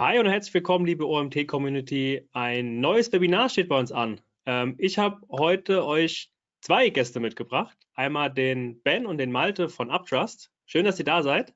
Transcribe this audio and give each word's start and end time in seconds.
Hi 0.00 0.18
und 0.18 0.24
herzlich 0.24 0.54
willkommen, 0.54 0.86
liebe 0.86 1.06
OMT-Community. 1.06 2.26
Ein 2.32 2.80
neues 2.80 3.12
Webinar 3.12 3.50
steht 3.50 3.68
bei 3.68 3.78
uns 3.78 3.92
an. 3.92 4.18
Ähm, 4.46 4.74
ich 4.78 4.98
habe 4.98 5.20
heute 5.28 5.84
euch 5.84 6.32
zwei 6.62 6.88
Gäste 6.88 7.20
mitgebracht. 7.20 7.76
Einmal 7.92 8.32
den 8.32 8.80
Ben 8.80 9.04
und 9.04 9.18
den 9.18 9.30
Malte 9.30 9.68
von 9.68 9.90
Uptrust. 9.90 10.50
Schön, 10.64 10.86
dass 10.86 10.98
ihr 10.98 11.04
da 11.04 11.22
seid. 11.22 11.54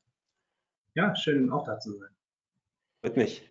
Ja, 0.95 1.17
schön 1.17 1.51
auch 1.51 1.65
da 1.65 1.79
zu 1.79 1.93
sein. 1.93 2.11
Mit 3.03 3.17
mich. 3.17 3.51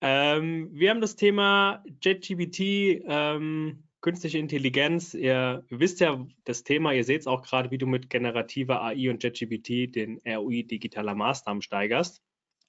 Ähm, 0.00 0.68
wir 0.70 0.90
haben 0.90 1.00
das 1.00 1.16
Thema 1.16 1.82
JetGPT, 2.00 3.02
ähm, 3.04 3.82
künstliche 4.02 4.38
Intelligenz. 4.38 5.14
Ihr 5.14 5.64
wisst 5.68 5.98
ja 5.98 6.24
das 6.44 6.62
Thema, 6.62 6.92
ihr 6.92 7.02
seht 7.02 7.22
es 7.22 7.26
auch 7.26 7.42
gerade, 7.42 7.72
wie 7.72 7.78
du 7.78 7.88
mit 7.88 8.08
generativer 8.08 8.84
AI 8.84 9.10
und 9.10 9.20
JetGPT 9.20 9.96
den 9.96 10.20
ROI 10.24 10.62
digitaler 10.62 11.16
Maßnahmen 11.16 11.60
steigerst. 11.60 12.22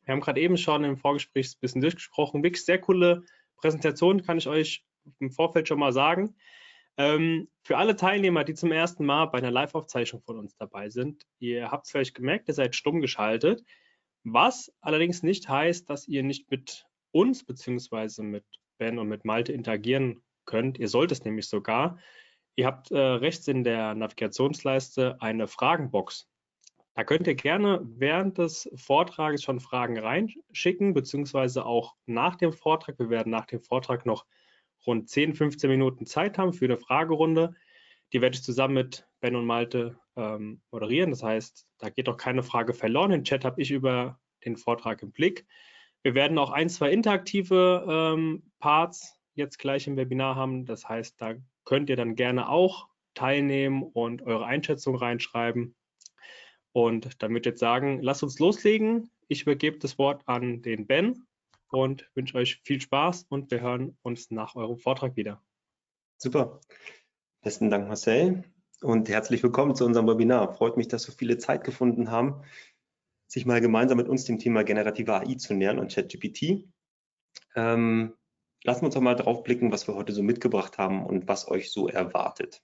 Wir 0.06 0.14
haben 0.14 0.22
gerade 0.22 0.42
eben 0.42 0.58
schon 0.58 0.84
im 0.84 0.98
Vorgespräch 0.98 1.54
ein 1.56 1.60
bisschen 1.62 1.82
durchgesprochen. 1.82 2.44
Wirklich 2.44 2.66
sehr 2.66 2.80
coole 2.80 3.24
Präsentation, 3.58 4.24
kann 4.24 4.38
ich 4.38 4.48
euch 4.48 4.84
im 5.20 5.32
Vorfeld 5.32 5.68
schon 5.68 5.80
mal 5.80 5.94
sagen. 5.94 6.36
Ähm, 6.98 7.50
für 7.64 7.78
alle 7.78 7.96
Teilnehmer, 7.96 8.44
die 8.44 8.54
zum 8.54 8.72
ersten 8.72 9.06
Mal 9.06 9.26
bei 9.26 9.40
einer 9.40 9.52
Live-Aufzeichnung 9.52 10.22
von 10.22 10.38
uns 10.38 10.56
dabei 10.58 10.90
sind, 10.90 11.26
ihr 11.40 11.72
habt 11.72 11.86
es 11.86 11.92
vielleicht 11.92 12.14
gemerkt, 12.14 12.48
ihr 12.48 12.54
seid 12.54 12.76
stumm 12.76 13.02
geschaltet, 13.02 13.64
was 14.24 14.72
allerdings 14.80 15.24
nicht 15.24 15.50
heißt, 15.50 15.90
dass 15.90 16.08
ihr 16.08 16.24
nicht 16.24 16.52
mit 16.52 16.86
uns 17.12 17.44
beziehungsweise 17.44 18.24
mit 18.24 18.46
Ben 18.78 19.00
und 19.00 19.08
mit 19.08 19.26
Malte 19.26 19.54
interagieren 19.54 20.24
könnt. 20.46 20.78
Ihr 20.78 20.88
sollt 20.88 21.12
es 21.12 21.24
nämlich 21.24 21.48
sogar. 21.48 22.00
Ihr 22.56 22.68
habt 22.68 22.92
äh, 22.92 22.98
rechts 22.98 23.48
in 23.48 23.64
der 23.64 23.96
Navigationsleiste 23.96 25.20
eine 25.20 25.48
Fragenbox. 25.48 26.30
Da 26.96 27.04
könnt 27.04 27.26
ihr 27.26 27.36
gerne 27.36 27.82
während 27.84 28.38
des 28.38 28.70
Vortrages 28.76 29.44
schon 29.44 29.60
Fragen 29.60 29.98
reinschicken, 29.98 30.94
beziehungsweise 30.94 31.66
auch 31.66 31.96
nach 32.06 32.36
dem 32.36 32.54
Vortrag. 32.54 33.00
Wir 33.00 33.10
werden 33.10 33.32
nach 33.32 33.46
dem 33.46 33.62
Vortrag 33.62 34.06
noch 34.06 34.26
rund 34.86 35.10
10, 35.10 35.34
15 35.34 35.70
Minuten 35.70 36.06
Zeit 36.06 36.38
haben 36.38 36.54
für 36.54 36.66
eine 36.66 36.78
Fragerunde. 36.78 37.56
Die 38.12 38.22
werde 38.22 38.36
ich 38.36 38.44
zusammen 38.44 38.76
mit 38.76 39.08
Ben 39.22 39.36
und 39.36 39.46
Malte 39.46 39.98
ähm, 40.16 40.62
moderieren. 40.70 41.10
Das 41.10 41.24
heißt, 41.24 41.66
da 41.80 41.90
geht 41.90 42.08
auch 42.10 42.18
keine 42.18 42.44
Frage 42.44 42.74
verloren. 42.74 43.10
Den 43.10 43.24
Chat 43.24 43.44
habe 43.44 43.62
ich 43.62 43.72
über 43.72 44.20
den 44.46 44.56
Vortrag 44.56 45.02
im 45.02 45.12
Blick. 45.12 45.48
Wir 46.04 46.14
werden 46.14 46.38
auch 46.38 46.52
ein, 46.52 46.70
zwei 46.70 46.92
interaktive 46.92 47.86
ähm, 47.90 48.44
Parts 48.60 49.20
jetzt 49.34 49.58
gleich 49.58 49.88
im 49.88 49.98
Webinar 49.98 50.36
haben. 50.36 50.66
Das 50.66 50.88
heißt, 50.88 51.20
da 51.20 51.34
könnt 51.66 51.90
ihr 51.90 51.96
dann 51.96 52.16
gerne 52.16 52.50
auch 52.50 52.88
teilnehmen 53.16 53.84
und 53.84 54.22
eure 54.22 54.46
Einschätzung 54.46 54.96
reinschreiben. 54.96 55.76
Und 56.74 57.22
damit 57.22 57.46
jetzt 57.46 57.60
sagen, 57.60 58.02
lasst 58.02 58.24
uns 58.24 58.40
loslegen. 58.40 59.10
Ich 59.28 59.44
übergebe 59.44 59.78
das 59.78 59.98
Wort 59.98 60.24
an 60.26 60.62
den 60.64 60.88
Ben 60.88 61.26
und 61.70 62.10
wünsche 62.16 62.36
euch 62.38 62.62
viel 62.64 62.82
Spaß 62.82 63.28
und 63.30 63.52
wir 63.52 63.62
hören 63.62 63.98
uns 64.02 64.32
nach 64.32 64.56
eurem 64.56 64.78
Vortrag 64.78 65.16
wieder. 65.16 65.42
Super. 66.18 66.60
Besten 67.42 67.70
Dank, 67.70 67.88
Marcel. 67.88 68.44
Und 68.82 69.08
herzlich 69.08 69.44
willkommen 69.44 69.76
zu 69.76 69.86
unserem 69.86 70.08
Webinar. 70.08 70.54
Freut 70.54 70.76
mich, 70.78 70.88
dass 70.88 71.04
so 71.04 71.12
viele 71.12 71.38
Zeit 71.38 71.64
gefunden 71.64 72.10
haben, 72.12 72.44
sich 73.28 73.46
mal 73.46 73.62
gemeinsam 73.62 73.98
mit 73.98 74.10
uns 74.10 74.26
dem 74.26 74.40
Thema 74.40 74.64
generative 74.64 75.14
AI 75.14 75.36
zu 75.36 75.54
nähern 75.54 75.80
und 75.80 75.94
ChatGPT. 75.94 76.68
Ähm, 77.56 78.14
lassen 78.64 78.82
wir 78.82 78.86
uns 78.86 78.96
doch 78.96 79.02
mal 79.02 79.16
drauf 79.16 79.44
blicken, 79.44 79.72
was 79.72 79.88
wir 79.88 79.96
heute 79.96 80.12
so 80.12 80.24
mitgebracht 80.24 80.78
haben 80.78 81.06
und 81.06 81.28
was 81.28 81.48
euch 81.48 81.72
so 81.72 81.88
erwartet. 81.88 82.64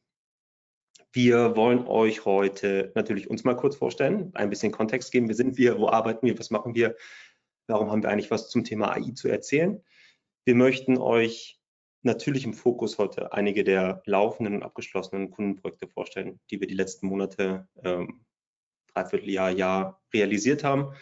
Wir 1.11 1.55
wollen 1.55 1.87
euch 1.87 2.25
heute 2.25 2.91
natürlich 2.93 3.29
uns 3.29 3.43
mal 3.43 3.55
kurz 3.55 3.75
vorstellen, 3.75 4.31
ein 4.35 4.51
bisschen 4.51 4.71
Kontext 4.71 5.11
geben. 5.11 5.27
Wer 5.27 5.35
sind 5.35 5.57
wir? 5.57 5.79
Wo 5.79 5.89
arbeiten 5.89 6.25
wir? 6.27 6.37
Was 6.37 6.51
machen 6.51 6.75
wir? 6.75 6.95
Warum 7.65 7.89
haben 7.89 8.03
wir 8.03 8.09
eigentlich 8.09 8.29
was 8.29 8.49
zum 8.49 8.63
Thema 8.63 8.91
AI 8.91 9.11
zu 9.15 9.27
erzählen? 9.27 9.83
Wir 10.45 10.53
möchten 10.53 10.99
euch 10.99 11.59
natürlich 12.03 12.45
im 12.45 12.53
Fokus 12.53 12.99
heute 12.99 13.33
einige 13.33 13.63
der 13.63 14.03
laufenden 14.05 14.55
und 14.55 14.63
abgeschlossenen 14.63 15.31
Kundenprojekte 15.31 15.87
vorstellen, 15.87 16.39
die 16.51 16.59
wir 16.59 16.67
die 16.67 16.75
letzten 16.75 17.07
Monate, 17.07 17.67
ähm, 17.83 18.25
Dreivierteljahr, 18.93 19.49
Jahr 19.49 20.03
realisiert 20.13 20.63
haben. 20.63 20.93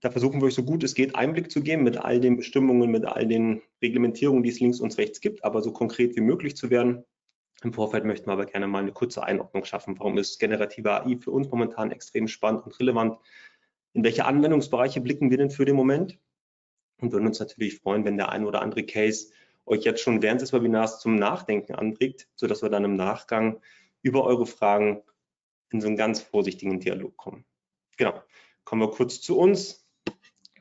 Da 0.00 0.10
versuchen 0.10 0.40
wir 0.40 0.46
euch 0.46 0.54
so 0.54 0.64
gut 0.64 0.84
es 0.84 0.94
geht 0.94 1.14
Einblick 1.14 1.50
zu 1.50 1.62
geben 1.62 1.82
mit 1.82 1.96
all 1.96 2.20
den 2.20 2.36
Bestimmungen, 2.36 2.90
mit 2.90 3.06
all 3.06 3.26
den 3.26 3.62
Reglementierungen, 3.82 4.42
die 4.42 4.50
es 4.50 4.60
links 4.60 4.80
und 4.80 4.96
rechts 4.98 5.20
gibt, 5.20 5.44
aber 5.44 5.62
so 5.62 5.72
konkret 5.72 6.14
wie 6.16 6.22
möglich 6.22 6.56
zu 6.56 6.68
werden 6.68 7.04
im 7.62 7.72
Vorfeld 7.72 8.04
möchten 8.04 8.26
wir 8.28 8.32
aber 8.32 8.46
gerne 8.46 8.66
mal 8.66 8.78
eine 8.78 8.92
kurze 8.92 9.22
Einordnung 9.22 9.64
schaffen. 9.64 9.98
Warum 9.98 10.16
ist 10.18 10.38
generative 10.38 11.02
AI 11.02 11.18
für 11.18 11.30
uns 11.30 11.48
momentan 11.50 11.90
extrem 11.90 12.26
spannend 12.26 12.64
und 12.64 12.78
relevant? 12.80 13.18
In 13.92 14.02
welche 14.02 14.24
Anwendungsbereiche 14.24 15.00
blicken 15.00 15.30
wir 15.30 15.36
denn 15.36 15.50
für 15.50 15.64
den 15.64 15.76
Moment? 15.76 16.18
Und 16.98 17.12
würden 17.12 17.26
uns 17.26 17.40
natürlich 17.40 17.78
freuen, 17.78 18.04
wenn 18.04 18.16
der 18.16 18.30
ein 18.30 18.46
oder 18.46 18.62
andere 18.62 18.84
Case 18.84 19.32
euch 19.66 19.84
jetzt 19.84 20.00
schon 20.02 20.22
während 20.22 20.40
des 20.40 20.52
Webinars 20.52 21.00
zum 21.00 21.16
Nachdenken 21.16 21.74
anregt, 21.74 22.28
sodass 22.34 22.62
wir 22.62 22.70
dann 22.70 22.84
im 22.84 22.96
Nachgang 22.96 23.60
über 24.02 24.24
eure 24.24 24.46
Fragen 24.46 25.02
in 25.70 25.80
so 25.80 25.86
einen 25.86 25.96
ganz 25.96 26.20
vorsichtigen 26.20 26.80
Dialog 26.80 27.16
kommen. 27.16 27.44
Genau, 27.96 28.20
kommen 28.64 28.82
wir 28.82 28.90
kurz 28.90 29.20
zu 29.20 29.38
uns 29.38 29.86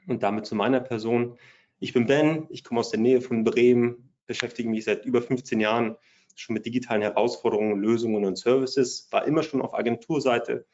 und 0.08 0.24
damit 0.24 0.46
zu 0.46 0.56
meiner 0.56 0.80
Person. 0.82 1.38
Ich 1.80 1.94
bin 1.94 2.06
Ben, 2.08 2.48
ich 2.50 2.64
komme 2.64 2.82
aus 2.82 2.92
der 2.92 3.00
Nähe 3.00 3.22
von 3.22 3.44
Bremen, 3.44 4.14
beschäftige 4.26 4.70
mich 4.70 4.84
seit 4.84 5.06
über 5.06 5.22
15 5.22 5.60
Jahren 5.60 5.96
schon 6.40 6.54
mit 6.54 6.66
digitalen 6.66 7.02
Herausforderungen, 7.02 7.80
Lösungen 7.80 8.26
und 8.26 8.38
Services, 8.38 9.08
war 9.12 9.26
immer 9.26 9.44
schon 9.44 9.62
auf 9.62 9.74
Agenturseite 9.74 10.66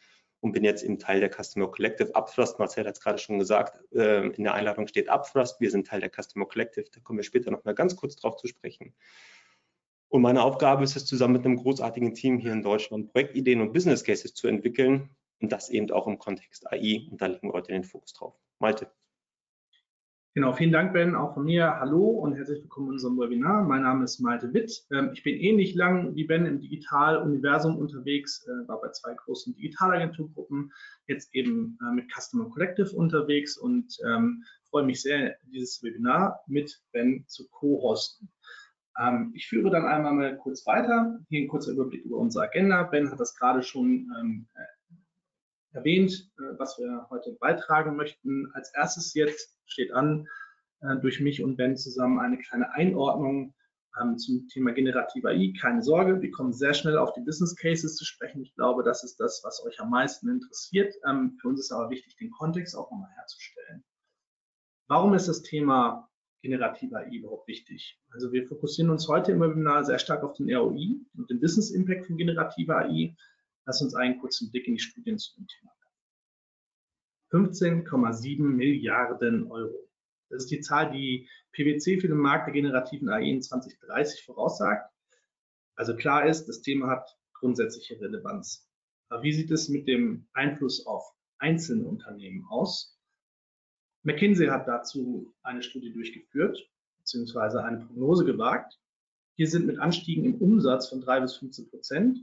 und 0.41 0.51
bin 0.51 0.63
jetzt 0.63 0.83
eben 0.83 0.99
Teil 0.99 1.19
der 1.19 1.31
Customer 1.31 1.69
Collective. 1.69 2.13
Upthrust, 2.13 2.59
Marcel 2.59 2.85
hat 2.85 2.95
es 2.95 3.01
gerade 3.01 3.17
schon 3.17 3.39
gesagt, 3.39 3.79
äh, 3.93 4.27
in 4.27 4.43
der 4.43 4.53
Einladung 4.53 4.87
steht 4.87 5.09
Upthrust, 5.09 5.59
wir 5.59 5.71
sind 5.71 5.87
Teil 5.87 6.01
der 6.01 6.11
Customer 6.11 6.45
Collective, 6.45 6.85
da 6.93 6.99
kommen 7.01 7.17
wir 7.17 7.23
später 7.23 7.51
noch 7.51 7.65
mal 7.65 7.73
ganz 7.73 7.95
kurz 7.95 8.15
drauf 8.15 8.37
zu 8.37 8.47
sprechen. 8.47 8.93
Und 10.07 10.21
meine 10.21 10.43
Aufgabe 10.43 10.83
ist 10.83 10.95
es, 10.95 11.05
zusammen 11.05 11.33
mit 11.33 11.45
einem 11.45 11.57
großartigen 11.57 12.13
Team 12.13 12.37
hier 12.37 12.53
in 12.53 12.61
Deutschland 12.61 13.11
Projektideen 13.11 13.59
und 13.59 13.73
Business 13.73 14.03
Cases 14.03 14.33
zu 14.33 14.47
entwickeln 14.47 15.09
und 15.41 15.51
das 15.51 15.69
eben 15.69 15.91
auch 15.91 16.07
im 16.07 16.19
Kontext 16.19 16.71
AI. 16.71 17.07
Und 17.11 17.21
da 17.21 17.25
legen 17.25 17.47
wir 17.47 17.53
heute 17.53 17.73
den 17.73 17.83
Fokus 17.83 18.13
drauf. 18.13 18.35
Malte. 18.59 18.91
Genau, 20.37 20.51
vielen 20.51 20.73
Dank, 20.73 20.91
Ben, 20.91 21.15
auch 21.15 21.33
von 21.33 21.45
mir. 21.45 21.79
Hallo 21.79 22.09
und 22.09 22.35
herzlich 22.35 22.61
willkommen 22.61 22.87
in 22.87 22.93
unserem 22.95 23.17
Webinar. 23.17 23.63
Mein 23.63 23.83
Name 23.83 24.03
ist 24.03 24.19
Malte 24.19 24.53
Witt. 24.53 24.85
Ähm, 24.91 25.11
ich 25.13 25.23
bin 25.23 25.37
ähnlich 25.37 25.75
lang 25.75 26.13
wie 26.13 26.25
Ben 26.25 26.45
im 26.45 26.59
Digitaluniversum 26.59 27.77
unterwegs, 27.77 28.45
äh, 28.45 28.67
war 28.67 28.81
bei 28.81 28.89
zwei 28.89 29.13
großen 29.13 29.55
Digitalagenturgruppen, 29.55 30.73
jetzt 31.07 31.33
eben 31.33 31.79
äh, 31.81 31.93
mit 31.93 32.11
Customer 32.11 32.49
Collective 32.49 32.93
unterwegs 32.93 33.57
und 33.57 33.97
ähm, 34.05 34.43
freue 34.69 34.83
mich 34.83 35.01
sehr, 35.01 35.37
dieses 35.43 35.81
Webinar 35.81 36.41
mit 36.47 36.81
Ben 36.91 37.23
zu 37.27 37.47
co-hosten. 37.47 38.29
Ähm, 38.99 39.31
ich 39.35 39.47
führe 39.47 39.69
dann 39.69 39.85
einmal 39.85 40.11
mal 40.11 40.35
kurz 40.35 40.65
weiter. 40.65 41.17
Hier 41.29 41.43
ein 41.43 41.47
kurzer 41.47 41.71
Überblick 41.71 42.03
über 42.03 42.17
unsere 42.17 42.43
Agenda. 42.43 42.83
Ben 42.83 43.09
hat 43.09 43.21
das 43.21 43.37
gerade 43.37 43.63
schon 43.63 44.11
erwähnt, 45.75 46.31
äh, 46.39 46.57
was 46.57 46.77
wir 46.77 47.07
heute 47.09 47.37
beitragen 47.39 47.95
möchten. 47.95 48.51
Als 48.53 48.73
erstes 48.73 49.13
jetzt 49.13 49.57
steht 49.65 49.91
an, 49.93 50.27
äh, 50.81 50.97
durch 50.97 51.19
mich 51.19 51.43
und 51.43 51.57
Ben 51.57 51.77
zusammen 51.77 52.19
eine 52.19 52.37
kleine 52.37 52.71
Einordnung 52.73 53.53
ähm, 54.01 54.17
zum 54.17 54.47
Thema 54.47 54.71
generative 54.71 55.29
AI. 55.29 55.53
Keine 55.59 55.81
Sorge, 55.81 56.21
wir 56.21 56.31
kommen 56.31 56.53
sehr 56.53 56.73
schnell 56.73 56.97
auf 56.97 57.13
die 57.13 57.21
Business 57.21 57.55
Cases 57.55 57.95
zu 57.95 58.05
sprechen. 58.05 58.41
Ich 58.41 58.53
glaube, 58.55 58.83
das 58.83 59.03
ist 59.03 59.19
das, 59.19 59.41
was 59.43 59.63
euch 59.65 59.79
am 59.79 59.89
meisten 59.89 60.29
interessiert. 60.29 60.93
Ähm, 61.07 61.37
für 61.41 61.49
uns 61.49 61.59
ist 61.61 61.71
aber 61.71 61.89
wichtig, 61.89 62.15
den 62.17 62.31
Kontext 62.31 62.75
auch 62.75 62.91
nochmal 62.91 63.11
herzustellen. 63.15 63.83
Warum 64.87 65.13
ist 65.13 65.27
das 65.27 65.41
Thema 65.41 66.09
generative 66.41 66.97
AI 66.97 67.09
überhaupt 67.09 67.47
wichtig? 67.47 67.99
Also 68.11 68.31
wir 68.31 68.47
fokussieren 68.47 68.91
uns 68.91 69.07
heute 69.07 69.31
im 69.31 69.41
Webinar 69.41 69.83
sehr 69.83 69.99
stark 69.99 70.23
auf 70.23 70.33
den 70.33 70.53
ROI 70.53 70.99
und 71.17 71.29
den 71.29 71.39
Business 71.39 71.71
Impact 71.71 72.05
von 72.05 72.17
generative 72.17 72.75
AI. 72.75 73.15
Lass 73.65 73.81
uns 73.81 73.95
einen 73.95 74.19
kurzen 74.19 74.51
Blick 74.51 74.67
in 74.67 74.75
die 74.75 74.81
Studien 74.81 75.17
zu 75.17 75.35
dem 75.35 75.47
Thema 75.47 75.71
werfen. 77.31 77.65
15,7 77.65 78.41
Milliarden 78.41 79.51
Euro. 79.51 79.89
Das 80.29 80.43
ist 80.43 80.51
die 80.51 80.61
Zahl, 80.61 80.91
die 80.91 81.29
PwC 81.51 81.99
für 81.99 82.07
den 82.07 82.17
Markt 82.17 82.47
der 82.47 82.53
generativen 82.53 83.09
AI 83.09 83.23
in 83.23 83.41
2030 83.41 84.23
voraussagt. 84.23 84.91
Also 85.75 85.95
klar 85.95 86.27
ist, 86.27 86.45
das 86.47 86.61
Thema 86.61 86.87
hat 86.89 87.17
grundsätzliche 87.33 87.99
Relevanz. 87.99 88.69
Aber 89.09 89.23
wie 89.23 89.33
sieht 89.33 89.51
es 89.51 89.69
mit 89.69 89.87
dem 89.87 90.27
Einfluss 90.33 90.85
auf 90.85 91.03
einzelne 91.37 91.85
Unternehmen 91.85 92.45
aus? 92.49 92.99
McKinsey 94.03 94.47
hat 94.47 94.67
dazu 94.67 95.33
eine 95.41 95.63
Studie 95.63 95.91
durchgeführt, 95.91 96.59
beziehungsweise 96.97 97.63
eine 97.63 97.85
Prognose 97.85 98.25
gewagt. 98.25 98.79
Hier 99.35 99.47
sind 99.47 99.65
mit 99.65 99.79
Anstiegen 99.79 100.25
im 100.25 100.35
Umsatz 100.35 100.89
von 100.89 101.01
3 101.01 101.21
bis 101.21 101.35
15 101.37 101.69
Prozent 101.69 102.19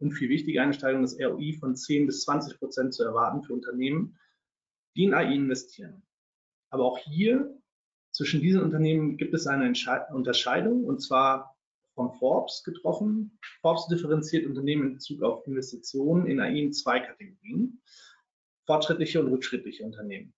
und 0.00 0.12
viel 0.12 0.28
wichtiger 0.28 0.62
eine 0.62 0.74
Steigerung 0.74 1.02
des 1.02 1.18
ROI 1.18 1.56
von 1.58 1.76
10 1.76 2.06
bis 2.06 2.22
20 2.22 2.58
Prozent 2.58 2.94
zu 2.94 3.04
erwarten 3.04 3.42
für 3.42 3.52
Unternehmen, 3.52 4.18
die 4.96 5.04
in 5.04 5.14
AI 5.14 5.34
investieren. 5.34 6.02
Aber 6.70 6.84
auch 6.84 6.98
hier 6.98 7.56
zwischen 8.12 8.40
diesen 8.40 8.62
Unternehmen 8.62 9.16
gibt 9.16 9.34
es 9.34 9.46
eine 9.46 9.72
Unterscheidung 10.10 10.84
und 10.84 11.00
zwar 11.00 11.56
von 11.94 12.12
Forbes 12.18 12.62
getroffen. 12.64 13.38
Forbes 13.60 13.88
differenziert 13.88 14.46
Unternehmen 14.46 14.88
in 14.88 14.94
Bezug 14.94 15.22
auf 15.22 15.46
Investitionen 15.46 16.26
in 16.26 16.40
AI 16.40 16.58
in 16.58 16.72
zwei 16.72 17.00
Kategorien. 17.00 17.82
Fortschrittliche 18.66 19.20
und 19.20 19.32
rückschrittliche 19.32 19.82
Unternehmen. 19.82 20.34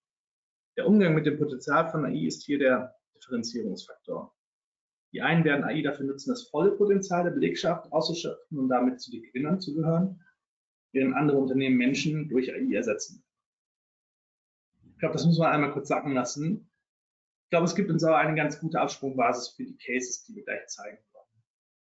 Der 0.76 0.86
Umgang 0.86 1.14
mit 1.14 1.26
dem 1.26 1.38
Potenzial 1.38 1.90
von 1.90 2.04
AI 2.04 2.26
ist 2.26 2.44
hier 2.44 2.58
der 2.58 2.94
Differenzierungsfaktor. 3.16 4.34
Die 5.12 5.22
einen 5.22 5.44
werden 5.44 5.64
AI 5.64 5.82
dafür 5.82 6.06
nutzen, 6.06 6.30
das 6.30 6.48
volle 6.48 6.72
Potenzial 6.72 7.24
der 7.24 7.32
Belegschaft 7.32 7.90
auszuschöpfen 7.92 8.58
und 8.58 8.68
damit 8.68 9.00
zu 9.00 9.10
den 9.10 9.22
Gewinnern 9.22 9.60
zu 9.60 9.74
gehören, 9.74 10.24
während 10.92 11.16
andere 11.16 11.38
Unternehmen 11.38 11.76
Menschen 11.76 12.28
durch 12.28 12.52
AI 12.52 12.74
ersetzen. 12.74 13.24
Ich 14.92 14.98
glaube, 14.98 15.14
das 15.14 15.24
muss 15.24 15.38
man 15.38 15.52
einmal 15.52 15.72
kurz 15.72 15.88
sacken 15.88 16.12
lassen. 16.12 16.70
Ich 17.44 17.50
glaube, 17.50 17.64
es 17.64 17.74
gibt 17.74 17.90
uns 17.90 18.04
aber 18.04 18.18
eine 18.18 18.36
ganz 18.36 18.60
gute 18.60 18.80
Absprungbasis 18.80 19.48
für 19.48 19.64
die 19.64 19.76
Cases, 19.78 20.24
die 20.24 20.36
wir 20.36 20.44
gleich 20.44 20.66
zeigen 20.68 20.98
wollen. 21.12 21.42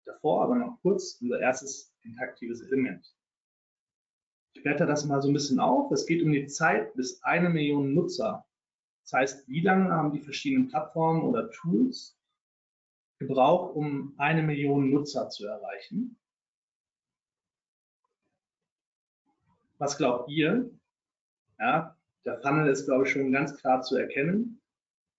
Davor 0.06 0.44
aber 0.44 0.56
noch 0.56 0.80
kurz 0.82 1.18
unser 1.22 1.40
erstes 1.40 1.94
interaktives 2.04 2.62
Element. 2.62 3.06
Ich 4.54 4.64
blätter 4.64 4.86
das 4.86 5.06
mal 5.06 5.22
so 5.22 5.30
ein 5.30 5.34
bisschen 5.34 5.60
auf. 5.60 5.92
Es 5.92 6.06
geht 6.06 6.24
um 6.24 6.32
die 6.32 6.48
Zeit 6.48 6.94
bis 6.94 7.22
eine 7.24 7.50
Million 7.50 7.94
Nutzer. 7.94 8.46
Das 9.04 9.14
heißt, 9.14 9.48
wie 9.50 9.62
lange 9.62 9.92
haben 9.92 10.14
die 10.14 10.22
verschiedenen 10.22 10.70
Plattformen 10.70 11.24
oder 11.24 11.50
Tools 11.52 12.19
gebraucht, 13.20 13.76
um 13.76 14.16
eine 14.18 14.42
Million 14.42 14.90
Nutzer 14.90 15.30
zu 15.30 15.46
erreichen? 15.46 16.18
Was 19.78 19.98
glaubt 19.98 20.30
ihr? 20.30 20.70
Ja, 21.60 21.96
der 22.26 22.40
Funnel 22.42 22.70
ist, 22.70 22.86
glaube 22.86 23.06
ich, 23.06 23.12
schon 23.12 23.32
ganz 23.32 23.56
klar 23.58 23.82
zu 23.82 23.98
erkennen. 23.98 24.62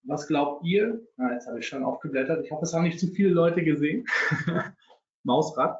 Was 0.03 0.27
glaubt 0.27 0.65
ihr? 0.65 0.99
Na, 1.17 1.33
jetzt 1.33 1.47
habe 1.47 1.59
ich 1.59 1.67
schon 1.67 1.83
aufgeblättert. 1.83 2.43
Ich 2.43 2.51
hoffe, 2.51 2.65
es 2.65 2.73
haben 2.73 2.83
nicht 2.83 2.99
zu 2.99 3.07
viele 3.07 3.29
Leute 3.29 3.63
gesehen. 3.63 4.05
Mausrad. 5.23 5.79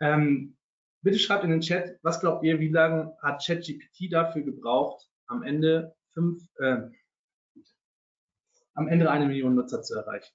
Ähm, 0.00 0.56
bitte 1.02 1.18
schreibt 1.18 1.44
in 1.44 1.50
den 1.50 1.60
Chat, 1.60 1.98
was 2.02 2.20
glaubt 2.20 2.44
ihr, 2.44 2.60
wie 2.60 2.68
lange 2.68 3.14
hat 3.20 3.44
ChatGPT 3.44 4.10
dafür 4.10 4.42
gebraucht, 4.42 5.10
am 5.26 5.42
Ende 5.42 5.94
fünf, 6.12 6.42
äh, 6.58 6.88
am 8.74 8.88
Ende 8.88 9.10
eine 9.10 9.26
Million 9.26 9.54
Nutzer 9.54 9.82
zu 9.82 9.94
erreichen? 9.94 10.34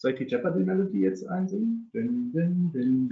Soll 0.00 0.12
ich 0.12 0.18
die 0.18 0.24
Jeopardy-Melodie 0.24 1.02
jetzt 1.02 1.26
einsingen? 1.26 1.90
Din, 1.92 2.32
din, 2.32 2.72
din, 2.72 3.08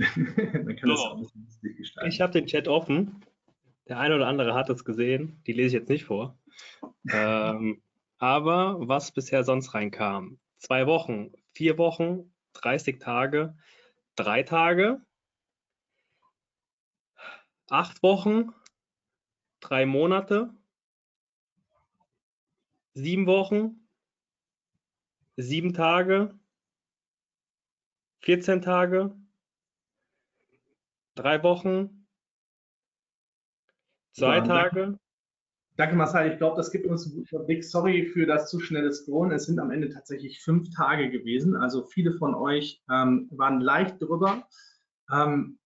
Dann 0.65 0.75
kann 0.75 0.89
so. 0.89 0.95
das 0.95 1.01
auch 1.01 1.17
ein 1.17 1.21
bisschen 1.21 1.45
lustig 1.45 1.77
gestalten. 1.77 2.09
Ich 2.09 2.21
habe 2.23 2.33
den 2.33 2.47
Chat 2.47 2.67
offen. 2.67 3.23
Der 3.89 3.99
eine 3.99 4.15
oder 4.15 4.27
andere 4.27 4.55
hat 4.55 4.71
es 4.71 4.87
gesehen. 4.87 5.43
Die 5.47 5.53
lese 5.53 5.67
ich 5.77 5.81
jetzt 5.81 5.91
nicht 5.91 6.07
vor. 6.07 6.39
ähm, 7.13 7.83
aber 8.17 8.77
was 8.89 9.13
bisher 9.13 9.45
sonst 9.45 9.75
reinkam? 9.75 10.39
Zwei 10.57 10.87
Wochen, 10.87 11.33
vier 11.53 11.77
Wochen, 11.77 12.33
30 12.55 12.99
Tage, 12.99 13.55
drei 14.17 14.43
Tage, 14.43 15.03
acht 17.69 18.03
Wochen, 18.03 18.55
drei 19.61 19.85
Monate, 19.85 20.55
sieben 22.95 23.27
Wochen, 23.27 23.87
sieben 25.37 25.75
Tage, 25.75 26.35
14 28.29 28.61
Tage, 28.61 29.17
drei 31.15 31.43
Wochen, 31.43 32.07
zwei 34.13 34.37
ja, 34.37 34.43
Tage. 34.43 34.99
Danke, 35.77 35.97
Marcel. 35.97 36.33
Ich 36.33 36.37
glaube, 36.37 36.59
das 36.59 36.71
gibt 36.71 36.85
uns 36.85 37.07
einen 37.07 37.15
guten 37.15 37.37
Überblick. 37.37 37.65
Sorry 37.65 38.05
für 38.05 38.27
das 38.27 38.51
zu 38.51 38.61
schnelle 38.61 38.93
Scrollen. 38.93 39.33
Es 39.33 39.47
sind 39.47 39.59
am 39.59 39.71
Ende 39.71 39.89
tatsächlich 39.89 40.43
fünf 40.43 40.69
Tage 40.77 41.09
gewesen. 41.11 41.57
Also 41.57 41.87
viele 41.87 42.13
von 42.13 42.35
euch 42.35 42.83
ähm, 42.91 43.31
waren 43.31 43.63
leicht 43.63 43.99
drüber. 43.99 44.47
Ähm, 45.11 45.59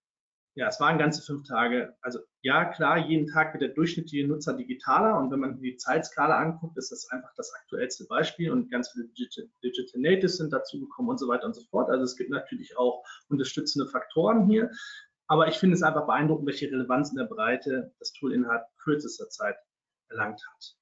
ja, 0.54 0.68
es 0.68 0.80
waren 0.80 0.98
ganze 0.98 1.22
fünf 1.22 1.46
Tage. 1.48 1.96
Also 2.02 2.18
ja, 2.42 2.66
klar, 2.66 2.98
jeden 2.98 3.26
Tag 3.26 3.54
wird 3.54 3.62
der 3.62 3.70
durchschnittliche 3.70 4.26
Nutzer 4.26 4.54
digitaler 4.54 5.18
und 5.18 5.30
wenn 5.30 5.40
man 5.40 5.60
die 5.60 5.76
Zeitskala 5.76 6.38
anguckt, 6.38 6.76
ist 6.76 6.92
das 6.92 7.08
einfach 7.10 7.32
das 7.36 7.52
aktuellste 7.54 8.04
Beispiel 8.06 8.50
und 8.50 8.70
ganz 8.70 8.90
viele 8.90 9.06
Digital, 9.08 9.48
Digital 9.64 10.00
Natives 10.00 10.36
sind 10.36 10.52
dazu 10.52 10.80
gekommen 10.80 11.08
und 11.08 11.18
so 11.18 11.28
weiter 11.28 11.46
und 11.46 11.54
so 11.54 11.62
fort. 11.70 11.88
Also 11.88 12.04
es 12.04 12.16
gibt 12.16 12.30
natürlich 12.30 12.76
auch 12.76 13.02
unterstützende 13.28 13.88
Faktoren 13.88 14.46
hier, 14.46 14.70
aber 15.26 15.48
ich 15.48 15.56
finde 15.56 15.76
es 15.76 15.82
einfach 15.82 16.06
beeindruckend, 16.06 16.46
welche 16.46 16.70
Relevanz 16.70 17.10
in 17.10 17.16
der 17.16 17.24
Breite 17.24 17.94
das 17.98 18.12
Tool 18.12 18.34
innerhalb 18.34 18.64
kürzester 18.76 19.30
Zeit 19.30 19.56
erlangt 20.10 20.42
hat. 20.54 20.76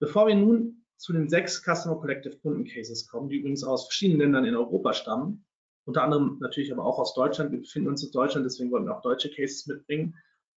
Bevor 0.00 0.26
wir 0.26 0.34
nun 0.34 0.84
zu 0.96 1.12
den 1.12 1.28
sechs 1.28 1.62
Customer 1.62 2.00
Collective 2.00 2.36
Kunden 2.38 2.64
Cases 2.64 3.06
kommen, 3.06 3.28
die 3.28 3.36
übrigens 3.36 3.62
aus 3.62 3.84
verschiedenen 3.86 4.20
Ländern 4.20 4.46
in 4.46 4.56
Europa 4.56 4.92
stammen, 4.92 5.44
unter 5.84 6.02
anderem 6.02 6.38
natürlich 6.40 6.72
aber 6.72 6.84
auch 6.84 6.98
aus 6.98 7.14
Deutschland. 7.14 7.52
Wir 7.52 7.60
befinden 7.60 7.88
uns 7.88 8.02
in 8.02 8.10
Deutschland, 8.10 8.46
deswegen 8.46 8.70
wollen 8.70 8.86
wir 8.86 8.96
auch 8.96 9.02
deutsche 9.02 9.30
Cases 9.30 9.66
mitbringen. 9.66 10.14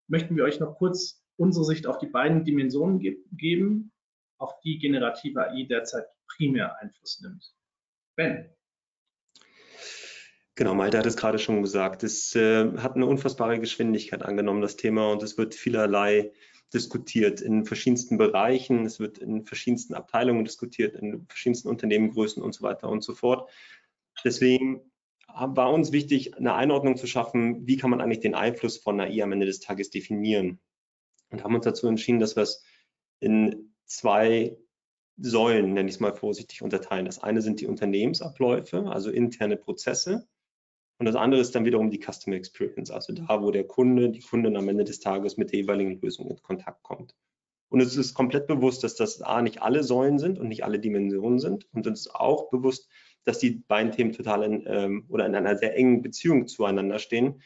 Möchten 0.08 0.36
wir 0.36 0.44
euch 0.44 0.60
noch 0.60 0.76
kurz 0.76 1.24
unsere 1.36 1.66
Sicht 1.66 1.86
auf 1.86 1.98
die 1.98 2.08
beiden 2.08 2.46
Dimensionen 2.46 3.00
ge 3.00 3.18
geben, 3.32 3.92
auf 4.40 4.60
die 4.62 4.78
generative 4.78 5.50
AI 5.50 5.64
derzeit 5.64 6.06
primär 6.28 6.80
Einfluss 6.80 7.20
nimmt. 7.22 7.54
Ben. 8.16 8.50
Genau, 10.56 10.74
Malte 10.74 10.98
hat 10.98 11.06
es 11.06 11.18
gerade 11.18 11.38
schon 11.38 11.62
gesagt. 11.62 12.04
Es 12.04 12.36
äh, 12.36 12.72
hat 12.78 12.96
eine 12.96 13.06
unfassbare 13.06 13.60
Geschwindigkeit 13.60 14.24
angenommen, 14.24 14.62
das 14.62 14.76
Thema, 14.76 15.12
und 15.12 15.22
es 15.22 15.38
wird 15.38 15.54
vielerlei 15.54 16.32
diskutiert 16.74 17.42
in 17.42 17.66
verschiedensten 17.66 18.18
Bereichen. 18.18 18.86
Es 18.86 19.00
wird 19.00 19.20
in 19.20 19.46
verschiedensten 19.46 19.94
Abteilungen 19.94 20.46
diskutiert, 20.46 20.96
in 20.96 21.28
verschiedensten 21.28 21.70
Unternehmengrößen 21.70 22.42
und 22.42 22.54
so 22.54 22.64
weiter 22.64 22.90
und 22.90 23.04
so 23.04 23.14
fort. 23.14 23.50
Deswegen 24.24 24.92
war 25.28 25.72
uns 25.72 25.92
wichtig, 25.92 26.36
eine 26.36 26.56
Einordnung 26.56 26.98
zu 26.98 27.08
schaffen, 27.08 27.68
wie 27.68 27.78
kann 27.78 27.90
man 27.90 28.02
eigentlich 28.02 28.20
den 28.20 28.36
Einfluss 28.36 28.78
von 28.78 29.00
AI 29.00 29.24
am 29.24 29.32
Ende 29.32 29.46
des 29.46 29.60
Tages 29.60 29.90
definieren. 29.90 30.60
Und 31.30 31.44
haben 31.44 31.56
uns 31.56 31.66
dazu 31.66 31.88
entschieden, 31.88 32.20
dass 32.20 32.36
wir 32.36 32.44
es 32.44 32.64
in 33.20 33.74
zwei 33.86 34.58
Säulen, 35.18 35.74
nenne 35.74 35.90
ich 35.90 35.96
es 35.96 36.00
mal 36.00 36.14
vorsichtig, 36.14 36.62
unterteilen. 36.62 37.06
Das 37.06 37.22
eine 37.22 37.42
sind 37.42 37.60
die 37.60 37.68
Unternehmensabläufe, 37.68 38.90
also 38.90 39.10
interne 39.10 39.58
Prozesse. 39.58 40.28
Und 41.00 41.06
das 41.06 41.16
andere 41.16 41.42
ist 41.42 41.54
dann 41.54 41.66
wiederum 41.66 41.90
die 41.90 42.02
Customer 42.02 42.36
Experience, 42.36 42.92
also 42.92 43.14
da, 43.14 43.42
wo 43.42 43.52
der 43.52 43.66
Kunde, 43.66 44.10
die 44.10 44.22
Kundin 44.22 44.56
am 44.58 44.70
Ende 44.70 44.84
des 44.84 45.00
Tages 45.00 45.38
mit 45.38 45.52
der 45.52 45.60
jeweiligen 45.60 46.00
Lösung 46.02 46.30
in 46.30 46.42
Kontakt 46.42 46.84
kommt. 46.84 47.16
Und 47.70 47.82
es 47.82 47.98
ist 47.98 48.14
komplett 48.14 48.48
bewusst, 48.48 48.84
dass 48.84 48.96
das 48.96 49.22
A 49.22 49.42
nicht 49.42 49.62
alle 49.62 49.84
Säulen 49.84 50.20
sind 50.20 50.40
und 50.40 50.48
nicht 50.48 50.64
alle 50.64 50.80
Dimensionen 50.80 51.40
sind. 51.40 51.68
Und 51.74 51.86
uns 51.86 52.02
ist 52.02 52.16
auch 52.16 52.50
bewusst, 52.50 52.90
dass 53.28 53.40
die 53.40 53.52
beiden 53.52 53.92
Themen 53.92 54.14
total 54.14 54.44
in, 54.44 54.64
ähm, 54.68 55.06
oder 55.10 55.26
in 55.26 55.36
einer 55.36 55.58
sehr 55.58 55.76
engen 55.76 56.02
Beziehung 56.02 56.48
zueinander 56.48 56.98
stehen. 56.98 57.42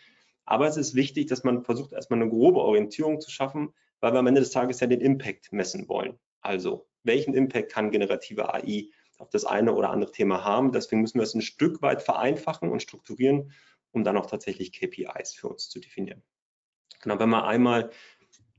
Aber 0.46 0.68
es 0.68 0.78
ist 0.78 0.94
wichtig, 0.94 1.26
dass 1.26 1.44
man 1.44 1.64
versucht, 1.64 1.94
erstmal 1.94 2.22
eine 2.22 2.30
grobe 2.30 2.60
Orientierung 2.60 3.20
zu 3.20 3.32
schaffen, 3.32 3.74
weil 4.00 4.14
wir 4.14 4.20
am 4.20 4.28
Ende 4.28 4.42
des 4.42 4.52
Tages 4.52 4.80
ja 4.80 4.86
den 4.86 5.02
Impact 5.02 5.52
messen 5.52 5.90
wollen. 5.90 6.20
Also, 6.42 6.88
welchen 7.04 7.34
Impact 7.34 7.72
kann 7.72 7.90
generative 7.90 8.54
AI 8.54 8.90
auf 9.18 9.30
das 9.30 9.44
eine 9.44 9.74
oder 9.74 9.90
andere 9.90 10.12
Thema 10.12 10.44
haben? 10.44 10.72
Deswegen 10.72 11.02
müssen 11.02 11.18
wir 11.18 11.24
es 11.24 11.34
ein 11.34 11.42
Stück 11.42 11.82
weit 11.82 12.04
vereinfachen 12.04 12.70
und 12.70 12.84
strukturieren, 12.84 13.52
um 13.92 14.04
dann 14.04 14.18
auch 14.18 14.28
tatsächlich 14.28 14.74
KPIs 14.74 15.34
für 15.34 15.48
uns 15.48 15.68
zu 15.70 15.80
definieren. 15.80 16.22
Genau, 17.02 17.18
wenn 17.18 17.30
wir 17.30 17.46
einmal 17.46 17.90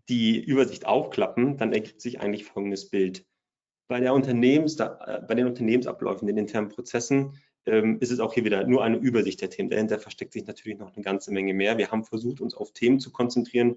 die 0.08 0.42
Übersicht 0.42 0.86
aufklappen, 0.86 1.56
dann 1.56 1.72
ergibt 1.72 2.00
sich 2.00 2.20
eigentlich 2.20 2.44
folgendes 2.44 2.90
Bild 2.90 3.24
bei, 3.92 4.00
der 4.00 4.14
Unternehmens, 4.14 4.76
bei 4.76 5.34
den 5.34 5.46
Unternehmensabläufen, 5.46 6.26
den 6.26 6.38
internen 6.38 6.70
Prozessen, 6.70 7.34
ähm, 7.66 7.98
ist 8.00 8.10
es 8.10 8.20
auch 8.20 8.32
hier 8.32 8.42
wieder 8.46 8.66
nur 8.66 8.82
eine 8.82 8.96
Übersicht 8.96 9.42
der 9.42 9.50
Themen. 9.50 9.68
Dahinter 9.68 9.98
versteckt 9.98 10.32
sich 10.32 10.46
natürlich 10.46 10.78
noch 10.78 10.94
eine 10.94 11.04
ganze 11.04 11.30
Menge 11.30 11.52
mehr. 11.52 11.76
Wir 11.76 11.90
haben 11.90 12.02
versucht, 12.02 12.40
uns 12.40 12.54
auf 12.54 12.72
Themen 12.72 13.00
zu 13.00 13.12
konzentrieren, 13.12 13.76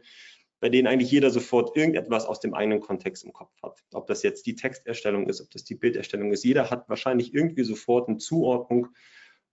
bei 0.61 0.69
denen 0.69 0.87
eigentlich 0.87 1.11
jeder 1.11 1.31
sofort 1.31 1.75
irgendetwas 1.75 2.25
aus 2.27 2.39
dem 2.39 2.53
eigenen 2.53 2.79
Kontext 2.79 3.25
im 3.25 3.33
Kopf 3.33 3.51
hat. 3.61 3.83
Ob 3.91 4.07
das 4.07 4.23
jetzt 4.23 4.45
die 4.45 4.55
Texterstellung 4.55 5.27
ist, 5.27 5.41
ob 5.41 5.51
das 5.51 5.65
die 5.65 5.75
Bilderstellung 5.75 6.31
ist. 6.31 6.45
Jeder 6.45 6.69
hat 6.69 6.87
wahrscheinlich 6.87 7.33
irgendwie 7.33 7.65
sofort 7.65 8.07
eine 8.07 8.17
Zuordnung, 8.17 8.87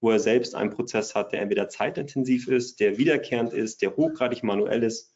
wo 0.00 0.12
er 0.12 0.20
selbst 0.20 0.54
einen 0.54 0.70
Prozess 0.70 1.16
hat, 1.16 1.32
der 1.32 1.40
entweder 1.40 1.68
zeitintensiv 1.68 2.46
ist, 2.46 2.78
der 2.78 2.98
wiederkehrend 2.98 3.52
ist, 3.52 3.82
der 3.82 3.96
hochgradig 3.96 4.44
manuell 4.44 4.84
ist 4.84 5.11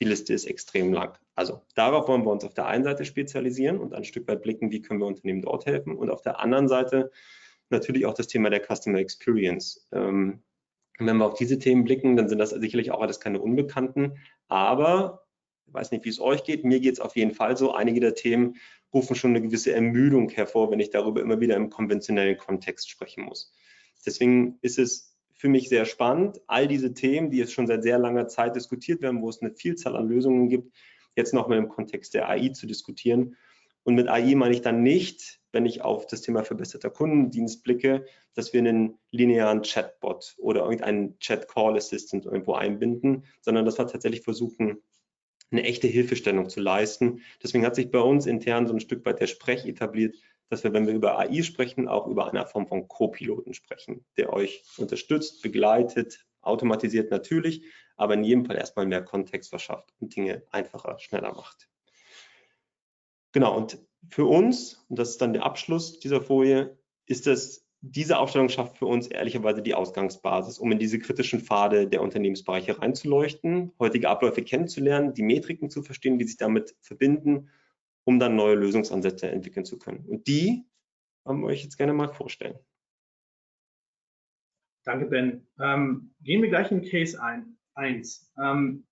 die 0.00 0.06
Liste 0.06 0.34
ist 0.34 0.44
extrem 0.44 0.92
lang. 0.92 1.18
Also 1.34 1.62
darauf 1.74 2.08
wollen 2.08 2.24
wir 2.24 2.30
uns 2.30 2.44
auf 2.44 2.54
der 2.54 2.66
einen 2.66 2.84
Seite 2.84 3.04
spezialisieren 3.04 3.78
und 3.78 3.94
ein 3.94 4.04
Stück 4.04 4.28
weit 4.28 4.42
blicken, 4.42 4.70
wie 4.70 4.82
können 4.82 5.00
wir 5.00 5.06
Unternehmen 5.06 5.42
dort 5.42 5.66
helfen. 5.66 5.96
Und 5.96 6.10
auf 6.10 6.22
der 6.22 6.40
anderen 6.40 6.68
Seite 6.68 7.10
natürlich 7.70 8.06
auch 8.06 8.14
das 8.14 8.26
Thema 8.26 8.50
der 8.50 8.62
Customer 8.62 8.98
Experience. 8.98 9.88
Ähm, 9.92 10.42
wenn 10.98 11.16
wir 11.16 11.26
auf 11.26 11.34
diese 11.34 11.58
Themen 11.58 11.84
blicken, 11.84 12.16
dann 12.16 12.28
sind 12.28 12.38
das 12.38 12.50
sicherlich 12.50 12.90
auch 12.90 13.00
alles 13.00 13.20
keine 13.20 13.40
Unbekannten. 13.40 14.18
Aber 14.48 15.26
ich 15.66 15.74
weiß 15.74 15.90
nicht, 15.90 16.04
wie 16.04 16.10
es 16.10 16.20
euch 16.20 16.44
geht. 16.44 16.64
Mir 16.64 16.80
geht 16.80 16.94
es 16.94 17.00
auf 17.00 17.16
jeden 17.16 17.32
Fall 17.32 17.56
so. 17.56 17.74
Einige 17.74 18.00
der 18.00 18.14
Themen 18.14 18.56
rufen 18.94 19.16
schon 19.16 19.30
eine 19.30 19.42
gewisse 19.42 19.72
Ermüdung 19.72 20.28
hervor, 20.30 20.70
wenn 20.70 20.80
ich 20.80 20.90
darüber 20.90 21.20
immer 21.20 21.40
wieder 21.40 21.56
im 21.56 21.70
konventionellen 21.70 22.38
Kontext 22.38 22.88
sprechen 22.88 23.24
muss. 23.24 23.52
Deswegen 24.06 24.58
ist 24.62 24.78
es 24.78 25.15
für 25.46 25.50
mich 25.50 25.68
sehr 25.68 25.84
spannend, 25.84 26.40
all 26.48 26.66
diese 26.66 26.92
Themen, 26.92 27.30
die 27.30 27.36
jetzt 27.36 27.52
schon 27.52 27.68
seit 27.68 27.84
sehr 27.84 28.00
langer 28.00 28.26
Zeit 28.26 28.56
diskutiert 28.56 29.00
werden, 29.00 29.22
wo 29.22 29.28
es 29.28 29.40
eine 29.40 29.52
Vielzahl 29.52 29.94
an 29.94 30.08
Lösungen 30.08 30.48
gibt, 30.48 30.72
jetzt 31.14 31.32
nochmal 31.32 31.58
im 31.58 31.68
Kontext 31.68 32.14
der 32.14 32.28
AI 32.28 32.48
zu 32.48 32.66
diskutieren. 32.66 33.36
Und 33.84 33.94
mit 33.94 34.08
AI 34.08 34.34
meine 34.34 34.52
ich 34.52 34.62
dann 34.62 34.82
nicht, 34.82 35.38
wenn 35.52 35.64
ich 35.64 35.82
auf 35.82 36.08
das 36.08 36.22
Thema 36.22 36.42
verbesserter 36.42 36.90
Kundendienst 36.90 37.62
blicke, 37.62 38.06
dass 38.34 38.52
wir 38.52 38.58
einen 38.58 38.98
linearen 39.12 39.62
Chatbot 39.62 40.34
oder 40.38 40.62
irgendeinen 40.62 41.16
Chat-Call-Assistant 41.20 42.26
irgendwo 42.26 42.54
einbinden, 42.54 43.22
sondern 43.40 43.64
dass 43.64 43.78
wir 43.78 43.86
tatsächlich 43.86 44.22
versuchen, 44.22 44.82
eine 45.52 45.62
echte 45.62 45.86
Hilfestellung 45.86 46.48
zu 46.48 46.58
leisten. 46.58 47.20
Deswegen 47.40 47.64
hat 47.64 47.76
sich 47.76 47.92
bei 47.92 48.00
uns 48.00 48.26
intern 48.26 48.66
so 48.66 48.72
ein 48.72 48.80
Stück 48.80 49.06
weit 49.06 49.20
der 49.20 49.28
Sprech 49.28 49.64
etabliert, 49.64 50.16
dass 50.48 50.64
wir, 50.64 50.72
wenn 50.72 50.86
wir 50.86 50.94
über 50.94 51.18
AI 51.18 51.42
sprechen, 51.42 51.88
auch 51.88 52.06
über 52.06 52.28
eine 52.28 52.46
Form 52.46 52.66
von 52.66 52.88
Co-Piloten 52.88 53.54
sprechen, 53.54 54.04
der 54.16 54.32
euch 54.32 54.64
unterstützt, 54.76 55.42
begleitet, 55.42 56.24
automatisiert 56.40 57.10
natürlich, 57.10 57.64
aber 57.96 58.14
in 58.14 58.24
jedem 58.24 58.44
Fall 58.44 58.56
erstmal 58.56 58.86
mehr 58.86 59.02
Kontext 59.02 59.50
verschafft 59.50 59.92
und 59.98 60.14
Dinge 60.14 60.42
einfacher, 60.50 60.98
schneller 60.98 61.34
macht. 61.34 61.68
Genau, 63.32 63.56
und 63.56 63.78
für 64.08 64.24
uns, 64.24 64.84
und 64.88 64.98
das 64.98 65.10
ist 65.10 65.20
dann 65.20 65.32
der 65.32 65.44
Abschluss 65.44 65.98
dieser 65.98 66.20
Folie, 66.20 66.78
ist 67.06 67.26
es, 67.26 67.66
diese 67.80 68.18
Aufstellung 68.18 68.48
schafft 68.48 68.78
für 68.78 68.86
uns 68.86 69.06
ehrlicherweise 69.08 69.62
die 69.62 69.74
Ausgangsbasis, 69.74 70.58
um 70.58 70.72
in 70.72 70.78
diese 70.78 70.98
kritischen 70.98 71.40
Pfade 71.40 71.86
der 71.86 72.02
Unternehmensbereiche 72.02 72.80
reinzuleuchten, 72.80 73.72
heutige 73.78 74.08
Abläufe 74.08 74.42
kennenzulernen, 74.42 75.14
die 75.14 75.22
Metriken 75.22 75.70
zu 75.70 75.82
verstehen, 75.82 76.18
die 76.18 76.24
sich 76.24 76.36
damit 76.36 76.74
verbinden, 76.80 77.50
um 78.06 78.20
dann 78.20 78.36
neue 78.36 78.54
Lösungsansätze 78.54 79.28
entwickeln 79.28 79.66
zu 79.66 79.78
können. 79.78 80.04
Und 80.06 80.26
die 80.28 80.64
wollen 81.24 81.40
wir 81.40 81.48
euch 81.48 81.64
jetzt 81.64 81.76
gerne 81.76 81.92
mal 81.92 82.08
vorstellen. 82.08 82.58
Danke, 84.84 85.06
Ben. 85.06 85.46
Ähm, 85.58 86.14
gehen 86.22 86.40
wir 86.40 86.48
gleich 86.48 86.70
in 86.70 86.82
Case 86.82 87.20
ein. 87.20 87.58
eins. 87.74 88.32
Ähm, 88.40 88.86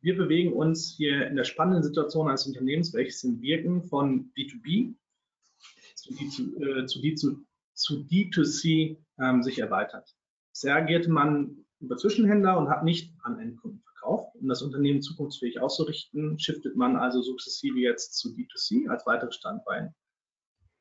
wir 0.00 0.16
bewegen 0.16 0.52
uns 0.52 0.94
hier 0.96 1.28
in 1.28 1.36
der 1.36 1.44
spannenden 1.44 1.84
Situation 1.84 2.28
eines 2.28 2.46
Unternehmens, 2.46 2.92
welches 2.92 3.22
im 3.22 3.40
Wirken 3.40 3.84
von 3.84 4.32
B2B 4.34 4.94
zu, 5.94 6.14
D, 6.14 6.28
zu, 6.28 6.60
äh, 6.60 6.86
zu, 6.86 7.00
D, 7.00 7.14
zu, 7.14 7.46
zu 7.72 8.04
D2C 8.10 8.98
ähm, 9.20 9.42
sich 9.44 9.60
erweitert. 9.60 10.12
Bisher 10.52 10.74
agierte 10.74 11.10
man 11.10 11.64
über 11.78 11.96
Zwischenhändler 11.96 12.58
und 12.58 12.68
hat 12.68 12.82
nicht 12.82 13.14
an 13.22 13.38
Endkunden 13.38 13.85
verkauft. 14.06 14.34
Um 14.40 14.48
das 14.48 14.62
Unternehmen 14.62 15.02
zukunftsfähig 15.02 15.60
auszurichten, 15.60 16.38
shiftet 16.38 16.76
man 16.76 16.96
also 16.96 17.22
sukzessive 17.22 17.78
jetzt 17.78 18.16
zu 18.16 18.30
D2C 18.30 18.88
als 18.88 19.06
weiteres 19.06 19.34
Standbein. 19.34 19.94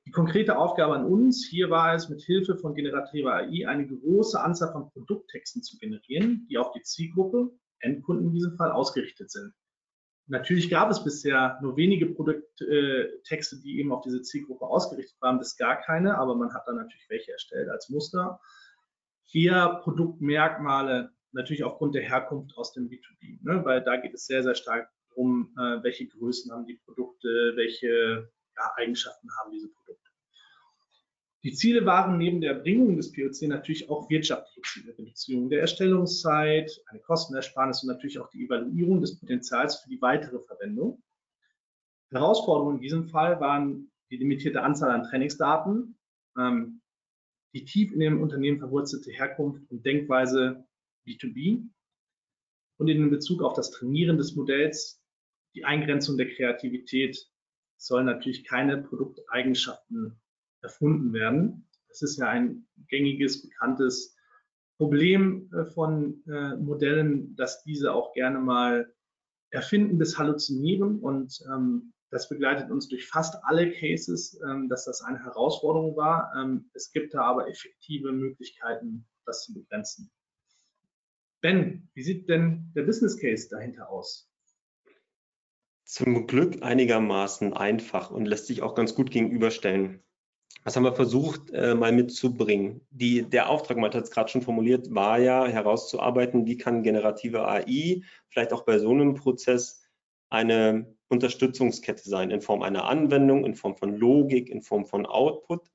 Die 0.05 0.11
konkrete 0.11 0.57
Aufgabe 0.57 0.93
an 0.93 1.05
uns 1.05 1.47
hier 1.49 1.71
war 1.71 1.95
es, 1.95 2.09
mit 2.09 2.21
Hilfe 2.21 2.57
von 2.57 2.75
generativer 2.75 3.33
AI 3.33 3.67
eine 3.67 3.87
große 3.87 4.39
Anzahl 4.39 4.71
von 4.71 4.91
Produkttexten 4.91 5.63
zu 5.63 5.77
generieren, 5.77 6.45
die 6.49 6.59
auf 6.59 6.71
die 6.73 6.83
Zielgruppe 6.83 7.51
Endkunden 7.79 8.27
in 8.27 8.33
diesem 8.33 8.55
Fall 8.55 8.71
ausgerichtet 8.71 9.31
sind. 9.31 9.53
Natürlich 10.27 10.69
gab 10.69 10.89
es 10.89 11.03
bisher 11.03 11.59
nur 11.61 11.75
wenige 11.75 12.07
Produkttexte, 12.07 13.59
die 13.61 13.79
eben 13.79 13.91
auf 13.91 14.01
diese 14.01 14.21
Zielgruppe 14.21 14.65
ausgerichtet 14.65 15.19
waren, 15.21 15.37
bis 15.37 15.55
gar 15.55 15.81
keine, 15.81 16.17
aber 16.17 16.35
man 16.35 16.53
hat 16.53 16.63
dann 16.67 16.77
natürlich 16.77 17.05
welche 17.09 17.31
erstellt 17.31 17.69
als 17.69 17.89
Muster. 17.89 18.39
Vier 19.25 19.81
Produktmerkmale, 19.83 21.14
natürlich 21.35 21.63
aufgrund 21.63 21.95
der 21.95 22.03
Herkunft 22.03 22.57
aus 22.57 22.73
dem 22.73 22.89
B2B, 22.89 23.39
ne, 23.43 23.63
weil 23.63 23.83
da 23.83 23.97
geht 23.97 24.13
es 24.13 24.25
sehr, 24.25 24.41
sehr 24.43 24.55
stark 24.55 24.89
darum, 25.09 25.53
äh, 25.57 25.83
welche 25.83 26.07
Größen 26.07 26.51
haben 26.51 26.65
die 26.65 26.79
Produkte, 26.85 27.53
welche 27.55 28.29
ja, 28.55 28.71
Eigenschaften 28.77 29.27
haben 29.39 29.51
diese 29.51 29.69
Produkte. 29.69 30.09
Die 31.43 31.53
Ziele 31.53 31.85
waren 31.85 32.17
neben 32.17 32.41
der 32.41 32.53
Erbringung 32.53 32.97
des 32.97 33.11
POC 33.11 33.49
natürlich 33.49 33.87
auch 33.87 34.09
wirtschaftliche 34.09 34.61
Ziele, 34.63 34.97
Reduzierung 34.97 35.49
der 35.49 35.61
Erstellungszeit, 35.61 36.81
eine 36.87 36.99
Kostenersparnis 37.01 37.83
und 37.83 37.89
natürlich 37.89 38.17
auch 38.17 38.29
die 38.31 38.45
Evaluierung 38.45 38.99
des 38.99 39.19
Potenzials 39.19 39.75
für 39.75 39.89
die 39.89 40.01
weitere 40.01 40.39
Verwendung. 40.39 41.03
Herausforderungen 42.11 42.77
in 42.77 42.81
diesem 42.81 43.07
Fall 43.09 43.39
waren 43.39 43.91
die 44.09 44.17
limitierte 44.17 44.63
Anzahl 44.63 44.89
an 44.89 45.03
Trainingsdaten, 45.03 45.99
ähm, 46.37 46.81
die 47.53 47.65
tief 47.65 47.91
in 47.91 47.99
dem 47.99 48.21
Unternehmen 48.21 48.57
verwurzelte 48.57 49.11
Herkunft 49.11 49.69
und 49.69 49.85
Denkweise 49.85 50.65
B2B 51.05 51.67
und 52.77 52.87
in 52.87 53.09
Bezug 53.09 53.41
auf 53.41 53.53
das 53.53 53.71
Trainieren 53.71 54.17
des 54.17 54.35
Modells 54.35 55.01
die 55.55 55.63
Eingrenzung 55.63 56.17
der 56.17 56.29
Kreativität 56.29 57.17
soll 57.77 58.03
natürlich 58.03 58.43
keine 58.43 58.77
Produkteigenschaften 58.81 60.19
erfunden 60.61 61.13
werden. 61.13 61.67
Das 61.87 62.01
ist 62.01 62.17
ja 62.17 62.27
ein 62.27 62.67
gängiges, 62.89 63.41
bekanntes 63.41 64.17
Problem 64.77 65.49
äh, 65.53 65.65
von 65.65 66.21
äh, 66.27 66.55
Modellen, 66.57 67.35
dass 67.35 67.63
diese 67.63 67.93
auch 67.93 68.13
gerne 68.13 68.39
mal 68.39 68.93
erfinden 69.51 69.97
bis 69.97 70.17
halluzinieren 70.17 70.99
und 70.99 71.41
ähm, 71.53 71.93
das 72.11 72.27
begleitet 72.27 72.69
uns 72.71 72.87
durch 72.89 73.07
fast 73.07 73.35
alle 73.43 73.71
Cases, 73.71 74.39
ähm, 74.47 74.67
dass 74.67 74.85
das 74.85 75.01
eine 75.01 75.23
Herausforderung 75.23 75.95
war. 75.95 76.33
Ähm, 76.37 76.69
es 76.73 76.91
gibt 76.91 77.13
da 77.13 77.21
aber 77.21 77.47
effektive 77.47 78.11
Möglichkeiten, 78.11 79.07
das 79.25 79.43
zu 79.45 79.53
begrenzen. 79.53 80.11
Ben, 81.45 81.87
wie 81.93 82.01
sieht 82.01 82.27
denn 82.27 82.71
der 82.75 82.81
Business 82.81 83.19
Case 83.19 83.47
dahinter 83.51 83.87
aus? 83.91 84.27
Zum 85.83 86.25
Glück 86.25 86.63
einigermaßen 86.63 87.53
einfach 87.53 88.09
und 88.09 88.25
lässt 88.25 88.47
sich 88.47 88.63
auch 88.63 88.73
ganz 88.73 88.95
gut 88.95 89.11
gegenüberstellen. 89.11 90.03
Was 90.63 90.75
haben 90.75 90.85
wir 90.85 90.95
versucht, 90.95 91.51
äh, 91.51 91.75
mal 91.75 91.91
mitzubringen? 91.91 92.81
Die, 92.89 93.29
der 93.29 93.47
Auftrag, 93.47 93.77
man 93.77 93.93
hat 93.93 94.05
es 94.05 94.09
gerade 94.09 94.27
schon 94.31 94.41
formuliert, 94.41 94.95
war 94.95 95.19
ja 95.19 95.45
herauszuarbeiten, 95.45 96.47
wie 96.47 96.57
kann 96.57 96.81
generative 96.81 97.47
AI 97.47 98.01
vielleicht 98.27 98.51
auch 98.51 98.65
bei 98.65 98.79
so 98.79 98.89
einem 98.89 99.13
Prozess 99.13 99.83
eine 100.31 100.95
Unterstützungskette 101.09 102.09
sein, 102.09 102.31
in 102.31 102.41
Form 102.41 102.63
einer 102.63 102.85
Anwendung, 102.85 103.45
in 103.45 103.53
Form 103.53 103.77
von 103.77 103.95
Logik, 103.95 104.49
in 104.49 104.63
Form 104.63 104.87
von 104.87 105.05
Output. 105.05 105.69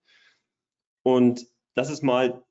Und 1.05 1.47
das 1.75 1.91
ist 1.91 2.03
mal 2.03 2.43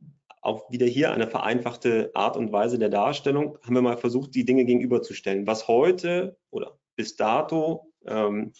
auch 0.41 0.71
wieder 0.71 0.85
hier 0.85 1.11
eine 1.11 1.27
vereinfachte 1.27 2.11
Art 2.13 2.37
und 2.37 2.51
Weise 2.51 2.79
der 2.79 2.89
Darstellung, 2.89 3.57
haben 3.63 3.75
wir 3.75 3.81
mal 3.81 3.97
versucht, 3.97 4.35
die 4.35 4.45
Dinge 4.45 4.65
gegenüberzustellen. 4.65 5.47
Was 5.47 5.67
heute 5.67 6.37
oder 6.49 6.79
bis 6.95 7.15
dato 7.15 7.91
ähm, 8.05 8.53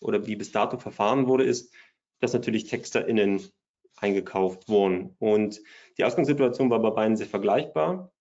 oder 0.00 0.26
wie 0.26 0.36
bis 0.36 0.52
dato 0.52 0.78
verfahren 0.78 1.26
wurde, 1.26 1.44
ist, 1.44 1.74
dass 2.20 2.32
natürlich 2.32 2.64
TexterInnen 2.64 3.42
eingekauft 3.96 4.68
wurden. 4.68 5.16
Und 5.18 5.60
die 5.98 6.04
Ausgangssituation 6.04 6.70
war 6.70 6.80
bei 6.80 6.90
beiden 6.90 7.16
sehr 7.16 7.26
vergleichbar. 7.26 8.12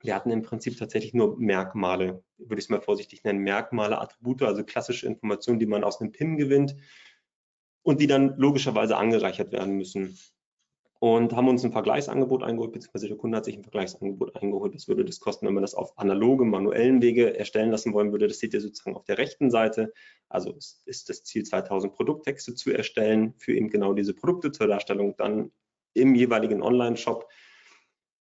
Wir 0.00 0.14
hatten 0.14 0.30
im 0.30 0.42
Prinzip 0.42 0.78
tatsächlich 0.78 1.14
nur 1.14 1.38
Merkmale, 1.38 2.22
würde 2.36 2.58
ich 2.58 2.66
es 2.66 2.68
mal 2.70 2.80
vorsichtig 2.80 3.24
nennen, 3.24 3.40
Merkmale, 3.40 3.98
Attribute, 4.00 4.42
also 4.42 4.64
klassische 4.64 5.06
Informationen, 5.06 5.58
die 5.58 5.66
man 5.66 5.84
aus 5.84 6.00
einem 6.00 6.12
PIM 6.12 6.36
gewinnt 6.36 6.76
und 7.82 8.00
die 8.00 8.06
dann 8.06 8.36
logischerweise 8.36 8.96
angereichert 8.96 9.52
werden 9.52 9.76
müssen 9.76 10.18
und 10.98 11.34
haben 11.34 11.48
uns 11.48 11.64
ein 11.64 11.72
Vergleichsangebot 11.72 12.42
eingeholt, 12.42 12.72
beziehungsweise 12.72 13.08
der 13.08 13.16
Kunde 13.16 13.36
hat 13.36 13.44
sich 13.44 13.56
ein 13.56 13.62
Vergleichsangebot 13.62 14.36
eingeholt. 14.36 14.74
Was 14.74 14.88
würde 14.88 15.04
das 15.04 15.20
kosten, 15.20 15.46
wenn 15.46 15.54
man 15.54 15.62
das 15.62 15.74
auf 15.74 15.98
analoge, 15.98 16.44
manuellen 16.44 17.02
Wege 17.02 17.38
erstellen 17.38 17.70
lassen 17.70 17.92
wollen 17.92 18.12
würde? 18.12 18.28
Das 18.28 18.38
seht 18.38 18.54
ihr 18.54 18.60
sozusagen 18.60 18.96
auf 18.96 19.04
der 19.04 19.18
rechten 19.18 19.50
Seite. 19.50 19.92
Also 20.28 20.54
ist 20.86 21.08
das 21.08 21.24
Ziel, 21.24 21.44
2000 21.44 21.92
Produkttexte 21.92 22.54
zu 22.54 22.70
erstellen 22.70 23.34
für 23.36 23.54
eben 23.54 23.68
genau 23.68 23.92
diese 23.92 24.14
Produkte 24.14 24.52
zur 24.52 24.68
Darstellung 24.68 25.14
dann 25.16 25.52
im 25.92 26.14
jeweiligen 26.14 26.62
Online-Shop. 26.62 27.28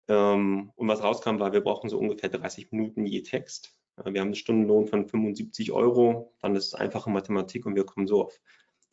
Ähm, 0.08 0.72
und 0.74 0.88
was 0.88 1.02
rauskam, 1.02 1.38
war, 1.38 1.52
wir 1.52 1.62
brauchen 1.62 1.90
so 1.90 1.98
ungefähr 1.98 2.30
30 2.30 2.72
Minuten 2.72 3.06
je 3.06 3.22
Text. 3.22 3.76
Wir 3.96 4.20
haben 4.20 4.28
einen 4.28 4.34
Stundenlohn 4.34 4.86
von 4.86 5.06
75 5.06 5.70
Euro. 5.70 6.34
Dann 6.40 6.56
ist 6.56 6.66
es 6.66 6.74
einfache 6.74 7.10
Mathematik 7.10 7.64
und 7.64 7.76
wir 7.76 7.84
kommen 7.84 8.06
so 8.06 8.24
auf 8.24 8.40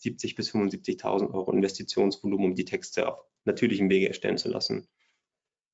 70 0.01 0.35
bis 0.35 0.53
75.000 0.53 1.33
Euro 1.33 1.51
Investitionsvolumen, 1.51 2.47
um 2.47 2.55
die 2.55 2.65
Texte 2.65 3.07
auf 3.07 3.23
natürlichem 3.45 3.89
Wege 3.89 4.07
erstellen 4.07 4.37
zu 4.37 4.49
lassen. 4.49 4.87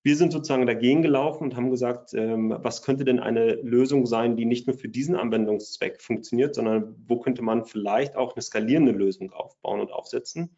Wir 0.04 0.16
sind 0.16 0.32
sozusagen 0.32 0.68
dagegen 0.68 1.02
gelaufen 1.02 1.44
und 1.44 1.56
haben 1.56 1.70
gesagt, 1.70 2.14
ähm, 2.14 2.56
was 2.60 2.82
könnte 2.82 3.04
denn 3.04 3.20
eine 3.20 3.56
Lösung 3.56 4.06
sein, 4.06 4.38
die 4.38 4.46
nicht 4.46 4.68
nur 4.68 4.78
für 4.78 4.88
diesen 4.88 5.16
Anwendungszweck 5.16 6.02
funktioniert, 6.02 6.56
sondern 6.56 6.96
wo 7.08 7.20
könnte 7.20 7.42
man 7.42 7.66
vielleicht 7.66 8.16
auch 8.16 8.34
eine 8.34 8.42
skalierende 8.42 8.92
Lösung 8.92 9.34
aufbauen 9.34 9.82
und 9.82 9.92
aufsetzen? 9.92 10.56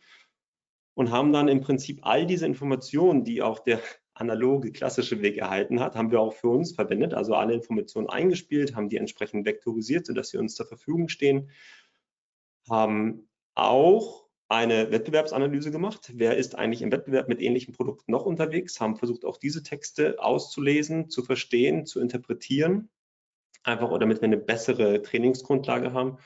Und 0.94 1.12
haben 1.12 1.32
dann 1.32 1.48
im 1.48 1.62
Prinzip 1.62 2.02
all 2.04 2.28
diese 2.28 2.46
Informationen, 2.46 3.24
die 3.24 3.42
auch 3.42 3.60
der 3.60 3.80
analoge, 4.14 4.72
klassische 4.72 5.22
Weg 5.22 5.38
erhalten 5.38 5.80
hat, 5.80 5.96
haben 5.96 6.12
wir 6.12 6.20
auch 6.20 6.34
für 6.34 6.50
uns 6.50 6.74
verwendet, 6.74 7.14
also 7.14 7.36
alle 7.36 7.54
Informationen 7.54 8.10
eingespielt, 8.10 8.76
haben 8.76 8.90
die 8.90 8.98
entsprechend 8.98 9.46
vektorisiert, 9.46 10.06
sodass 10.06 10.30
sie 10.30 10.38
uns 10.38 10.56
zur 10.56 10.68
Verfügung 10.68 11.08
stehen, 11.08 11.50
haben 12.70 13.29
auch 13.62 14.30
eine 14.48 14.92
Wettbewerbsanalyse 14.92 15.72
gemacht. 15.72 16.12
Wer 16.16 16.38
ist 16.38 16.56
eigentlich 16.56 16.82
im 16.82 16.92
Wettbewerb 16.92 17.30
mit 17.30 17.40
ähnlichen 17.40 17.74
Produkten 17.74 18.12
noch 18.12 18.26
unterwegs? 18.26 18.82
Haben 18.82 18.96
versucht, 18.96 19.24
auch 19.24 19.38
diese 19.38 19.62
Texte 19.62 20.16
auszulesen, 20.20 21.10
zu 21.10 21.24
verstehen, 21.24 21.86
zu 21.86 22.00
interpretieren, 22.00 22.90
einfach 23.64 23.96
damit 24.00 24.22
wir 24.22 24.26
eine 24.26 24.38
bessere 24.38 25.04
Trainingsgrundlage 25.04 25.94
haben 25.94 26.18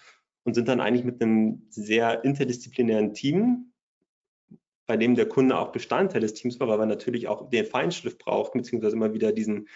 und 0.43 0.53
sind 0.53 0.69
dann 0.69 0.79
eigentlich 0.79 1.03
mit 1.03 1.21
einem 1.21 1.67
sehr 1.69 2.23
interdisziplinären 2.23 3.13
Team, 3.13 3.73
bei 4.85 4.95
dem 4.95 5.15
der 5.15 5.27
Kunde 5.27 5.57
auch 5.57 5.71
Bestandteil 5.71 6.21
des 6.21 6.33
Teams 6.33 6.59
war, 6.59 6.67
weil 6.67 6.79
er 6.79 6.85
natürlich 6.85 7.27
auch 7.27 7.49
den 7.49 7.65
Feinschliff 7.65 8.17
braucht, 8.17 8.53
beziehungsweise 8.53 8.95
immer 8.95 9.13
wieder 9.13 9.31
diesen, 9.33 9.67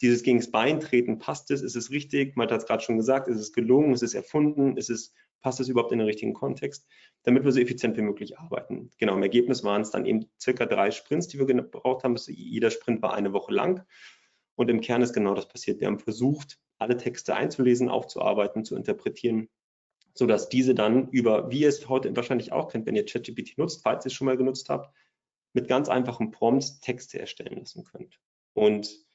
dieses 0.00 0.22
gegens 0.22 0.50
Bein 0.50 0.80
treten, 0.80 1.18
passt 1.18 1.50
es, 1.50 1.62
ist 1.62 1.76
es 1.76 1.90
richtig, 1.90 2.36
man 2.36 2.48
hat 2.50 2.60
es 2.60 2.66
gerade 2.66 2.82
schon 2.82 2.96
gesagt, 2.96 3.28
ist 3.28 3.38
es 3.38 3.52
gelungen, 3.52 3.92
ist 3.92 4.02
es 4.02 4.14
erfunden, 4.14 4.76
ist 4.76 4.90
es 4.90 5.12
passt 5.40 5.60
es 5.60 5.68
überhaupt 5.68 5.92
in 5.92 5.98
den 5.98 6.06
richtigen 6.06 6.34
Kontext, 6.34 6.86
damit 7.22 7.44
wir 7.44 7.52
so 7.52 7.60
effizient 7.60 7.96
wie 7.96 8.02
möglich 8.02 8.38
arbeiten. 8.38 8.90
Genau, 8.98 9.14
im 9.14 9.22
Ergebnis 9.22 9.64
waren 9.64 9.82
es 9.82 9.90
dann 9.90 10.06
eben 10.06 10.26
circa 10.40 10.66
drei 10.66 10.90
Sprints, 10.90 11.28
die 11.28 11.38
wir 11.38 11.46
gebraucht 11.46 12.04
haben. 12.04 12.16
Jeder 12.26 12.70
Sprint 12.70 13.02
war 13.02 13.14
eine 13.14 13.32
Woche 13.32 13.52
lang. 13.52 13.84
Und 14.56 14.68
im 14.70 14.80
Kern 14.80 15.02
ist 15.02 15.12
genau 15.12 15.34
das 15.34 15.48
passiert. 15.48 15.80
Wir 15.80 15.86
haben 15.86 16.00
versucht, 16.00 16.58
alle 16.78 16.96
Texte 16.96 17.34
einzulesen, 17.34 17.88
aufzuarbeiten, 17.88 18.64
zu 18.64 18.76
interpretieren, 18.76 19.48
sodass 20.14 20.48
diese 20.48 20.74
dann 20.74 21.08
über, 21.10 21.50
wie 21.50 21.60
ihr 21.60 21.68
es 21.68 21.88
heute 21.88 22.14
wahrscheinlich 22.16 22.52
auch 22.52 22.68
kennt, 22.68 22.86
wenn 22.86 22.96
ihr 22.96 23.04
ChatGPT 23.04 23.58
nutzt, 23.58 23.82
falls 23.82 24.04
ihr 24.04 24.08
es 24.08 24.14
schon 24.14 24.26
mal 24.26 24.36
genutzt 24.36 24.68
habt, 24.68 24.92
mit 25.52 25.68
ganz 25.68 25.88
einfachen 25.88 26.30
Prompts 26.30 26.80
Texte 26.80 27.18
erstellen 27.18 27.60
lassen 27.60 27.84
könnt. 27.84 28.20
Und 28.52 29.07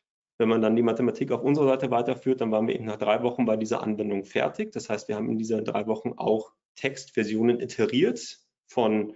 wenn 0.43 0.49
man 0.49 0.61
dann 0.61 0.75
die 0.75 0.81
Mathematik 0.81 1.31
auf 1.31 1.41
unserer 1.41 1.67
Seite 1.67 1.89
weiterführt, 1.89 2.41
dann 2.41 2.51
waren 2.51 2.67
wir 2.67 2.75
eben 2.75 2.83
nach 2.83 2.97
drei 2.97 3.23
Wochen 3.23 3.45
bei 3.45 3.55
dieser 3.55 3.81
Anwendung 3.81 4.25
fertig. 4.25 4.73
Das 4.73 4.89
heißt, 4.89 5.07
wir 5.07 5.15
haben 5.15 5.29
in 5.29 5.37
diesen 5.37 5.63
drei 5.63 5.87
Wochen 5.87 6.15
auch 6.17 6.51
Textversionen 6.75 7.61
iteriert 7.61 8.39
von 8.67 9.13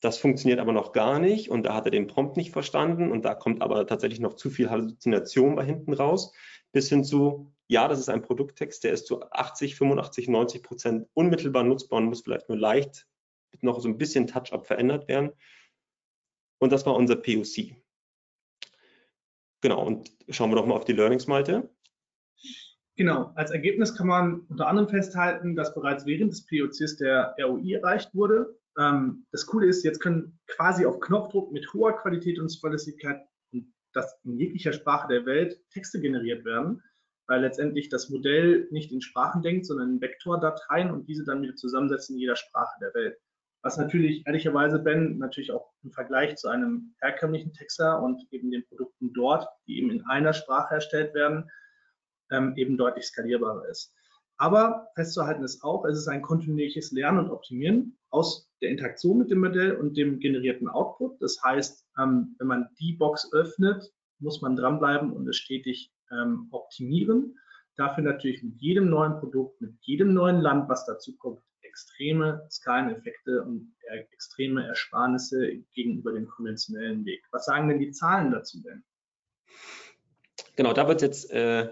das 0.00 0.16
funktioniert 0.16 0.58
aber 0.58 0.72
noch 0.72 0.92
gar 0.92 1.18
nicht 1.18 1.50
und 1.50 1.64
da 1.64 1.74
hat 1.74 1.84
er 1.84 1.90
den 1.90 2.06
Prompt 2.06 2.38
nicht 2.38 2.52
verstanden 2.52 3.12
und 3.12 3.26
da 3.26 3.34
kommt 3.34 3.60
aber 3.60 3.86
tatsächlich 3.86 4.20
noch 4.20 4.34
zu 4.34 4.48
viel 4.48 4.70
Halluzination 4.70 5.54
bei 5.56 5.66
hinten 5.66 5.92
raus, 5.92 6.32
bis 6.72 6.88
hin 6.88 7.04
zu, 7.04 7.52
ja, 7.66 7.86
das 7.86 7.98
ist 7.98 8.08
ein 8.08 8.22
Produkttext, 8.22 8.84
der 8.84 8.92
ist 8.92 9.06
zu 9.06 9.22
80, 9.30 9.74
85, 9.74 10.28
90 10.28 10.62
Prozent 10.62 11.08
unmittelbar 11.12 11.62
nutzbar 11.62 11.98
und 11.98 12.06
muss 12.06 12.22
vielleicht 12.22 12.48
nur 12.48 12.56
leicht 12.56 13.06
noch 13.60 13.80
so 13.80 13.88
ein 13.88 13.98
bisschen 13.98 14.26
Touch-up 14.26 14.66
verändert 14.66 15.08
werden. 15.08 15.32
Und 16.58 16.72
das 16.72 16.86
war 16.86 16.94
unser 16.94 17.16
POC. 17.16 17.76
Genau, 19.60 19.84
und 19.84 20.10
schauen 20.28 20.50
wir 20.50 20.56
doch 20.56 20.66
mal 20.66 20.74
auf 20.74 20.84
die 20.84 20.92
Learnings, 20.92 21.26
Malte. 21.26 21.68
Genau, 22.96 23.32
als 23.36 23.52
Ergebnis 23.52 23.94
kann 23.94 24.08
man 24.08 24.40
unter 24.48 24.66
anderem 24.66 24.88
festhalten, 24.88 25.54
dass 25.54 25.74
bereits 25.74 26.04
während 26.04 26.32
des 26.32 26.46
POCs 26.46 26.96
der 26.96 27.34
ROI 27.40 27.74
erreicht 27.74 28.12
wurde. 28.14 28.58
Ähm, 28.76 29.24
das 29.30 29.46
Coole 29.46 29.66
ist, 29.66 29.84
jetzt 29.84 30.00
können 30.00 30.38
quasi 30.48 30.84
auf 30.84 30.98
Knopfdruck 31.00 31.52
mit 31.52 31.72
hoher 31.72 31.96
Qualität 31.96 32.38
und 32.40 32.48
Zuverlässigkeit 32.48 33.20
und 33.52 33.72
das 33.92 34.18
in 34.24 34.36
jeglicher 34.36 34.72
Sprache 34.72 35.06
der 35.06 35.26
Welt 35.26 35.60
Texte 35.70 36.00
generiert 36.00 36.44
werden, 36.44 36.82
weil 37.28 37.40
letztendlich 37.40 37.88
das 37.88 38.10
Modell 38.10 38.66
nicht 38.70 38.90
in 38.90 39.00
Sprachen 39.00 39.42
denkt, 39.42 39.66
sondern 39.66 39.90
in 39.90 40.00
Vektordateien 40.00 40.90
und 40.90 41.08
diese 41.08 41.24
dann 41.24 41.42
wieder 41.42 41.54
zusammensetzen 41.54 42.16
in 42.16 42.20
jeder 42.20 42.36
Sprache 42.36 42.78
der 42.80 42.94
Welt. 42.94 43.18
Was 43.62 43.76
natürlich 43.76 44.26
ehrlicherweise, 44.26 44.78
Ben, 44.78 45.18
natürlich 45.18 45.50
auch 45.50 45.72
im 45.82 45.90
Vergleich 45.90 46.36
zu 46.36 46.48
einem 46.48 46.94
herkömmlichen 47.00 47.52
Texter 47.52 48.00
und 48.02 48.26
eben 48.30 48.50
den 48.50 48.64
Produkten 48.66 49.12
dort, 49.12 49.48
die 49.66 49.78
eben 49.78 49.90
in 49.90 50.04
einer 50.06 50.32
Sprache 50.32 50.74
erstellt 50.74 51.14
werden, 51.14 51.50
ähm, 52.30 52.54
eben 52.56 52.76
deutlich 52.76 53.06
skalierbarer 53.06 53.66
ist. 53.68 53.92
Aber 54.36 54.88
festzuhalten 54.94 55.42
ist 55.42 55.64
auch, 55.64 55.84
es 55.84 55.98
ist 55.98 56.08
ein 56.08 56.22
kontinuierliches 56.22 56.92
Lernen 56.92 57.18
und 57.18 57.30
Optimieren 57.30 57.98
aus 58.10 58.48
der 58.62 58.70
Interaktion 58.70 59.18
mit 59.18 59.30
dem 59.30 59.40
Modell 59.40 59.74
und 59.74 59.96
dem 59.96 60.20
generierten 60.20 60.68
Output. 60.68 61.20
Das 61.20 61.42
heißt, 61.42 61.84
ähm, 61.98 62.36
wenn 62.38 62.46
man 62.46 62.68
die 62.78 62.92
Box 62.92 63.32
öffnet, 63.32 63.92
muss 64.20 64.40
man 64.40 64.54
dranbleiben 64.54 65.12
und 65.12 65.28
es 65.28 65.36
stetig 65.36 65.92
ähm, 66.12 66.48
optimieren. 66.52 67.36
Dafür 67.76 68.04
natürlich 68.04 68.42
mit 68.42 68.60
jedem 68.60 68.88
neuen 68.88 69.18
Produkt, 69.18 69.60
mit 69.60 69.74
jedem 69.80 70.14
neuen 70.14 70.40
Land, 70.40 70.68
was 70.68 70.86
dazu 70.86 71.16
kommt, 71.16 71.40
extreme 71.78 72.46
Skaleneffekte 72.50 73.42
und 73.42 73.72
extreme 74.12 74.66
Ersparnisse 74.66 75.58
gegenüber 75.74 76.12
dem 76.12 76.26
konventionellen 76.28 77.04
Weg. 77.04 77.22
Was 77.30 77.46
sagen 77.46 77.68
denn 77.68 77.78
die 77.78 77.92
Zahlen 77.92 78.32
dazu 78.32 78.60
denn? 78.62 78.82
Genau, 80.56 80.72
da 80.72 80.88
wird 80.88 81.02
jetzt 81.02 81.30
äh, 81.30 81.68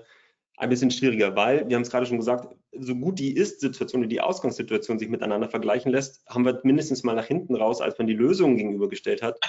ein 0.57 0.69
bisschen 0.69 0.93
schwieriger, 0.93 1.35
weil, 1.35 1.69
wir 1.69 1.75
haben 1.75 1.83
es 1.83 1.91
gerade 1.91 2.07
schon 2.07 2.19
gesagt, 2.19 2.55
so 2.73 2.95
gut 2.95 3.19
die 3.19 3.35
Ist-Situation 3.35 4.03
und 4.03 4.09
die 4.11 4.21
Ausgangssituation 4.21 4.99
sich 4.99 5.09
miteinander 5.09 5.49
vergleichen 5.49 5.91
lässt, 5.91 6.25
haben 6.29 6.45
wir 6.45 6.61
mindestens 6.63 7.03
mal 7.03 7.15
nach 7.15 7.27
hinten 7.27 7.57
raus, 7.57 7.81
als 7.81 7.99
man 7.99 8.07
die 8.07 8.15
Lösungen 8.15 8.57
gegenübergestellt 8.57 9.23
hat, 9.23 9.41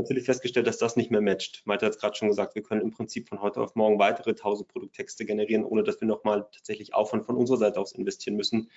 natürlich 0.00 0.24
festgestellt, 0.24 0.66
dass 0.66 0.78
das 0.78 0.96
nicht 0.96 1.10
mehr 1.10 1.20
matcht. 1.20 1.62
Malte 1.64 1.86
hat 1.86 1.94
es 1.94 1.98
gerade 1.98 2.16
schon 2.16 2.28
gesagt, 2.28 2.54
wir 2.54 2.62
können 2.62 2.80
im 2.80 2.90
Prinzip 2.90 3.28
von 3.28 3.40
heute 3.40 3.60
auf 3.60 3.74
morgen 3.74 3.98
weitere 3.98 4.30
1000 4.30 4.68
Produkttexte 4.68 5.24
generieren, 5.24 5.64
ohne 5.64 5.82
dass 5.82 6.00
wir 6.00 6.08
nochmal 6.08 6.48
tatsächlich 6.52 6.94
Aufwand 6.94 7.24
von 7.24 7.36
unserer 7.36 7.58
Seite 7.58 7.80
aus 7.80 7.92
investieren 7.92 8.36
müssen, 8.36 8.70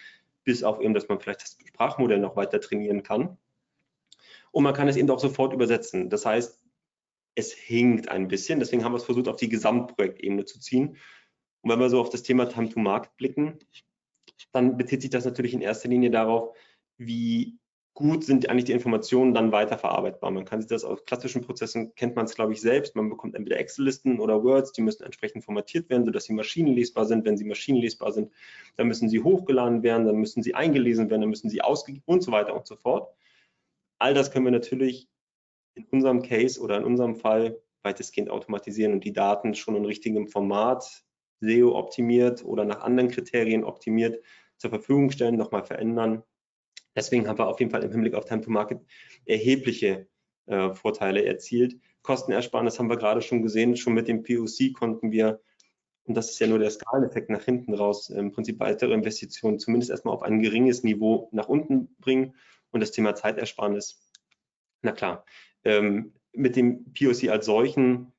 bis 0.44 0.64
auf 0.64 0.80
eben, 0.82 0.94
dass 0.94 1.08
man 1.08 1.20
vielleicht 1.20 1.42
das 1.42 1.58
Sprachmodell 1.66 2.20
noch 2.20 2.36
weiter 2.36 2.60
trainieren 2.60 3.04
kann. 3.04 3.38
Und 4.52 4.64
man 4.64 4.74
kann 4.74 4.88
es 4.88 4.98
eben 4.98 5.10
auch 5.10 5.20
sofort 5.20 5.54
übersetzen. 5.54 6.10
Das 6.10 6.26
heißt, 6.26 6.62
es 7.36 7.54
hinkt 7.54 8.10
ein 8.10 8.28
bisschen. 8.28 8.60
Deswegen 8.60 8.84
haben 8.84 8.94
wir 8.94 8.98
es 8.98 9.06
versucht, 9.06 9.28
auf 9.28 9.38
die 9.38 9.50
Gesamtprojektebene 9.50 10.46
zu 10.46 10.60
ziehen. 10.60 10.98
Und 11.62 11.72
wenn 11.72 11.80
wir 11.80 11.90
so 11.90 12.00
auf 12.00 12.10
das 12.10 12.24
Thema 12.24 12.46
Time 12.46 12.70
to 12.70 12.80
Market 12.80 13.16
blicken, 13.18 13.60
dann 14.52 14.78
bezieht 14.78 15.02
sich 15.02 15.10
das 15.10 15.26
natürlich 15.26 15.54
in 15.54 15.62
erster 15.62 15.90
Linie 15.90 16.12
darauf, 16.12 16.56
wie 16.98 17.58
gut 17.94 18.24
sind 18.24 18.50
eigentlich 18.50 18.66
die 18.66 18.72
Informationen 18.72 19.34
dann 19.34 19.52
weiterverarbeitbar. 19.52 20.32
Man 20.32 20.46
kann 20.46 20.62
sich 20.62 20.70
das 20.70 20.84
aus 20.84 21.06
klassischen 21.06 21.42
Prozessen, 21.42 21.94
kennt 21.96 22.16
man 22.16 22.26
es, 22.26 22.34
glaube 22.34 22.54
ich, 22.54 22.62
selbst. 22.62 22.96
Man 22.96 23.10
bekommt 23.10 23.36
entweder 23.36 23.60
Excel-Listen 23.60 24.20
oder 24.20 24.44
Words, 24.44 24.72
die 24.72 24.82
müssen 24.82 25.04
entsprechend 25.04 25.44
formatiert 25.44 25.90
werden, 25.90 26.04
sodass 26.04 26.26
sie 26.26 26.34
maschinenlesbar 26.34 27.06
sind. 27.06 27.24
Wenn 27.26 27.38
sie 27.38 27.46
maschinenlesbar 27.46 28.12
sind, 28.12 28.32
dann 28.78 28.88
müssen 28.88 29.10
sie 29.10 29.20
hochgeladen 29.20 29.84
werden, 29.84 30.08
dann 30.08 30.16
müssen 30.16 30.42
sie 30.42 30.56
eingelesen 30.56 31.10
werden, 31.10 31.22
dann 31.22 31.30
müssen 31.30 31.50
sie 31.50 31.62
ausgegeben 31.62 32.04
und 32.08 32.24
so 32.24 32.32
weiter 32.32 32.56
und 32.56 32.66
so 32.66 32.76
fort. 32.76 33.14
All 34.00 34.16
das 34.16 34.32
können 34.32 34.46
wir 34.46 34.52
natürlich 34.52 35.08
in 35.76 35.86
unserem 35.92 36.24
Case 36.24 36.60
oder 36.60 36.78
in 36.78 36.86
unserem 36.86 37.16
Fall 37.16 37.62
weitestgehend 37.84 38.30
automatisieren 38.30 38.94
und 38.94 39.04
die 39.04 39.14
Daten 39.14 39.54
schon 39.54 39.76
in 39.76 39.86
richtigem 39.86 40.28
Format, 40.28 41.04
SEO 41.42 41.78
optimiert 41.78 42.44
oder 42.44 42.66
nach 42.66 42.82
anderen 42.82 43.10
Kriterien 43.10 43.64
optimiert 43.64 44.24
zur 44.58 44.72
Verfügung 44.72 45.12
stellen, 45.12 45.36
nochmal 45.36 45.64
verändern 45.64 46.24
Deswegen 46.96 47.28
haben 47.28 47.38
wir 47.38 47.48
auf 47.48 47.60
jeden 47.60 47.72
Fall 47.72 47.84
im 47.84 47.92
Hinblick 47.92 48.14
auf 48.14 48.26
Time 48.26 48.42
to 48.42 48.52
Market 48.52 48.82
erhebliche 49.26 50.08
äh, 50.46 50.74
Vorteile 50.74 51.26
erzielt. 51.26 51.80
Kostenersparnis 52.02 52.80
haben 52.80 52.90
wir 52.90 52.98
gerade 52.98 53.22
schon 53.22 53.42
gesehen, 53.42 53.76
schon 53.76 53.94
mit 53.94 54.08
dem 54.08 54.24
POC 54.24 54.74
konnten 54.74 55.12
wir, 55.12 55.42
und 56.04 56.16
das 56.16 56.30
ist 56.30 56.40
ja 56.40 56.48
nur 56.48 56.60
der 56.60 56.70
Skaleneffekt 56.70 57.30
nach 57.30 57.44
hinten 57.44 57.74
raus, 57.74 58.10
im 58.10 58.32
Prinzip 58.32 58.60
weitere 58.60 58.94
Investitionen 58.94 59.58
zumindest 59.58 59.90
erstmal 59.90 60.14
auf 60.14 60.22
ein 60.22 60.42
geringes 60.42 60.84
Niveau 60.84 61.30
nach 61.32 61.48
unten 61.48 61.96
bringen. 62.00 62.36
Und 62.72 62.82
das 62.82 62.92
Thema 62.92 63.16
Zeitersparnis, 63.16 64.02
na 64.82 64.92
klar, 64.92 65.26
ähm, 65.64 66.14
mit 66.34 66.56
dem 66.56 66.94
POC 66.94 67.30
als 67.30 67.46
solchen 67.46 68.12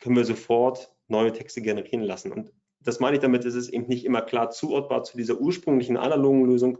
können 0.00 0.16
wir 0.16 0.24
sofort 0.24 0.92
neue 1.08 1.32
Texte 1.32 1.62
generieren 1.62 2.02
lassen. 2.02 2.32
Und 2.32 2.52
das 2.80 3.00
meine 3.00 3.16
ich 3.16 3.22
damit, 3.22 3.44
ist 3.44 3.54
es 3.54 3.68
eben 3.68 3.86
nicht 3.86 4.04
immer 4.04 4.22
klar 4.22 4.50
zuordbar 4.50 5.04
zu 5.04 5.16
dieser 5.16 5.38
ursprünglichen 5.40 5.96
analogen 5.96 6.44
Lösung, 6.44 6.78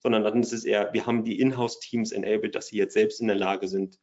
sondern 0.00 0.22
dann 0.24 0.40
ist 0.40 0.52
es 0.52 0.64
eher, 0.64 0.92
wir 0.92 1.06
haben 1.06 1.24
die 1.24 1.40
Inhouse-Teams 1.40 2.12
enabled, 2.12 2.54
dass 2.54 2.68
sie 2.68 2.76
jetzt 2.76 2.94
selbst 2.94 3.20
in 3.20 3.26
der 3.26 3.36
Lage 3.36 3.68
sind, 3.68 3.98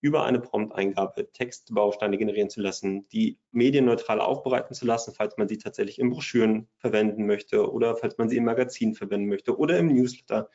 über 0.00 0.24
eine 0.24 0.38
Prompt-Eingabe 0.38 1.32
Textbausteine 1.32 2.18
generieren 2.18 2.50
zu 2.50 2.60
lassen, 2.60 3.08
die 3.08 3.38
medienneutral 3.52 4.20
aufbereiten 4.20 4.74
zu 4.74 4.84
lassen, 4.84 5.14
falls 5.14 5.38
man 5.38 5.48
sie 5.48 5.56
tatsächlich 5.56 5.98
in 5.98 6.10
Broschüren 6.10 6.68
verwenden 6.76 7.24
möchte 7.24 7.72
oder 7.72 7.96
falls 7.96 8.18
man 8.18 8.28
sie 8.28 8.36
im 8.36 8.44
Magazin 8.44 8.94
verwenden 8.94 9.28
möchte 9.28 9.56
oder 9.56 9.78
im 9.78 9.88
Newsletter. 9.88 10.50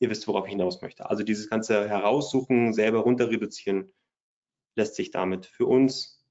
Ihr 0.00 0.10
wisst, 0.10 0.26
worauf 0.26 0.46
ich 0.46 0.50
hinaus 0.50 0.82
möchte. 0.82 1.08
Also 1.08 1.22
dieses 1.22 1.48
ganze 1.48 1.88
Heraussuchen, 1.88 2.72
selber 2.72 3.00
runter 3.00 3.30
reduzieren, 3.30 3.92
lässt 4.74 4.96
sich 4.96 5.12
damit 5.12 5.46
für 5.46 5.66
uns 5.66 6.26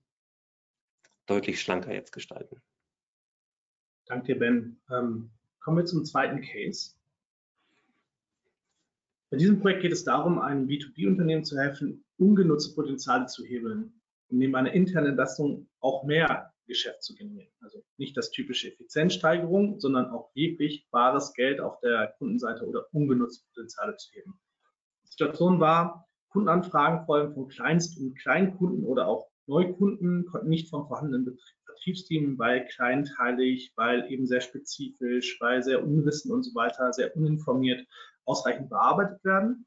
deutlich 1.28 1.62
schlanker 1.62 1.94
jetzt 1.94 2.12
gestalten. 2.12 2.62
Danke 4.08 4.34
dir, 4.34 4.40
Ben. 4.40 4.82
Ähm, 4.92 5.32
kommen 5.62 5.78
wir 5.78 5.86
zum 5.86 6.04
zweiten 6.04 6.42
Case. 6.42 6.96
Bei 9.32 9.38
diesem 9.38 9.62
Projekt 9.62 9.82
geht 9.82 9.94
es 9.94 10.04
darum, 10.04 10.40
einem 10.40 10.68
B2B-Unternehmen 10.68 11.46
zu 11.46 11.58
helfen, 11.58 12.04
ungenutzte 12.18 12.76
Potenziale 12.76 13.28
zu 13.28 13.46
hebeln, 13.46 13.94
um 14.28 14.38
neben 14.38 14.54
einer 14.56 14.74
internen 14.74 15.12
Entlastung 15.12 15.70
auch 15.80 16.04
mehr 16.04 16.52
Geschäft 16.68 17.02
zu 17.02 17.16
generieren. 17.16 17.54
Also 17.62 17.82
nicht 17.96 18.18
das 18.18 18.32
typische 18.32 18.74
Effizienzsteigerung, 18.74 19.80
sondern 19.80 20.08
auch 20.12 20.36
wirklich 20.36 20.86
bares 20.92 21.34
Geld 21.34 21.62
auf 21.62 21.80
der 21.80 22.14
Kundenseite 22.18 22.66
oder 22.68 22.88
ungenutzte 22.92 23.46
Potenziale 23.48 23.96
zu 23.96 24.12
heben. 24.12 24.38
Die 25.06 25.12
Situation 25.12 25.62
war, 25.62 26.10
Kundenanfragen 26.28 27.06
vor 27.06 27.16
allem 27.16 27.34
von 27.34 27.48
Kleinst- 27.48 27.98
und 28.02 28.20
Kleinkunden 28.20 28.84
oder 28.84 29.08
auch 29.08 29.30
Neukunden 29.48 30.26
konnten 30.26 30.50
nicht 30.50 30.70
vom 30.70 30.88
vorhandenen 30.88 31.38
Vertriebsteam, 31.66 32.38
weil 32.38 32.66
kleinteilig, 32.66 33.72
weil 33.78 34.12
eben 34.12 34.28
sehr 34.28 34.42
spezifisch, 34.42 35.40
weil 35.40 35.64
sehr 35.64 35.84
unwissend 35.84 36.34
und 36.34 36.44
so 36.44 36.54
weiter, 36.54 36.92
sehr 36.92 37.16
uninformiert 37.16 37.88
ausreichend 38.26 38.70
bearbeitet 38.70 39.24
werden. 39.24 39.66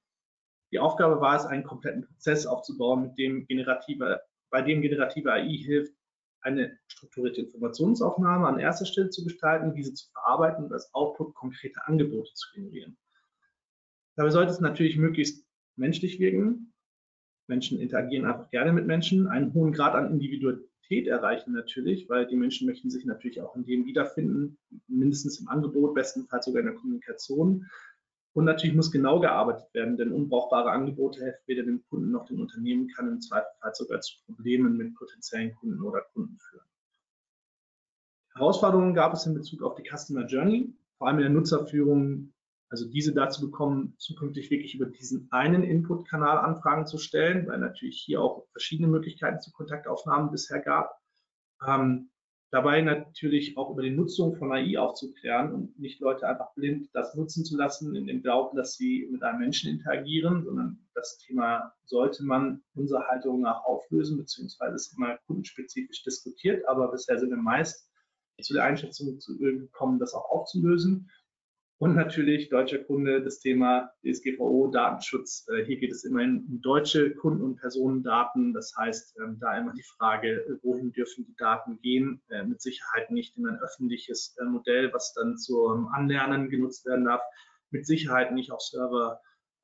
Die 0.72 0.78
Aufgabe 0.78 1.20
war 1.20 1.36
es, 1.36 1.46
einen 1.46 1.64
kompletten 1.64 2.06
Prozess 2.06 2.46
aufzubauen, 2.46 3.02
mit 3.02 3.18
dem 3.18 3.46
generative, 3.46 4.20
bei 4.50 4.62
dem 4.62 4.82
generative 4.82 5.32
AI 5.32 5.56
hilft, 5.56 5.94
eine 6.40 6.78
strukturierte 6.88 7.40
Informationsaufnahme 7.40 8.46
an 8.46 8.58
erster 8.58 8.84
Stelle 8.84 9.10
zu 9.10 9.24
gestalten, 9.24 9.74
diese 9.74 9.94
zu 9.94 10.10
verarbeiten 10.10 10.64
und 10.64 10.72
als 10.72 10.92
Output 10.94 11.34
konkrete 11.34 11.80
Angebote 11.86 12.32
zu 12.34 12.52
generieren. 12.54 12.96
Dabei 14.16 14.30
sollte 14.30 14.52
es 14.52 14.60
natürlich 14.60 14.96
möglichst 14.96 15.46
menschlich 15.76 16.20
wirken. 16.20 16.72
Menschen 17.48 17.80
interagieren 17.80 18.26
einfach 18.26 18.50
gerne 18.50 18.72
mit 18.72 18.86
Menschen, 18.86 19.26
einen 19.26 19.52
hohen 19.54 19.72
Grad 19.72 19.94
an 19.94 20.10
Individualität 20.10 21.06
erreichen 21.06 21.52
natürlich, 21.52 22.08
weil 22.08 22.26
die 22.26 22.36
Menschen 22.36 22.66
möchten 22.66 22.90
sich 22.90 23.04
natürlich 23.04 23.40
auch 23.40 23.56
in 23.56 23.64
dem 23.64 23.86
wiederfinden, 23.86 24.58
mindestens 24.86 25.40
im 25.40 25.48
Angebot, 25.48 25.94
bestenfalls 25.94 26.44
sogar 26.44 26.60
in 26.60 26.66
der 26.66 26.76
Kommunikation. 26.76 27.68
Und 28.34 28.46
natürlich 28.46 28.74
muss 28.74 28.90
genau 28.90 29.20
gearbeitet 29.20 29.72
werden, 29.74 29.96
denn 29.96 30.12
unbrauchbare 30.12 30.70
Angebote 30.70 31.22
helfen 31.22 31.42
weder 31.46 31.62
dem 31.62 31.84
Kunden 31.88 32.10
noch 32.10 32.26
dem 32.26 32.40
Unternehmen, 32.40 32.88
kann 32.88 33.06
im 33.06 33.20
Zweifelsfall 33.20 33.74
sogar 33.74 34.00
zu 34.00 34.16
Problemen 34.26 34.76
mit 34.76 34.94
potenziellen 34.96 35.54
Kunden 35.54 35.80
oder 35.80 36.00
Kunden 36.12 36.36
führen. 36.38 36.66
Herausforderungen 38.34 38.94
gab 38.94 39.14
es 39.14 39.24
in 39.26 39.34
Bezug 39.34 39.62
auf 39.62 39.76
die 39.76 39.88
Customer 39.88 40.26
Journey, 40.26 40.74
vor 40.98 41.06
allem 41.06 41.18
in 41.18 41.22
der 41.22 41.30
Nutzerführung, 41.30 42.32
also 42.68 42.88
diese 42.88 43.14
dazu 43.14 43.40
bekommen, 43.40 43.94
zukünftig 43.98 44.50
wirklich 44.50 44.74
über 44.74 44.86
diesen 44.86 45.28
einen 45.30 45.62
Input-Kanal 45.62 46.38
Anfragen 46.38 46.88
zu 46.88 46.98
stellen, 46.98 47.46
weil 47.46 47.58
natürlich 47.58 48.02
hier 48.04 48.20
auch 48.20 48.48
verschiedene 48.50 48.88
Möglichkeiten 48.88 49.40
zu 49.40 49.52
Kontaktaufnahmen 49.52 50.32
bisher 50.32 50.58
gab. 50.58 51.00
Ähm, 51.64 52.10
Dabei 52.54 52.82
natürlich 52.82 53.56
auch 53.56 53.72
über 53.72 53.82
die 53.82 53.90
Nutzung 53.90 54.36
von 54.36 54.52
AI 54.52 54.78
aufzuklären 54.78 55.52
und 55.52 55.76
nicht 55.76 55.98
Leute 55.98 56.28
einfach 56.28 56.54
blind 56.54 56.88
das 56.92 57.16
nutzen 57.16 57.44
zu 57.44 57.56
lassen, 57.56 57.96
in 57.96 58.06
dem 58.06 58.22
Glauben, 58.22 58.56
dass 58.56 58.76
sie 58.76 59.08
mit 59.10 59.24
einem 59.24 59.40
Menschen 59.40 59.70
interagieren, 59.70 60.44
sondern 60.44 60.78
das 60.94 61.18
Thema 61.18 61.72
sollte 61.84 62.22
man 62.22 62.62
unserer 62.76 63.08
Haltung 63.08 63.40
nach 63.40 63.64
auflösen, 63.64 64.18
beziehungsweise 64.18 64.76
ist 64.76 64.96
immer 64.96 65.18
kundenspezifisch 65.26 66.04
diskutiert, 66.04 66.64
aber 66.68 66.92
bisher 66.92 67.18
sind 67.18 67.30
wir 67.30 67.38
meist 67.38 67.90
zu 68.40 68.54
der 68.54 68.62
Einschätzung 68.62 69.18
gekommen, 69.18 69.98
das 69.98 70.14
auch 70.14 70.30
aufzulösen. 70.30 71.10
Und 71.84 71.96
natürlich 71.96 72.48
deutscher 72.48 72.78
Kunde, 72.78 73.22
das 73.22 73.40
Thema 73.40 73.92
DSGVO, 74.02 74.68
Datenschutz. 74.68 75.46
Äh, 75.50 75.66
hier 75.66 75.76
geht 75.76 75.92
es 75.92 76.02
immerhin 76.04 76.46
um 76.48 76.62
deutsche 76.62 77.14
Kunden- 77.14 77.42
und 77.42 77.56
Personendaten. 77.56 78.54
Das 78.54 78.74
heißt, 78.74 79.18
ähm, 79.18 79.36
da 79.38 79.58
immer 79.58 79.74
die 79.74 79.82
Frage, 79.82 80.46
äh, 80.46 80.56
wohin 80.62 80.92
dürfen 80.92 81.26
die 81.26 81.36
Daten 81.36 81.78
gehen? 81.82 82.22
Äh, 82.30 82.44
mit 82.44 82.62
Sicherheit 82.62 83.10
nicht 83.10 83.36
in 83.36 83.46
ein 83.46 83.58
öffentliches 83.58 84.34
Modell, 84.46 84.94
was 84.94 85.12
dann 85.12 85.36
zum 85.36 85.88
Anlernen 85.88 86.48
genutzt 86.48 86.86
werden 86.86 87.04
darf. 87.04 87.20
Mit 87.68 87.84
Sicherheit 87.84 88.32
nicht 88.32 88.50
auf 88.50 88.62
Server, 88.62 89.20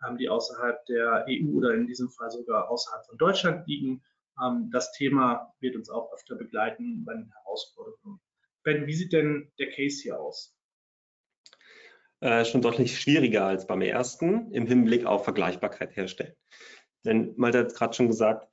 ähm, 0.06 0.18
die 0.18 0.28
außerhalb 0.28 0.84
der 0.84 1.24
EU 1.26 1.56
oder 1.56 1.72
in 1.72 1.86
diesem 1.86 2.10
Fall 2.10 2.30
sogar 2.30 2.70
außerhalb 2.70 3.06
von 3.06 3.16
Deutschland 3.16 3.66
liegen. 3.66 4.02
Ähm, 4.44 4.68
das 4.70 4.92
Thema 4.92 5.54
wird 5.60 5.74
uns 5.74 5.88
auch 5.88 6.12
öfter 6.12 6.34
begleiten 6.34 7.02
bei 7.02 7.14
den 7.14 7.32
Herausforderungen. 7.32 8.20
Ben, 8.62 8.86
wie 8.86 8.94
sieht 8.94 9.14
denn 9.14 9.50
der 9.58 9.70
Case 9.70 10.02
hier 10.02 10.20
aus? 10.20 10.54
Äh, 12.20 12.44
schon 12.44 12.62
deutlich 12.62 13.00
schwieriger 13.00 13.46
als 13.46 13.66
beim 13.66 13.82
ersten 13.82 14.52
im 14.52 14.66
Hinblick 14.66 15.06
auf 15.06 15.24
Vergleichbarkeit 15.24 15.96
herstellen. 15.96 16.34
Denn 17.04 17.32
Malte 17.36 17.60
hat 17.60 17.74
gerade 17.74 17.94
schon 17.94 18.08
gesagt, 18.08 18.46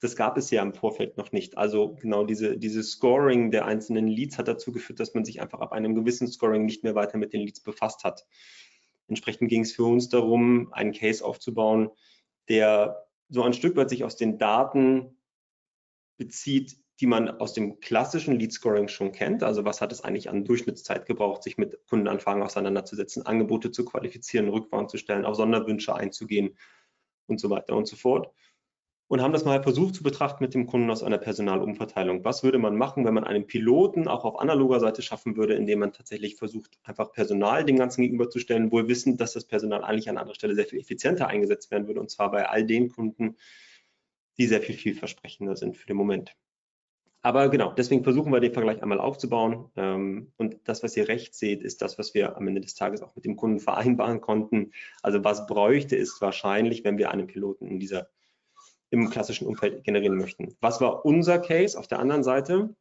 das 0.00 0.16
gab 0.16 0.36
es 0.36 0.50
ja 0.50 0.62
im 0.62 0.74
Vorfeld 0.74 1.16
noch 1.16 1.32
nicht. 1.32 1.56
Also 1.56 1.94
genau 1.94 2.24
diese, 2.24 2.58
dieses 2.58 2.90
Scoring 2.90 3.50
der 3.50 3.64
einzelnen 3.64 4.06
Leads 4.06 4.36
hat 4.36 4.48
dazu 4.48 4.72
geführt, 4.72 5.00
dass 5.00 5.14
man 5.14 5.24
sich 5.24 5.40
einfach 5.40 5.60
ab 5.60 5.72
einem 5.72 5.94
gewissen 5.94 6.28
Scoring 6.28 6.66
nicht 6.66 6.84
mehr 6.84 6.94
weiter 6.94 7.16
mit 7.16 7.32
den 7.32 7.40
Leads 7.40 7.62
befasst 7.62 8.04
hat. 8.04 8.26
Entsprechend 9.08 9.48
ging 9.48 9.62
es 9.62 9.72
für 9.72 9.84
uns 9.84 10.10
darum, 10.10 10.72
einen 10.72 10.92
Case 10.92 11.24
aufzubauen, 11.24 11.90
der 12.48 13.06
so 13.30 13.42
ein 13.42 13.54
Stück 13.54 13.76
weit 13.76 13.88
sich 13.88 14.04
aus 14.04 14.16
den 14.16 14.38
Daten 14.38 15.16
bezieht, 16.18 16.76
die 17.00 17.06
man 17.06 17.28
aus 17.28 17.52
dem 17.52 17.80
klassischen 17.80 18.38
Lead 18.38 18.52
Scoring 18.52 18.88
schon 18.88 19.12
kennt. 19.12 19.42
Also 19.42 19.64
was 19.64 19.80
hat 19.80 19.92
es 19.92 20.02
eigentlich 20.02 20.30
an 20.30 20.44
Durchschnittszeit 20.44 21.06
gebraucht, 21.06 21.42
sich 21.42 21.58
mit 21.58 21.78
Kundenanfragen 21.88 22.42
auseinanderzusetzen, 22.42 23.26
Angebote 23.26 23.70
zu 23.72 23.84
qualifizieren, 23.84 24.48
Rückwand 24.48 24.90
zu 24.90 24.98
stellen, 24.98 25.24
auf 25.24 25.34
Sonderwünsche 25.34 25.94
einzugehen 25.94 26.56
und 27.26 27.40
so 27.40 27.50
weiter 27.50 27.74
und 27.74 27.88
so 27.88 27.96
fort. 27.96 28.32
Und 29.06 29.20
haben 29.20 29.32
das 29.32 29.44
mal 29.44 29.62
versucht 29.62 29.94
zu 29.94 30.02
betrachten 30.02 30.42
mit 30.42 30.54
dem 30.54 30.66
Kunden 30.66 30.90
aus 30.90 31.02
einer 31.02 31.18
Personalumverteilung. 31.18 32.24
Was 32.24 32.42
würde 32.42 32.58
man 32.58 32.76
machen, 32.76 33.04
wenn 33.04 33.12
man 33.12 33.24
einen 33.24 33.46
Piloten 33.46 34.08
auch 34.08 34.24
auf 34.24 34.38
analoger 34.40 34.80
Seite 34.80 35.02
schaffen 35.02 35.36
würde, 35.36 35.54
indem 35.54 35.80
man 35.80 35.92
tatsächlich 35.92 36.36
versucht, 36.36 36.78
einfach 36.84 37.12
Personal 37.12 37.64
dem 37.64 37.76
Ganzen 37.76 38.02
gegenüberzustellen, 38.02 38.72
wohl 38.72 38.88
wissend, 38.88 39.20
dass 39.20 39.34
das 39.34 39.44
Personal 39.44 39.84
eigentlich 39.84 40.08
an 40.08 40.16
anderer 40.16 40.34
Stelle 40.34 40.54
sehr 40.54 40.64
viel 40.64 40.80
effizienter 40.80 41.26
eingesetzt 41.28 41.70
werden 41.70 41.86
würde, 41.86 42.00
und 42.00 42.10
zwar 42.10 42.30
bei 42.30 42.48
all 42.48 42.64
den 42.64 42.88
Kunden, 42.88 43.36
die 44.38 44.46
sehr 44.46 44.62
viel 44.62 44.74
vielversprechender 44.74 45.54
sind 45.56 45.76
für 45.76 45.86
den 45.86 45.96
Moment. 45.96 46.34
Aber 47.24 47.48
genau, 47.48 47.72
deswegen 47.72 48.04
versuchen 48.04 48.30
wir 48.32 48.40
den 48.40 48.52
Vergleich 48.52 48.82
einmal 48.82 49.00
aufzubauen. 49.00 49.70
Ähm, 49.76 50.30
und 50.36 50.58
das, 50.64 50.82
was 50.82 50.94
ihr 50.94 51.08
rechts 51.08 51.38
seht, 51.38 51.62
ist 51.62 51.80
das, 51.80 51.98
was 51.98 52.12
wir 52.12 52.36
am 52.36 52.46
Ende 52.46 52.60
des 52.60 52.74
Tages 52.74 53.00
auch 53.00 53.16
mit 53.16 53.24
dem 53.24 53.36
Kunden 53.36 53.60
vereinbaren 53.60 54.20
konnten. 54.20 54.72
Also 55.02 55.24
was 55.24 55.46
bräuchte 55.46 55.96
ist 55.96 56.20
wahrscheinlich, 56.20 56.84
wenn 56.84 56.98
wir 56.98 57.10
einen 57.10 57.26
Piloten 57.26 57.66
in 57.66 57.80
dieser, 57.80 58.08
im 58.90 59.08
klassischen 59.08 59.46
Umfeld 59.46 59.84
generieren 59.84 60.18
möchten. 60.18 60.54
Was 60.60 60.82
war 60.82 61.06
unser 61.06 61.38
Case 61.38 61.78
auf 61.78 61.88
der 61.88 61.98
anderen 61.98 62.24
Seite? 62.24 62.76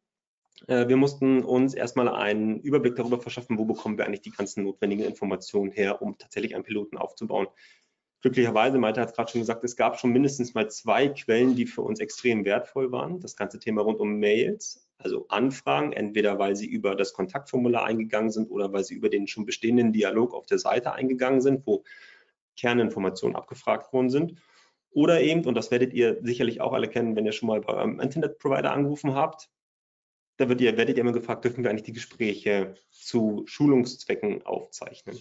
Äh, 0.67 0.89
wir 0.89 0.97
mussten 0.97 1.41
uns 1.41 1.73
erstmal 1.73 2.09
einen 2.09 2.59
Überblick 2.59 2.97
darüber 2.97 3.21
verschaffen, 3.21 3.57
wo 3.57 3.63
bekommen 3.63 3.97
wir 3.97 4.05
eigentlich 4.05 4.23
die 4.23 4.31
ganzen 4.31 4.65
notwendigen 4.65 5.05
Informationen 5.05 5.71
her, 5.71 6.01
um 6.01 6.17
tatsächlich 6.17 6.53
einen 6.53 6.65
Piloten 6.65 6.97
aufzubauen 6.97 7.47
glücklicherweise, 8.23 8.79
Malte 8.79 9.01
hat 9.01 9.09
es 9.09 9.15
gerade 9.15 9.31
schon 9.31 9.41
gesagt, 9.41 9.63
es 9.65 9.75
gab 9.75 9.99
schon 9.99 10.11
mindestens 10.11 10.53
mal 10.53 10.69
zwei 10.69 11.09
Quellen, 11.09 11.55
die 11.55 11.67
für 11.67 11.81
uns 11.81 11.99
extrem 11.99 12.45
wertvoll 12.45 12.91
waren. 12.91 13.19
Das 13.19 13.35
ganze 13.35 13.59
Thema 13.59 13.81
rund 13.81 13.99
um 13.99 14.17
Mails, 14.17 14.87
also 14.97 15.27
Anfragen, 15.27 15.91
entweder 15.91 16.39
weil 16.39 16.55
sie 16.55 16.65
über 16.65 16.95
das 16.95 17.13
Kontaktformular 17.13 17.83
eingegangen 17.83 18.31
sind 18.31 18.49
oder 18.49 18.71
weil 18.71 18.85
sie 18.85 18.95
über 18.95 19.09
den 19.09 19.27
schon 19.27 19.45
bestehenden 19.45 19.91
Dialog 19.91 20.33
auf 20.33 20.45
der 20.45 20.57
Seite 20.57 20.93
eingegangen 20.93 21.41
sind, 21.41 21.67
wo 21.67 21.83
Kerninformationen 22.55 23.35
abgefragt 23.35 23.91
worden 23.91 24.09
sind. 24.09 24.41
Oder 24.91 25.19
eben, 25.21 25.45
und 25.45 25.55
das 25.55 25.69
werdet 25.69 25.93
ihr 25.93 26.19
sicherlich 26.23 26.61
auch 26.61 26.71
alle 26.71 26.87
kennen, 26.87 27.17
wenn 27.17 27.25
ihr 27.25 27.33
schon 27.33 27.47
mal 27.47 27.59
bei 27.59 27.73
eurem 27.73 27.99
Internetprovider 27.99 28.71
angerufen 28.71 29.15
habt, 29.15 29.49
da 30.37 30.45
ihr, 30.45 30.77
werdet 30.77 30.97
ihr 30.97 31.01
immer 31.01 31.11
gefragt, 31.11 31.43
dürfen 31.43 31.63
wir 31.63 31.69
eigentlich 31.69 31.83
die 31.83 31.93
Gespräche 31.93 32.75
zu 32.89 33.43
Schulungszwecken 33.47 34.43
aufzeichnen. 34.45 35.19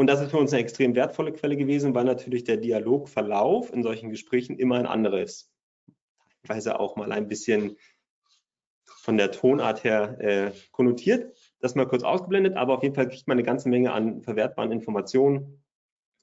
Und 0.00 0.06
das 0.06 0.22
ist 0.22 0.30
für 0.30 0.38
uns 0.38 0.50
eine 0.54 0.62
extrem 0.62 0.94
wertvolle 0.94 1.30
Quelle 1.30 1.58
gewesen, 1.58 1.94
weil 1.94 2.04
natürlich 2.04 2.44
der 2.44 2.56
Dialogverlauf 2.56 3.70
in 3.70 3.82
solchen 3.82 4.08
Gesprächen 4.08 4.58
immer 4.58 4.78
ein 4.78 4.86
anderer 4.86 5.20
ist. 5.20 5.52
Teilweise 6.42 6.80
auch 6.80 6.96
mal 6.96 7.12
ein 7.12 7.28
bisschen 7.28 7.76
von 8.86 9.18
der 9.18 9.30
Tonart 9.30 9.84
her 9.84 10.16
äh, 10.18 10.52
konnotiert. 10.70 11.36
Das 11.58 11.74
mal 11.74 11.86
kurz 11.86 12.02
ausgeblendet, 12.02 12.56
aber 12.56 12.78
auf 12.78 12.82
jeden 12.82 12.94
Fall 12.94 13.10
kriegt 13.10 13.28
man 13.28 13.34
eine 13.34 13.42
ganze 13.42 13.68
Menge 13.68 13.92
an 13.92 14.22
verwertbaren 14.22 14.72
Informationen, 14.72 15.62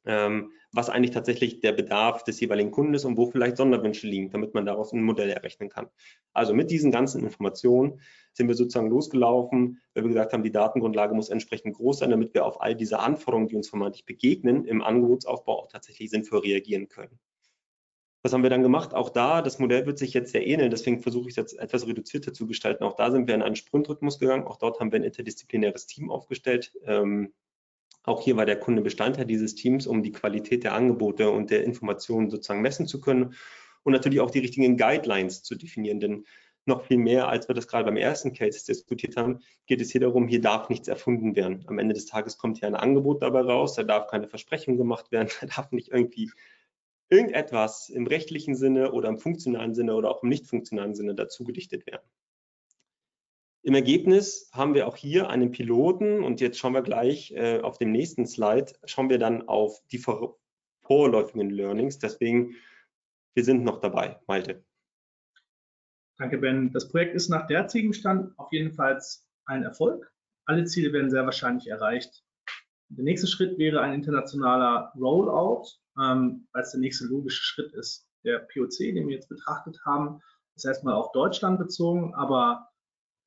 ähm, 0.07 0.53
was 0.73 0.89
eigentlich 0.89 1.11
tatsächlich 1.11 1.61
der 1.61 1.71
Bedarf 1.71 2.23
des 2.23 2.39
jeweiligen 2.39 2.71
Kunden 2.71 2.93
ist 2.93 3.05
und 3.05 3.17
wo 3.17 3.25
vielleicht 3.25 3.57
Sonderwünsche 3.57 4.07
liegen, 4.07 4.29
damit 4.29 4.53
man 4.53 4.65
daraus 4.65 4.91
ein 4.91 5.01
Modell 5.01 5.29
errechnen 5.29 5.69
kann. 5.69 5.87
Also 6.33 6.53
mit 6.53 6.69
diesen 6.71 6.91
ganzen 6.91 7.23
Informationen 7.23 8.01
sind 8.33 8.47
wir 8.47 8.55
sozusagen 8.55 8.89
losgelaufen, 8.89 9.81
weil 9.93 10.03
wir 10.03 10.09
gesagt 10.09 10.33
haben, 10.33 10.43
die 10.43 10.51
Datengrundlage 10.51 11.15
muss 11.15 11.29
entsprechend 11.29 11.75
groß 11.75 11.99
sein, 11.99 12.11
damit 12.11 12.33
wir 12.33 12.45
auf 12.45 12.61
all 12.61 12.75
diese 12.75 12.99
Anforderungen, 12.99 13.47
die 13.47 13.55
uns 13.55 13.69
vermeintlich 13.69 14.05
begegnen, 14.05 14.65
im 14.65 14.83
Angebotsaufbau 14.83 15.63
auch 15.63 15.67
tatsächlich 15.67 16.09
sinnvoll 16.09 16.39
reagieren 16.39 16.89
können. 16.89 17.17
Was 18.23 18.33
haben 18.33 18.43
wir 18.43 18.49
dann 18.49 18.63
gemacht? 18.63 18.93
Auch 18.93 19.09
da, 19.09 19.41
das 19.41 19.57
Modell 19.57 19.85
wird 19.85 19.97
sich 19.97 20.13
jetzt 20.13 20.33
sehr 20.33 20.45
ähneln, 20.45 20.69
deswegen 20.69 20.99
versuche 20.99 21.29
ich 21.29 21.33
es 21.33 21.35
jetzt 21.37 21.57
etwas 21.57 21.87
reduzierter 21.87 22.33
zu 22.33 22.45
gestalten. 22.45 22.83
Auch 22.83 22.95
da 22.95 23.09
sind 23.09 23.27
wir 23.27 23.35
in 23.35 23.41
einen 23.41 23.55
Sprintrhythmus 23.55 24.19
gegangen. 24.19 24.45
Auch 24.45 24.57
dort 24.57 24.79
haben 24.79 24.91
wir 24.91 24.99
ein 24.99 25.05
interdisziplinäres 25.05 25.85
Team 25.85 26.11
aufgestellt. 26.11 26.73
Ähm, 26.83 27.33
auch 28.07 28.21
hier 28.21 28.37
war 28.37 28.45
der 28.45 28.59
Kunde 28.59 28.81
Bestandteil 28.81 29.25
dieses 29.25 29.53
Teams, 29.55 29.85
um 29.85 30.01
die 30.01 30.13
Qualität 30.13 30.63
der 30.63 30.73
Angebote 30.73 31.29
und 31.29 31.51
der 31.51 31.63
Informationen 31.63 32.29
sozusagen 32.29 32.61
messen 32.61 32.87
zu 32.87 33.01
können 33.01 33.35
und 33.83 33.93
natürlich 33.93 34.21
auch 34.21 34.31
die 34.31 34.39
richtigen 34.39 34.77
Guidelines 34.77 35.43
zu 35.43 35.55
definieren. 35.55 35.99
Denn 35.99 36.25
noch 36.65 36.85
viel 36.85 36.97
mehr, 36.97 37.27
als 37.27 37.47
wir 37.47 37.55
das 37.55 37.67
gerade 37.67 37.85
beim 37.85 37.97
ersten 37.97 38.33
Case 38.33 38.65
diskutiert 38.65 39.17
haben, 39.17 39.39
geht 39.65 39.81
es 39.81 39.91
hier 39.91 40.01
darum, 40.01 40.27
hier 40.27 40.41
darf 40.41 40.69
nichts 40.69 40.87
erfunden 40.87 41.35
werden. 41.35 41.65
Am 41.67 41.79
Ende 41.79 41.93
des 41.93 42.05
Tages 42.05 42.37
kommt 42.37 42.59
hier 42.59 42.67
ein 42.67 42.75
Angebot 42.75 43.21
dabei 43.21 43.41
raus, 43.41 43.75
da 43.75 43.83
darf 43.83 44.07
keine 44.07 44.27
Versprechung 44.27 44.77
gemacht 44.77 45.11
werden, 45.11 45.29
da 45.41 45.47
darf 45.47 45.71
nicht 45.71 45.89
irgendwie 45.89 46.31
irgendetwas 47.09 47.89
im 47.89 48.07
rechtlichen 48.07 48.55
Sinne 48.55 48.93
oder 48.93 49.09
im 49.09 49.17
funktionalen 49.17 49.73
Sinne 49.73 49.95
oder 49.95 50.11
auch 50.11 50.23
im 50.23 50.29
nicht 50.29 50.47
funktionalen 50.47 50.95
Sinne 50.95 51.13
dazu 51.13 51.43
gedichtet 51.43 51.85
werden. 51.87 52.03
Im 53.67 53.75
Ergebnis 53.75 54.49
haben 54.53 54.75
wir 54.75 54.87
auch 54.87 54.95
hier 54.95 55.29
einen 55.29 55.51
Piloten 55.51 56.23
und 56.23 56.39
jetzt 56.39 56.57
schauen 56.57 56.71
wir 56.71 56.83
gleich 56.83 57.33
äh, 57.33 57.59
auf 57.59 57.77
dem 57.77 57.91
nächsten 57.91 58.25
Slide, 58.25 58.71
schauen 58.85 59.09
wir 59.09 59.19
dann 59.19 59.45
auf 59.49 59.85
die 59.91 59.97
vor 59.97 60.39
vorläufigen 60.79 61.49
Learnings. 61.49 61.99
Deswegen, 61.99 62.55
wir 63.33 63.43
sind 63.43 63.65
noch 63.65 63.81
dabei, 63.81 64.21
Malte. 64.25 64.63
Danke, 66.17 66.37
Ben. 66.37 66.71
Das 66.71 66.87
Projekt 66.87 67.13
ist 67.13 67.27
nach 67.27 67.45
derzeitigem 67.45 67.91
Stand 67.91 68.39
auf 68.39 68.53
jeden 68.53 68.71
Fall 68.71 69.01
ein 69.47 69.63
Erfolg. 69.63 70.13
Alle 70.45 70.63
Ziele 70.63 70.93
werden 70.93 71.09
sehr 71.09 71.25
wahrscheinlich 71.25 71.67
erreicht. 71.67 72.23
Der 72.87 73.03
nächste 73.03 73.27
Schritt 73.27 73.57
wäre 73.57 73.81
ein 73.81 73.93
internationaler 73.93 74.93
Rollout, 74.97 75.65
ähm, 76.01 76.47
weil 76.53 76.63
es 76.63 76.71
der 76.71 76.79
nächste 76.79 77.03
logische 77.07 77.43
Schritt 77.43 77.73
ist. 77.73 78.07
Der 78.23 78.39
POC, 78.39 78.93
den 78.95 79.09
wir 79.09 79.15
jetzt 79.15 79.27
betrachtet 79.27 79.77
haben, 79.85 80.21
ist 80.55 80.63
erstmal 80.63 80.93
auf 80.93 81.11
Deutschland 81.11 81.59
bezogen, 81.59 82.15
aber 82.15 82.69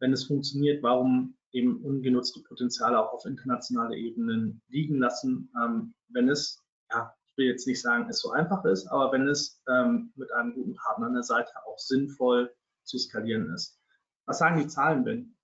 wenn 0.01 0.13
es 0.13 0.25
funktioniert, 0.25 0.83
warum 0.83 1.37
eben 1.53 1.83
ungenutzte 1.83 2.41
Potenziale 2.43 2.99
auch 2.99 3.13
auf 3.13 3.25
internationaler 3.25 3.95
Ebene 3.95 4.59
liegen 4.69 4.99
lassen, 4.99 5.53
ähm, 5.63 5.95
wenn 6.09 6.29
es, 6.29 6.63
ja, 6.91 7.15
ich 7.27 7.37
will 7.37 7.47
jetzt 7.47 7.67
nicht 7.67 7.81
sagen, 7.81 8.09
es 8.09 8.21
so 8.21 8.31
einfach 8.31 8.65
ist, 8.65 8.87
aber 8.89 9.13
wenn 9.13 9.29
es 9.29 9.63
ähm, 9.69 10.13
mit 10.17 10.33
einem 10.33 10.55
guten 10.55 10.75
Partner 10.75 11.07
an 11.07 11.15
der 11.15 11.23
Seite 11.23 11.53
auch 11.67 11.79
sinnvoll 11.79 12.53
zu 12.85 12.99
skalieren 12.99 13.53
ist. 13.55 13.79
Was 14.27 14.39
sagen 14.39 14.61
die 14.61 14.69
Zahlen, 14.69 15.05
Ben? 15.05 15.37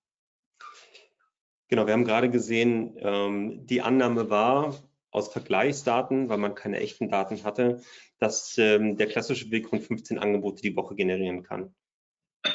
Genau, 1.69 1.85
wir 1.85 1.93
haben 1.93 2.05
gerade 2.05 2.29
gesehen, 2.29 2.95
ähm, 2.97 3.65
die 3.65 3.81
Annahme 3.81 4.29
war 4.29 4.75
aus 5.11 5.31
Vergleichsdaten, 5.31 6.29
weil 6.29 6.37
man 6.37 6.55
keine 6.55 6.79
echten 6.79 7.09
Daten 7.09 7.43
hatte, 7.43 7.81
dass 8.19 8.57
ähm, 8.57 8.95
der 8.97 9.07
klassische 9.07 9.51
Weg 9.51 9.71
rund 9.71 9.83
15 9.83 10.19
Angebote 10.19 10.61
die 10.61 10.75
Woche 10.75 10.95
generieren 10.95 11.43
kann. 11.43 11.75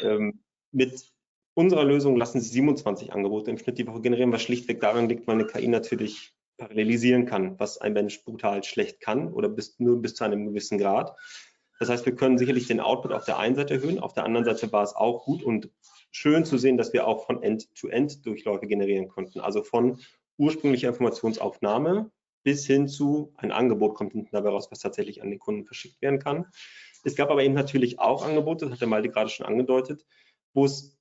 Ähm, 0.02 0.42
mit 0.70 1.12
unserer 1.54 1.84
Lösung 1.84 2.16
lassen 2.16 2.40
Sie 2.40 2.48
27 2.48 3.12
Angebote 3.12 3.50
im 3.50 3.58
Schnitt 3.58 3.78
die 3.78 3.86
Woche 3.86 4.00
generieren, 4.00 4.32
was 4.32 4.42
schlichtweg 4.42 4.80
daran 4.80 5.08
liegt, 5.08 5.26
weil 5.26 5.36
eine 5.36 5.46
KI 5.46 5.68
natürlich 5.68 6.32
parallelisieren 6.56 7.26
kann, 7.26 7.58
was 7.58 7.78
ein 7.78 7.92
Mensch 7.92 8.22
brutal 8.24 8.62
schlecht 8.62 9.00
kann 9.00 9.32
oder 9.32 9.48
bis, 9.48 9.78
nur 9.78 10.00
bis 10.00 10.14
zu 10.14 10.24
einem 10.24 10.46
gewissen 10.46 10.78
Grad. 10.78 11.16
Das 11.78 11.88
heißt, 11.88 12.06
wir 12.06 12.14
können 12.14 12.38
sicherlich 12.38 12.68
den 12.68 12.80
Output 12.80 13.12
auf 13.12 13.24
der 13.24 13.38
einen 13.38 13.56
Seite 13.56 13.74
erhöhen, 13.74 13.98
auf 13.98 14.12
der 14.12 14.24
anderen 14.24 14.44
Seite 14.44 14.70
war 14.72 14.84
es 14.84 14.94
auch 14.94 15.24
gut 15.24 15.42
und 15.42 15.70
schön 16.12 16.44
zu 16.44 16.58
sehen, 16.58 16.76
dass 16.76 16.92
wir 16.92 17.06
auch 17.06 17.26
von 17.26 17.42
End-to-End 17.42 18.24
Durchläufe 18.24 18.66
generieren 18.66 19.08
konnten. 19.08 19.40
Also 19.40 19.62
von 19.62 19.98
ursprünglicher 20.36 20.88
Informationsaufnahme 20.88 22.10
bis 22.44 22.66
hin 22.66 22.88
zu 22.88 23.32
ein 23.36 23.52
Angebot 23.52 23.94
kommt 23.94 24.12
hinten 24.12 24.30
dabei 24.32 24.50
raus, 24.50 24.68
was 24.70 24.80
tatsächlich 24.80 25.22
an 25.22 25.30
den 25.30 25.38
Kunden 25.38 25.64
verschickt 25.64 26.00
werden 26.02 26.18
kann. 26.18 26.46
Es 27.04 27.16
gab 27.16 27.30
aber 27.30 27.42
eben 27.42 27.54
natürlich 27.54 27.98
auch 27.98 28.24
Angebote, 28.24 28.66
das 28.66 28.74
hat 28.74 28.80
der 28.80 28.88
Malte 28.88 29.08
gerade 29.08 29.30
schon 29.30 29.46
angedeutet, 29.46 30.04
wo 30.54 30.64
es 30.64 30.96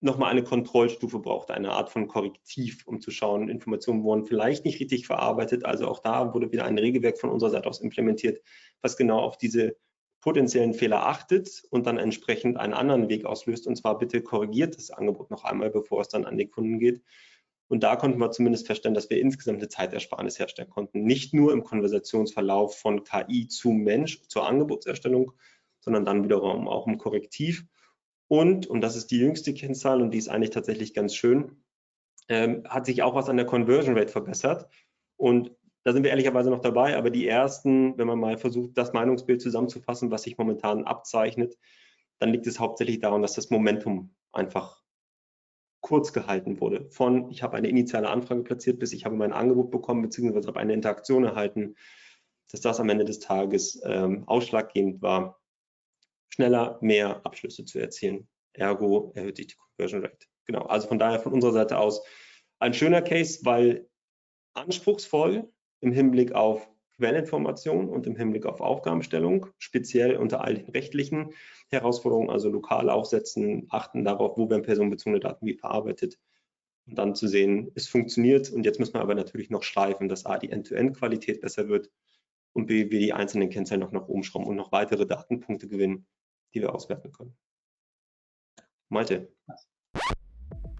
nochmal 0.00 0.30
eine 0.30 0.42
Kontrollstufe 0.42 1.18
braucht, 1.18 1.50
eine 1.50 1.72
Art 1.72 1.90
von 1.90 2.08
Korrektiv, 2.08 2.86
um 2.86 3.00
zu 3.00 3.10
schauen, 3.10 3.48
Informationen 3.48 4.02
wurden 4.02 4.24
vielleicht 4.24 4.64
nicht 4.64 4.80
richtig 4.80 5.06
verarbeitet. 5.06 5.64
Also 5.64 5.86
auch 5.86 6.00
da 6.00 6.32
wurde 6.32 6.52
wieder 6.52 6.64
ein 6.64 6.78
Regelwerk 6.78 7.18
von 7.18 7.30
unserer 7.30 7.50
Seite 7.50 7.68
aus 7.68 7.80
implementiert, 7.80 8.42
was 8.80 8.96
genau 8.96 9.18
auf 9.18 9.36
diese 9.36 9.76
potenziellen 10.20 10.74
Fehler 10.74 11.06
achtet 11.06 11.62
und 11.70 11.86
dann 11.86 11.98
entsprechend 11.98 12.56
einen 12.58 12.74
anderen 12.74 13.08
Weg 13.08 13.24
auslöst. 13.24 13.66
Und 13.66 13.76
zwar 13.76 13.98
bitte 13.98 14.22
korrigiert 14.22 14.76
das 14.76 14.90
Angebot 14.90 15.30
noch 15.30 15.44
einmal, 15.44 15.70
bevor 15.70 16.00
es 16.00 16.08
dann 16.08 16.24
an 16.24 16.36
den 16.36 16.50
Kunden 16.50 16.78
geht. 16.78 17.02
Und 17.68 17.84
da 17.84 17.96
konnten 17.96 18.18
wir 18.18 18.30
zumindest 18.32 18.66
feststellen, 18.66 18.94
dass 18.94 19.10
wir 19.10 19.20
insgesamt 19.20 19.58
eine 19.58 19.68
Zeitersparnis 19.68 20.38
herstellen 20.38 20.70
konnten. 20.70 21.04
Nicht 21.04 21.32
nur 21.32 21.52
im 21.52 21.62
Konversationsverlauf 21.62 22.76
von 22.76 23.04
KI 23.04 23.46
zu 23.46 23.70
Mensch 23.70 24.20
zur 24.28 24.46
Angebotserstellung, 24.46 25.32
sondern 25.78 26.04
dann 26.04 26.24
wiederum 26.24 26.68
auch 26.68 26.86
im 26.86 26.98
Korrektiv. 26.98 27.64
Und, 28.30 28.68
und 28.68 28.80
das 28.80 28.94
ist 28.94 29.10
die 29.10 29.18
jüngste 29.18 29.52
Kennzahl 29.52 30.00
und 30.00 30.12
die 30.12 30.18
ist 30.18 30.28
eigentlich 30.28 30.50
tatsächlich 30.50 30.94
ganz 30.94 31.16
schön, 31.16 31.64
ähm, 32.28 32.62
hat 32.68 32.86
sich 32.86 33.02
auch 33.02 33.16
was 33.16 33.28
an 33.28 33.36
der 33.36 33.44
Conversion 33.44 33.98
Rate 33.98 34.12
verbessert. 34.12 34.68
Und 35.16 35.50
da 35.82 35.92
sind 35.92 36.04
wir 36.04 36.10
ehrlicherweise 36.10 36.48
noch 36.48 36.60
dabei, 36.60 36.96
aber 36.96 37.10
die 37.10 37.26
ersten, 37.26 37.98
wenn 37.98 38.06
man 38.06 38.20
mal 38.20 38.38
versucht, 38.38 38.78
das 38.78 38.92
Meinungsbild 38.92 39.42
zusammenzufassen, 39.42 40.12
was 40.12 40.22
sich 40.22 40.38
momentan 40.38 40.84
abzeichnet, 40.84 41.58
dann 42.20 42.28
liegt 42.28 42.46
es 42.46 42.60
hauptsächlich 42.60 43.00
daran, 43.00 43.20
dass 43.20 43.32
das 43.32 43.50
Momentum 43.50 44.14
einfach 44.30 44.80
kurz 45.80 46.12
gehalten 46.12 46.60
wurde. 46.60 46.88
Von 46.90 47.30
ich 47.30 47.42
habe 47.42 47.56
eine 47.56 47.68
initiale 47.68 48.10
Anfrage 48.10 48.44
platziert, 48.44 48.78
bis 48.78 48.92
ich 48.92 49.04
habe 49.04 49.16
mein 49.16 49.32
Angebot 49.32 49.72
bekommen, 49.72 50.02
beziehungsweise 50.02 50.46
habe 50.46 50.60
eine 50.60 50.74
Interaktion 50.74 51.24
erhalten, 51.24 51.74
dass 52.52 52.60
das 52.60 52.78
am 52.78 52.90
Ende 52.90 53.04
des 53.04 53.18
Tages 53.18 53.80
ähm, 53.84 54.22
ausschlaggebend 54.28 55.02
war, 55.02 55.39
schneller 56.30 56.78
mehr 56.80 57.24
Abschlüsse 57.24 57.64
zu 57.64 57.78
erzielen. 57.78 58.28
Ergo 58.52 59.12
erhöht 59.14 59.36
sich 59.36 59.48
die 59.48 59.56
Conversion 59.56 60.02
Rate. 60.02 60.26
Genau, 60.46 60.62
also 60.62 60.88
von 60.88 60.98
daher 60.98 61.20
von 61.20 61.32
unserer 61.32 61.52
Seite 61.52 61.78
aus 61.78 62.02
ein 62.58 62.74
schöner 62.74 63.02
Case, 63.02 63.40
weil 63.44 63.88
anspruchsvoll, 64.54 65.48
im 65.80 65.92
Hinblick 65.92 66.32
auf 66.32 66.68
Quellinformation 66.96 67.88
und 67.88 68.06
im 68.06 68.16
Hinblick 68.16 68.44
auf 68.44 68.60
Aufgabenstellung, 68.60 69.46
speziell 69.58 70.16
unter 70.16 70.44
all 70.44 70.54
den 70.54 70.68
rechtlichen 70.68 71.32
Herausforderungen, 71.70 72.30
also 72.30 72.50
lokal 72.50 72.90
aufsetzen, 72.90 73.66
achten 73.70 74.04
darauf, 74.04 74.36
wo 74.36 74.50
werden 74.50 74.62
personenbezogene 74.62 75.20
Daten 75.20 75.46
wie 75.46 75.54
verarbeitet 75.54 76.18
und 76.86 76.98
dann 76.98 77.14
zu 77.14 77.26
sehen, 77.26 77.70
es 77.74 77.88
funktioniert 77.88 78.50
und 78.50 78.66
jetzt 78.66 78.78
müssen 78.78 78.94
wir 78.94 79.00
aber 79.00 79.14
natürlich 79.14 79.48
noch 79.48 79.62
schleifen, 79.62 80.08
dass 80.08 80.26
A, 80.26 80.38
die 80.38 80.50
End-to-End-Qualität 80.50 81.40
besser 81.40 81.68
wird 81.68 81.90
und 82.52 82.66
B, 82.66 82.90
wir 82.90 82.98
die 82.98 83.12
einzelnen 83.12 83.48
Kennzahlen 83.48 83.80
noch 83.80 83.92
nach 83.92 84.08
oben 84.08 84.22
schrauben 84.22 84.46
und 84.46 84.56
noch 84.56 84.72
weitere 84.72 85.06
Datenpunkte 85.06 85.68
gewinnen, 85.68 86.06
die 86.54 86.60
wir 86.60 86.74
auswerten 86.74 87.12
können. 87.12 87.36
Malte. 88.88 89.32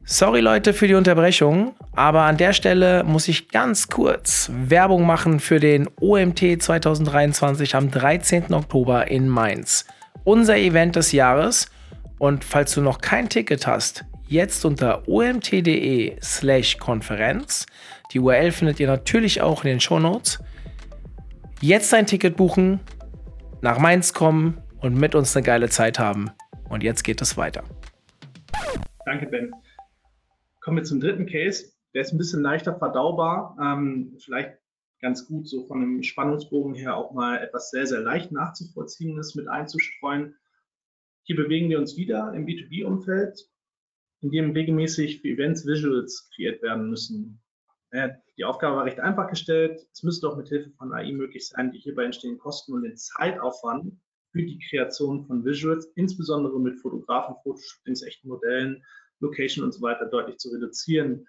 Sorry 0.05 0.41
Leute 0.41 0.73
für 0.73 0.89
die 0.89 0.95
Unterbrechung, 0.95 1.77
aber 1.95 2.23
an 2.23 2.37
der 2.37 2.53
Stelle 2.53 3.05
muss 3.05 3.29
ich 3.29 3.49
ganz 3.49 3.89
kurz 3.89 4.51
Werbung 4.53 5.07
machen 5.07 5.39
für 5.39 5.61
den 5.61 5.89
OMT 6.01 6.61
2023 6.61 7.77
am 7.77 7.93
13. 7.93 8.53
Oktober 8.53 9.09
in 9.09 9.29
Mainz. 9.29 9.87
Unser 10.25 10.57
Event 10.57 10.97
des 10.97 11.13
Jahres. 11.13 11.71
Und 12.19 12.45
falls 12.45 12.75
du 12.75 12.81
noch 12.81 13.01
kein 13.01 13.29
Ticket 13.29 13.67
hast, 13.67 14.05
jetzt 14.27 14.65
unter 14.65 15.09
omt.de 15.09 16.17
slash 16.21 16.79
Konferenz. 16.79 17.67
Die 18.13 18.19
URL 18.19 18.51
findet 18.51 18.81
ihr 18.81 18.89
natürlich 18.89 19.41
auch 19.41 19.65
in 19.65 19.71
den 19.71 19.81
Show 19.81 20.01
Notes. 20.01 20.41
Jetzt 21.61 21.95
ein 21.95 22.07
Ticket 22.07 22.37
buchen, 22.37 22.81
nach 23.61 23.79
Mainz 23.79 24.13
kommen 24.13 24.61
und 24.81 24.95
mit 24.99 25.15
uns 25.15 25.37
eine 25.37 25.45
geile 25.45 25.69
Zeit 25.69 25.99
haben. 25.99 26.31
Und 26.69 26.83
jetzt 26.83 27.03
geht 27.03 27.21
es 27.21 27.37
weiter. 27.37 27.65
Danke, 29.05 29.27
Ben. 29.27 29.53
Kommen 30.61 30.79
wir 30.79 30.85
zum 30.85 31.01
dritten 31.01 31.27
Case. 31.27 31.73
Der 31.95 32.03
ist 32.03 32.13
ein 32.13 32.19
bisschen 32.19 32.43
leichter 32.43 32.79
verdaubar. 32.79 33.57
Ähm, 33.61 34.17
vielleicht 34.23 34.59
ganz 35.01 35.27
gut, 35.27 35.49
so 35.49 35.67
von 35.67 35.83
einem 35.83 36.03
Spannungsbogen 36.03 36.75
her 36.75 36.97
auch 36.97 37.13
mal 37.13 37.39
etwas 37.39 37.71
sehr, 37.71 37.87
sehr 37.87 38.01
leicht 38.01 38.33
nachzuvollziehendes 38.33 39.35
mit 39.35 39.49
einzustreuen. 39.49 40.37
Hier 41.23 41.37
bewegen 41.37 41.71
wir 41.71 41.79
uns 41.79 41.97
wieder 41.97 42.33
im 42.35 42.47
B2B-Umfeld, 42.47 43.49
in 44.21 44.31
dem 44.31 44.53
regelmäßig 44.53 45.21
für 45.21 45.29
Events 45.29 45.67
Visuals 45.67 46.31
kreiert 46.35 46.63
werden 46.63 46.91
müssen. 46.91 47.41
Äh, 47.91 48.11
die 48.37 48.45
Aufgabe 48.45 48.77
war 48.77 48.85
recht 48.85 49.01
einfach 49.01 49.29
gestellt. 49.29 49.87
Es 49.93 50.03
müsste 50.03 50.29
auch 50.29 50.37
mit 50.37 50.49
Hilfe 50.49 50.71
von 50.71 50.93
AI 50.93 51.13
möglich 51.13 51.49
sein, 51.49 51.73
die 51.73 51.79
hierbei 51.79 52.05
entstehenden 52.05 52.39
Kosten 52.39 52.75
und 52.75 52.83
den 52.83 52.97
Zeitaufwand 52.97 53.95
für 54.33 54.43
die 54.43 54.59
Kreation 54.69 55.25
von 55.27 55.45
Visuals, 55.45 55.87
insbesondere 55.97 56.59
mit 56.61 56.81
Fotografen, 56.81 57.37
Fotoshootings, 57.43 58.03
echten 58.03 58.29
Modellen, 58.29 58.85
Location 59.21 59.65
und 59.65 59.73
so 59.73 59.83
weiter 59.83 60.07
deutlich 60.07 60.39
zu 60.39 60.51
reduzieren. 60.51 61.27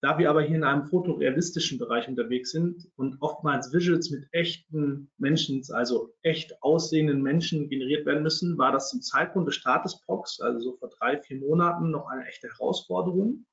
Da 0.00 0.16
wir 0.16 0.30
aber 0.30 0.42
hier 0.42 0.56
in 0.56 0.64
einem 0.64 0.84
fotorealistischen 0.84 1.76
Bereich 1.76 2.06
unterwegs 2.06 2.52
sind 2.52 2.88
und 2.94 3.16
oftmals 3.20 3.72
Visuals 3.72 4.10
mit 4.10 4.28
echten 4.30 5.10
Menschen, 5.18 5.60
also 5.72 6.14
echt 6.22 6.62
aussehenden 6.62 7.20
Menschen 7.20 7.68
generiert 7.68 8.06
werden 8.06 8.22
müssen, 8.22 8.56
war 8.58 8.70
das 8.70 8.90
zum 8.90 9.02
Zeitpunkt 9.02 9.48
des 9.48 9.56
Startes 9.56 10.00
POX, 10.02 10.40
also 10.40 10.60
so 10.60 10.76
vor 10.76 10.90
drei, 10.90 11.18
vier 11.18 11.38
Monaten, 11.40 11.90
noch 11.90 12.06
eine 12.06 12.26
echte 12.26 12.48
Herausforderung. 12.48 13.44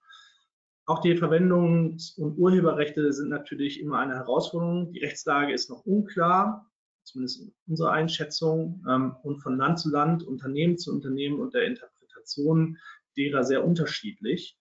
Auch 0.86 1.00
die 1.02 1.18
Verwendungs- 1.18 2.16
und 2.20 2.38
Urheberrechte 2.38 3.12
sind 3.12 3.30
natürlich 3.30 3.80
immer 3.80 3.98
eine 3.98 4.14
Herausforderung. 4.14 4.92
Die 4.92 5.00
Rechtslage 5.00 5.52
ist 5.52 5.72
noch 5.72 5.84
unklar, 5.88 6.70
zumindest 7.06 7.41
in 7.41 7.54
unserer 7.68 7.91
Einschätzung, 7.91 8.84
ähm, 8.89 9.15
und 9.24 9.39
von 9.39 9.58
Land 9.58 9.80
zu 9.80 9.89
Land, 9.89 10.24
Unternehmen 10.24 10.78
zu 10.78 10.91
Unternehmen 10.91 11.39
und 11.39 11.54
der 11.54 11.65
Interpretation 11.65 12.78
derer 13.18 13.44
sehr 13.44 13.63
unterschiedlich. 13.63 14.58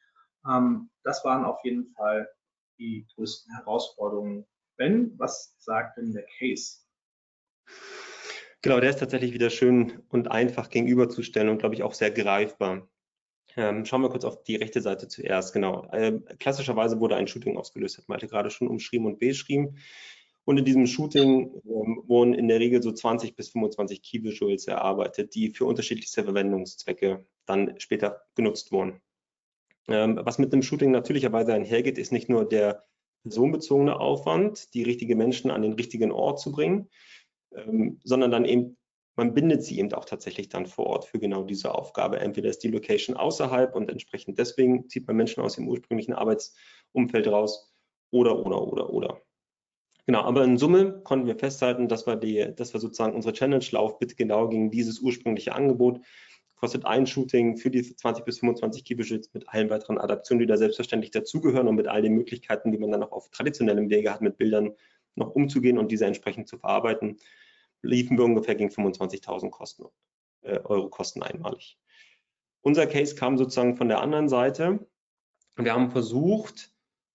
Ähm, 0.49 0.91
das 1.03 1.25
waren 1.25 1.45
auf 1.45 1.59
jeden 1.65 1.93
Fall 1.95 2.29
die 2.79 3.07
größten 3.15 3.55
Herausforderungen. 3.57 4.47
Ben, 4.77 5.13
was 5.19 5.55
sagt 5.59 5.99
denn 5.99 6.13
der 6.13 6.27
Case? 6.39 6.79
Genau, 8.63 8.81
der 8.81 8.91
ist 8.91 9.01
tatsächlich 9.01 9.33
wieder 9.33 9.51
schön 9.51 10.03
und 10.09 10.31
einfach 10.31 10.71
gegenüberzustellen 10.71 11.51
und 11.51 11.59
glaube 11.59 11.75
ich 11.75 11.83
auch 11.83 11.93
sehr 11.93 12.11
greifbar. 12.11 12.89
Ähm, 13.57 13.85
schauen 13.85 14.03
wir 14.03 14.09
kurz 14.09 14.25
auf 14.25 14.43
die 14.43 14.57
rechte 14.57 14.81
Seite 14.81 15.07
zuerst. 15.07 15.53
Genau. 15.53 15.89
Äh, 15.93 16.19
klassischerweise 16.39 16.99
wurde 16.99 17.17
ein 17.17 17.29
Shooting 17.29 17.57
ausgelöst, 17.57 17.99
hat 17.99 18.09
Malte 18.09 18.27
gerade 18.27 18.51
schon 18.51 18.69
umschrieben 18.69 19.07
und 19.07 19.19
beschrieben. 19.19 19.77
Und 20.45 20.59
in 20.59 20.65
diesem 20.65 20.87
Shooting 20.87 21.63
ähm, 21.65 22.03
wurden 22.07 22.35
in 22.35 22.49
der 22.49 22.61
Regel 22.61 22.83
so 22.83 22.93
20 22.93 23.35
bis 23.35 23.49
25 23.51 24.03
Key 24.03 24.23
Visuals 24.23 24.67
erarbeitet, 24.67 25.35
die 25.35 25.51
für 25.51 25.65
unterschiedlichste 25.65 26.25
Verwendungszwecke 26.25 27.25
dann 27.47 27.75
später 27.79 28.23
genutzt 28.35 28.71
wurden. 28.71 29.01
Ähm, 29.89 30.21
was 30.23 30.39
mit 30.39 30.53
einem 30.53 30.63
Shooting 30.63 30.91
natürlicherweise 30.91 31.55
einhergeht, 31.55 31.99
ist 31.99 32.13
nicht 32.13 32.29
nur 32.29 32.47
der 32.47 32.85
personenbezogene 33.23 33.99
Aufwand, 33.99 34.75
die 34.75 34.83
richtigen 34.83 35.17
Menschen 35.19 35.51
an 35.51 35.63
den 35.63 35.73
richtigen 35.73 36.13
Ort 36.13 36.41
zu 36.41 36.53
bringen, 36.53 36.89
ähm, 37.55 38.01
sondern 38.05 38.31
dann 38.31 38.45
eben, 38.45 38.77
man 39.17 39.33
bindet 39.33 39.63
sie 39.63 39.79
eben 39.79 39.93
auch 39.95 40.05
tatsächlich 40.05 40.49
dann 40.49 40.67
vor 40.67 40.87
Ort 40.87 41.05
für 41.07 41.19
genau 41.19 41.45
diese 41.45 41.75
Aufgabe. 41.75 42.21
Entweder 42.21 42.51
ist 42.51 42.65
die 42.65 42.69
Location 42.69 43.17
außerhalb 43.17 43.75
und 43.75 43.91
entsprechend 43.91 44.39
deswegen 44.39 44.89
zieht 44.89 45.07
man 45.07 45.17
Menschen 45.17 45.43
aus 45.43 45.57
dem 45.57 45.69
ursprünglichen 45.69 46.13
Arbeitsumfeld 46.13 47.29
raus 47.29 47.73
oder, 48.11 48.45
oder, 48.45 48.61
oder, 48.61 48.91
oder. 48.91 49.23
Genau, 50.07 50.23
aber 50.23 50.45
in 50.45 50.59
Summe 50.59 51.01
konnten 51.03 51.27
wir 51.27 51.37
festhalten, 51.37 51.89
dass 51.89 52.07
wir, 52.07 52.17
die, 52.17 52.53
dass 52.55 52.75
wir 52.75 52.81
sozusagen 52.81 53.15
unsere 53.15 53.33
Challenge 53.33 53.65
Laufbit 53.71 54.17
genau 54.17 54.49
gegen 54.49 54.71
dieses 54.71 55.01
ursprüngliche 55.01 55.55
Angebot 55.55 56.01
kostet 56.65 56.87
ein 56.87 57.07
Shooting 57.07 57.59
für 57.59 57.71
die 57.71 57.83
20 57.83 58.25
bis 58.25 58.39
25 58.39 58.85
Keybeschütz 58.85 59.29
mit 59.35 59.47
allen 59.51 59.69
weiteren 59.69 59.99
Adaptionen, 59.99 60.41
die 60.41 60.47
da 60.47 60.57
selbstverständlich 60.57 61.11
dazugehören 61.11 61.69
und 61.69 61.75
mit 61.75 61.89
all 61.89 62.01
den 62.01 62.15
Möglichkeiten, 62.15 62.73
die 62.73 62.79
man 62.79 62.91
dann 62.91 63.03
auch 63.03 63.13
auf 63.13 63.29
traditionellem 63.29 63.91
Wege 63.91 64.11
hat, 64.11 64.23
mit 64.23 64.39
Bildern 64.39 64.73
noch 65.15 65.35
umzugehen 65.35 65.77
und 65.77 65.93
diese 65.93 66.07
entsprechend 66.07 66.49
zu 66.49 66.57
verarbeiten, 66.57 67.19
liefen 67.83 68.17
wir 68.17 68.25
ungefähr 68.25 68.55
gegen 68.55 68.71
25.000 68.71 69.51
Kosten, 69.51 69.85
äh, 70.41 70.59
Euro 70.65 70.89
Kosten 70.89 71.23
einmalig. 71.23 71.79
Unser 72.63 72.87
Case 72.87 73.15
kam 73.15 73.37
sozusagen 73.37 73.77
von 73.77 73.89
der 73.89 74.01
anderen 74.01 74.31
Seite. 74.31 74.87
Wir 75.57 75.75
haben 75.75 75.91
versucht, 75.91 76.73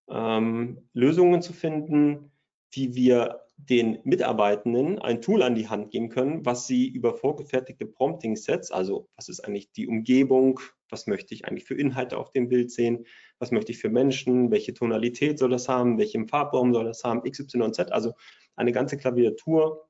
ähm, 0.10 0.88
Lösungen 0.94 1.42
zu 1.42 1.54
finden, 1.54 2.29
wie 2.72 2.96
wir 2.96 3.42
den 3.58 4.00
Mitarbeitenden 4.04 5.00
ein 5.00 5.22
Tool 5.22 5.44
an 5.44 5.56
die 5.56 5.68
Hand 5.68 5.92
geben 5.92 6.10
können, 6.10 6.46
was 6.46 6.66
sie 6.68 6.88
über 6.88 7.14
vorgefertigte 7.14 7.86
Prompting-Sets, 7.86 8.72
also 8.72 9.10
was 9.16 9.28
ist 9.28 9.42
eigentlich 9.42 9.72
die 9.72 9.88
Umgebung, 9.88 10.60
was 10.90 11.08
möchte 11.08 11.34
ich 11.34 11.46
eigentlich 11.46 11.66
für 11.66 11.76
Inhalte 11.76 12.18
auf 12.18 12.32
dem 12.32 12.48
Bild 12.48 12.72
sehen, 12.72 13.06
was 13.38 13.52
möchte 13.52 13.72
ich 13.72 13.80
für 13.80 13.90
Menschen, 13.90 14.52
welche 14.52 14.74
Tonalität 14.74 15.40
soll 15.40 15.50
das 15.50 15.68
haben, 15.68 15.98
welchen 15.98 16.28
Farbraum 16.28 16.74
soll 16.74 16.86
das 16.86 17.04
haben, 17.04 17.30
XYZ, 17.30 17.92
also 17.92 18.14
eine 18.56 18.72
ganze 18.72 18.98
Klaviatur 18.98 19.90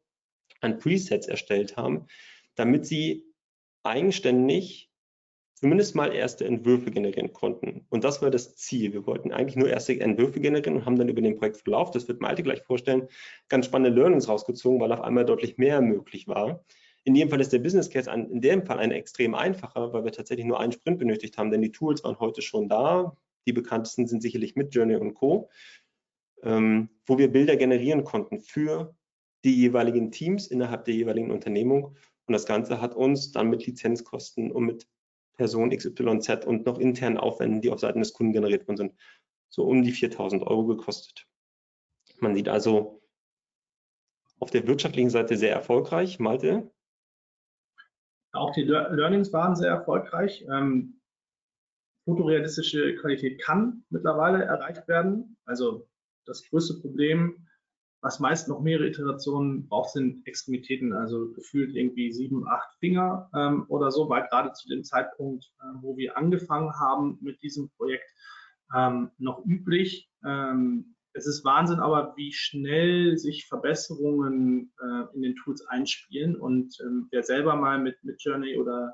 an 0.61 0.77
Presets 0.77 1.27
erstellt 1.27 1.77
haben, 1.77 2.07
damit 2.55 2.85
sie 2.85 3.25
eigenständig 3.83 4.88
zumindest 5.59 5.93
mal 5.93 6.13
erste 6.13 6.45
Entwürfe 6.45 6.89
generieren 6.89 7.33
konnten. 7.33 7.85
Und 7.89 8.05
das 8.05 8.21
war 8.21 8.29
das 8.29 8.55
Ziel. 8.55 8.93
Wir 8.93 9.05
wollten 9.05 9.33
eigentlich 9.33 9.57
nur 9.57 9.69
erste 9.69 9.99
Entwürfe 9.99 10.39
generieren 10.39 10.77
und 10.77 10.85
haben 10.85 10.95
dann 10.95 11.09
über 11.09 11.21
den 11.21 11.37
Projektverlauf, 11.37 11.91
das 11.91 12.07
wird 12.07 12.21
Malte 12.21 12.43
gleich 12.43 12.61
vorstellen, 12.61 13.07
ganz 13.49 13.65
spannende 13.65 13.99
Learnings 13.99 14.29
rausgezogen, 14.29 14.79
weil 14.79 14.91
auf 14.93 15.01
einmal 15.01 15.25
deutlich 15.25 15.57
mehr 15.57 15.81
möglich 15.81 16.27
war. 16.27 16.63
In 17.03 17.15
jedem 17.15 17.29
Fall 17.29 17.41
ist 17.41 17.51
der 17.51 17.59
Business 17.59 17.89
Case 17.89 18.09
ein, 18.09 18.29
in 18.29 18.39
dem 18.39 18.65
Fall 18.65 18.79
ein 18.79 18.91
extrem 18.91 19.35
einfacher, 19.35 19.91
weil 19.91 20.05
wir 20.05 20.11
tatsächlich 20.13 20.45
nur 20.45 20.59
einen 20.59 20.71
Sprint 20.71 20.99
benötigt 20.99 21.37
haben, 21.37 21.51
denn 21.51 21.61
die 21.61 21.71
Tools 21.71 22.03
waren 22.03 22.19
heute 22.19 22.41
schon 22.41 22.69
da. 22.69 23.17
Die 23.45 23.53
bekanntesten 23.53 24.07
sind 24.07 24.21
sicherlich 24.21 24.55
Midjourney 24.55 24.95
und 24.95 25.13
Co., 25.13 25.49
ähm, 26.43 26.89
wo 27.05 27.17
wir 27.17 27.31
Bilder 27.31 27.57
generieren 27.57 28.05
konnten 28.05 28.39
für 28.39 28.95
die 29.43 29.55
jeweiligen 29.55 30.11
Teams 30.11 30.47
innerhalb 30.47 30.85
der 30.85 30.93
jeweiligen 30.93 31.31
Unternehmung. 31.31 31.95
Und 32.27 32.33
das 32.33 32.45
Ganze 32.45 32.79
hat 32.79 32.95
uns 32.95 33.31
dann 33.31 33.49
mit 33.49 33.65
Lizenzkosten 33.65 34.51
und 34.51 34.65
mit 34.65 34.87
Person 35.39 35.69
XYZ 35.69 36.45
und 36.45 36.65
noch 36.65 36.79
internen 36.79 37.17
Aufwänden, 37.17 37.61
die 37.61 37.71
auf 37.71 37.79
Seiten 37.79 37.99
des 37.99 38.11
Kunden 38.11 38.33
generiert 38.33 38.67
worden 38.67 38.75
sind, 38.75 38.95
so 39.47 39.63
um 39.63 39.83
die 39.83 39.93
4000 39.93 40.43
Euro 40.43 40.65
gekostet. 40.65 41.27
Man 42.19 42.35
sieht 42.35 42.49
also 42.49 43.01
auf 44.41 44.51
der 44.51 44.67
wirtschaftlichen 44.67 45.09
Seite 45.09 45.37
sehr 45.37 45.53
erfolgreich. 45.53 46.19
Malte? 46.19 46.69
Auch 48.33 48.51
die 48.53 48.63
Learnings 48.63 49.31
waren 49.31 49.55
sehr 49.55 49.69
erfolgreich. 49.69 50.45
Ähm, 50.51 50.99
fotorealistische 52.03 52.95
Qualität 52.95 53.41
kann 53.41 53.85
mittlerweile 53.89 54.43
erreicht 54.43 54.89
werden. 54.89 55.37
Also 55.45 55.87
das 56.25 56.43
größte 56.49 56.81
Problem 56.81 57.47
was 58.01 58.19
meist 58.19 58.47
noch 58.47 58.61
mehrere 58.61 58.87
Iterationen 58.87 59.67
braucht, 59.67 59.91
sind 59.91 60.25
Extremitäten, 60.25 60.93
also 60.93 61.31
gefühlt 61.33 61.75
irgendwie 61.75 62.11
sieben, 62.11 62.47
acht 62.47 62.73
Finger 62.79 63.29
ähm, 63.35 63.65
oder 63.67 63.91
so, 63.91 64.09
weil 64.09 64.25
gerade 64.27 64.53
zu 64.53 64.69
dem 64.69 64.83
Zeitpunkt, 64.83 65.45
äh, 65.59 65.65
wo 65.81 65.97
wir 65.97 66.17
angefangen 66.17 66.71
haben 66.79 67.17
mit 67.21 67.41
diesem 67.41 67.69
Projekt, 67.71 68.09
ähm, 68.75 69.11
noch 69.17 69.45
üblich. 69.45 70.09
Ähm, 70.25 70.95
es 71.13 71.27
ist 71.27 71.43
Wahnsinn 71.43 71.79
aber, 71.79 72.13
wie 72.15 72.31
schnell 72.31 73.17
sich 73.17 73.47
Verbesserungen 73.47 74.71
äh, 74.81 75.15
in 75.15 75.21
den 75.21 75.35
Tools 75.35 75.65
einspielen 75.67 76.35
und 76.35 76.77
ähm, 76.81 77.07
wer 77.11 77.23
selber 77.23 77.55
mal 77.55 77.79
mit, 77.79 78.01
mit 78.03 78.21
Journey 78.21 78.57
oder 78.57 78.93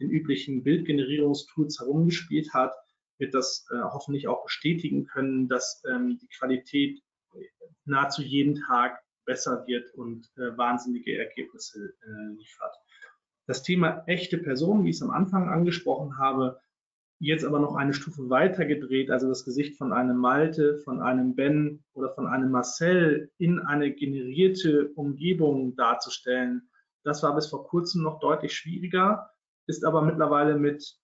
den 0.00 0.10
üblichen 0.10 0.62
Bildgenerierungstools 0.62 1.80
herumgespielt 1.80 2.54
hat, 2.54 2.72
wird 3.18 3.34
das 3.34 3.66
äh, 3.72 3.82
hoffentlich 3.82 4.28
auch 4.28 4.44
bestätigen 4.44 5.04
können, 5.04 5.48
dass 5.48 5.82
ähm, 5.90 6.18
die 6.22 6.28
Qualität 6.28 7.02
nahezu 7.84 8.22
jeden 8.22 8.54
Tag 8.54 8.98
besser 9.24 9.66
wird 9.66 9.92
und 9.94 10.30
äh, 10.36 10.56
wahnsinnige 10.56 11.18
Ergebnisse 11.18 11.92
äh, 12.02 12.34
liefert. 12.36 12.74
Das 13.46 13.62
Thema 13.62 14.02
echte 14.06 14.38
Personen, 14.38 14.84
wie 14.84 14.90
ich 14.90 14.96
es 14.96 15.02
am 15.02 15.10
Anfang 15.10 15.48
angesprochen 15.48 16.18
habe, 16.18 16.60
jetzt 17.20 17.44
aber 17.44 17.58
noch 17.58 17.74
eine 17.74 17.94
Stufe 17.94 18.30
weiter 18.30 18.64
gedreht, 18.64 19.10
also 19.10 19.28
das 19.28 19.44
Gesicht 19.44 19.76
von 19.76 19.92
einem 19.92 20.16
Malte, 20.16 20.78
von 20.78 21.00
einem 21.00 21.34
Ben 21.34 21.82
oder 21.92 22.10
von 22.14 22.26
einem 22.26 22.50
Marcel 22.50 23.30
in 23.38 23.58
eine 23.58 23.92
generierte 23.92 24.90
Umgebung 24.94 25.74
darzustellen, 25.76 26.68
das 27.04 27.22
war 27.22 27.34
bis 27.34 27.48
vor 27.48 27.66
kurzem 27.66 28.02
noch 28.02 28.20
deutlich 28.20 28.54
schwieriger, 28.54 29.30
ist 29.66 29.84
aber 29.84 30.02
mittlerweile 30.02 30.56
mit 30.56 30.96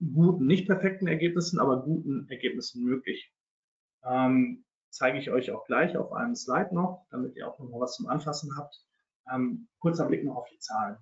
guten, 0.00 0.46
nicht 0.46 0.66
perfekten 0.66 1.06
Ergebnissen, 1.06 1.58
aber 1.58 1.82
guten 1.82 2.28
Ergebnissen 2.28 2.84
möglich. 2.84 3.32
Ähm, 4.04 4.64
zeige 4.90 5.18
ich 5.18 5.30
euch 5.30 5.50
auch 5.50 5.64
gleich 5.66 5.96
auf 5.96 6.12
einem 6.12 6.34
Slide 6.34 6.74
noch, 6.74 7.06
damit 7.10 7.36
ihr 7.36 7.48
auch 7.48 7.58
noch 7.58 7.80
was 7.80 7.96
zum 7.96 8.08
Anfassen 8.08 8.56
habt. 8.56 8.84
Ähm, 9.32 9.68
kurzer 9.78 10.06
Blick 10.06 10.24
noch 10.24 10.36
auf 10.36 10.48
die 10.48 10.58
Zahlen. 10.58 10.96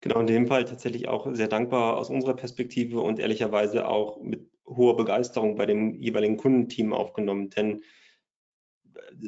Genau, 0.00 0.20
in 0.20 0.26
dem 0.26 0.46
Fall 0.46 0.64
tatsächlich 0.64 1.08
auch 1.08 1.26
sehr 1.34 1.48
dankbar 1.48 1.98
aus 1.98 2.08
unserer 2.08 2.34
Perspektive 2.34 3.00
und 3.00 3.18
ehrlicherweise 3.18 3.86
auch 3.86 4.22
mit 4.22 4.50
hoher 4.66 4.96
Begeisterung 4.96 5.56
bei 5.56 5.66
dem 5.66 5.94
jeweiligen 5.94 6.38
Kundenteam 6.38 6.94
aufgenommen. 6.94 7.50
Denn 7.50 7.82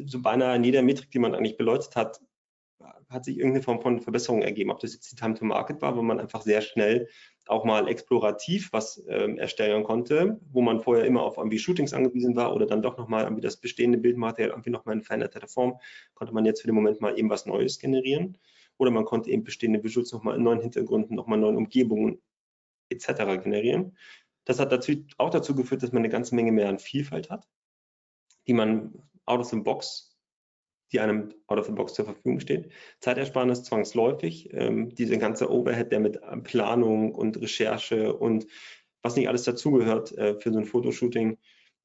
so 0.06 0.22
beinahe 0.22 0.56
in 0.56 0.64
jeder 0.64 0.82
Metrik, 0.82 1.10
die 1.10 1.18
man 1.18 1.34
eigentlich 1.34 1.58
beleuchtet 1.58 1.96
hat, 1.96 2.20
hat 3.08 3.24
sich 3.24 3.36
irgendeine 3.36 3.62
Form 3.62 3.80
von 3.80 4.00
Verbesserung 4.00 4.42
ergeben. 4.42 4.70
Ob 4.70 4.80
das 4.80 4.94
jetzt 4.94 5.10
die 5.10 5.16
Time 5.16 5.34
to 5.34 5.44
Market 5.44 5.82
war, 5.82 5.96
wo 5.96 6.02
man 6.02 6.20
einfach 6.20 6.42
sehr 6.42 6.60
schnell 6.62 7.08
auch 7.46 7.64
mal 7.64 7.88
explorativ 7.88 8.72
was 8.72 9.02
ähm, 9.08 9.38
erstellen 9.38 9.84
konnte, 9.84 10.40
wo 10.52 10.62
man 10.62 10.80
vorher 10.80 11.04
immer 11.04 11.22
auf 11.22 11.36
irgendwie 11.36 11.58
Shootings 11.58 11.92
angewiesen 11.92 12.36
war 12.36 12.54
oder 12.54 12.66
dann 12.66 12.82
doch 12.82 12.96
nochmal 12.96 13.24
irgendwie 13.24 13.42
das 13.42 13.56
bestehende 13.56 13.98
Bildmaterial 13.98 14.50
irgendwie 14.50 14.70
nochmal 14.70 14.96
in 14.96 15.02
veränderter 15.02 15.46
Form, 15.48 15.78
konnte 16.14 16.32
man 16.32 16.44
jetzt 16.44 16.60
für 16.60 16.68
den 16.68 16.74
Moment 16.74 17.00
mal 17.00 17.18
eben 17.18 17.30
was 17.30 17.46
Neues 17.46 17.78
generieren. 17.78 18.38
Oder 18.78 18.90
man 18.90 19.04
konnte 19.04 19.30
eben 19.30 19.44
bestehende 19.44 19.82
Visuals 19.82 20.12
nochmal 20.12 20.36
in 20.36 20.42
neuen 20.42 20.60
Hintergründen, 20.60 21.14
nochmal 21.14 21.38
neuen 21.38 21.56
Umgebungen 21.56 22.20
etc. 22.88 23.42
generieren. 23.42 23.96
Das 24.44 24.58
hat 24.58 24.72
dazu, 24.72 24.92
auch 25.18 25.30
dazu 25.30 25.54
geführt, 25.54 25.82
dass 25.82 25.92
man 25.92 26.00
eine 26.00 26.08
ganze 26.08 26.34
Menge 26.34 26.52
mehr 26.52 26.68
an 26.68 26.78
Vielfalt 26.78 27.30
hat, 27.30 27.48
die 28.46 28.54
man 28.54 28.92
out 29.26 29.40
of 29.40 29.46
the 29.46 29.56
box 29.56 30.11
die 30.92 31.00
einem 31.00 31.30
out 31.46 31.58
of 31.58 31.66
the 31.66 31.72
box 31.72 31.94
zur 31.94 32.04
Verfügung 32.04 32.40
steht. 32.40 32.70
Zeitersparnis 33.00 33.64
zwangsläufig. 33.64 34.50
Ähm, 34.52 34.94
diese 34.94 35.18
ganze 35.18 35.50
Overhead, 35.50 35.90
der 35.90 36.00
mit 36.00 36.20
Planung 36.44 37.14
und 37.14 37.40
Recherche 37.40 38.14
und 38.14 38.46
was 39.02 39.16
nicht 39.16 39.28
alles 39.28 39.44
dazugehört 39.44 40.16
äh, 40.16 40.38
für 40.38 40.52
so 40.52 40.58
ein 40.58 40.64
Fotoshooting, 40.64 41.38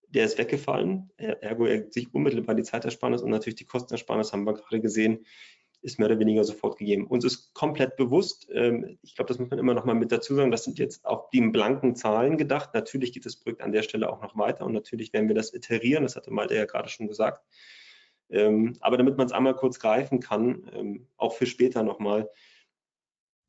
der 0.10 0.26
ist 0.26 0.38
weggefallen. 0.38 1.12
Ergo 1.18 1.66
ergibt 1.66 1.94
sich 1.94 2.14
unmittelbar 2.14 2.56
die 2.56 2.64
Zeitersparnis 2.64 3.22
und 3.22 3.32
natürlich 3.32 3.56
die 3.56 3.66
Kostenersparnis, 3.66 4.32
haben 4.32 4.46
wir 4.46 4.54
gerade 4.54 4.80
gesehen, 4.80 5.26
ist 5.82 6.00
mehr 6.00 6.08
oder 6.08 6.20
weniger 6.20 6.44
sofort 6.44 6.78
gegeben. 6.78 7.08
Uns 7.08 7.24
ist 7.24 7.54
komplett 7.54 7.98
bewusst, 7.98 8.48
ähm, 8.52 8.98
ich 9.02 9.16
glaube, 9.16 9.28
das 9.30 9.40
muss 9.40 9.50
man 9.50 9.60
immer 9.60 9.74
noch 9.74 9.86
mal 9.86 9.96
mit 9.96 10.12
dazu 10.12 10.36
sagen, 10.36 10.52
das 10.52 10.64
sind 10.64 10.80
jetzt 10.80 11.06
auf 11.06 11.30
die 11.30 11.42
blanken 11.42 11.96
Zahlen 11.96 12.38
gedacht. 12.38 12.74
Natürlich 12.74 13.14
geht 13.14 13.26
das 13.26 13.36
Projekt 13.36 13.62
an 13.62 13.72
der 13.72 13.84
Stelle 13.84 14.10
auch 14.10 14.22
noch 14.22 14.38
weiter 14.38 14.66
und 14.66 14.74
natürlich 14.74 15.14
werden 15.14 15.28
wir 15.28 15.36
das 15.36 15.54
iterieren, 15.54 16.04
das 16.04 16.16
hatte 16.16 16.32
Malte 16.32 16.56
ja 16.56 16.66
gerade 16.66 16.90
schon 16.90 17.08
gesagt. 17.08 17.46
Ähm, 18.30 18.76
aber 18.82 18.98
damit 18.98 19.18
man 19.18 19.28
es 19.28 19.34
einmal 19.34 19.56
kurz 19.56 19.80
greifen 19.80 20.20
kann, 20.20 20.70
ähm, 20.74 21.08
auch 21.18 21.34
für 21.34 21.46
später 21.46 21.84
nochmal, 21.84 22.30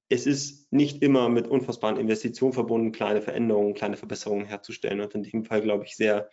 es 0.09 0.27
ist 0.27 0.73
nicht 0.73 1.03
immer 1.03 1.29
mit 1.29 1.49
unfassbaren 1.49 1.99
Investitionen 1.99 2.53
verbunden, 2.53 2.93
kleine 2.93 3.21
Veränderungen, 3.21 3.75
kleine 3.75 3.97
Verbesserungen 3.97 4.47
herzustellen. 4.47 5.01
Und 5.01 5.15
in 5.15 5.23
dem 5.23 5.45
Fall, 5.45 5.61
glaube 5.61 5.85
ich, 5.85 5.97
sehr, 5.97 6.31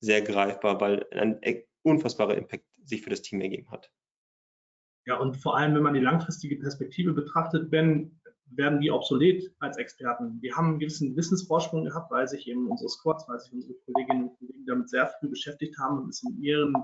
sehr 0.00 0.22
greifbar, 0.22 0.80
weil 0.80 1.06
ein 1.12 1.38
e, 1.42 1.64
unfassbarer 1.82 2.36
Impact 2.36 2.64
sich 2.84 3.02
für 3.02 3.10
das 3.10 3.22
Team 3.22 3.40
ergeben 3.40 3.70
hat. 3.70 3.92
Ja, 5.06 5.18
und 5.18 5.36
vor 5.36 5.56
allem, 5.56 5.74
wenn 5.74 5.82
man 5.82 5.94
die 5.94 6.00
langfristige 6.00 6.56
Perspektive 6.56 7.12
betrachtet, 7.12 7.70
werden, 7.70 8.20
werden 8.46 8.80
die 8.80 8.90
obsolet 8.90 9.52
als 9.60 9.76
Experten. 9.76 10.40
Wir 10.40 10.56
haben 10.56 10.70
einen 10.70 10.78
gewissen 10.78 11.16
Wissensvorsprung 11.16 11.84
gehabt, 11.84 12.10
weil 12.10 12.26
sich 12.26 12.48
eben 12.48 12.68
unsere 12.68 12.88
Squads, 12.88 13.28
weil 13.28 13.38
sich 13.38 13.52
unsere 13.52 13.74
Kolleginnen 13.84 14.28
und 14.28 14.38
Kollegen 14.38 14.66
damit 14.66 14.88
sehr 14.88 15.06
früh 15.06 15.28
beschäftigt 15.28 15.76
haben 15.78 15.98
und 15.98 16.08
es 16.08 16.22
in 16.22 16.40
ihren 16.40 16.74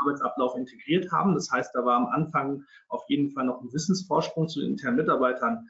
Arbeitsablauf 0.00 0.56
integriert 0.56 1.10
haben. 1.12 1.34
Das 1.34 1.50
heißt, 1.50 1.74
da 1.74 1.84
war 1.84 1.96
am 1.96 2.06
Anfang 2.06 2.64
auf 2.88 3.02
jeden 3.08 3.30
Fall 3.30 3.44
noch 3.44 3.60
ein 3.60 3.72
Wissensvorsprung 3.72 4.48
zu 4.48 4.60
den 4.60 4.70
internen 4.70 4.96
Mitarbeitern. 4.96 5.68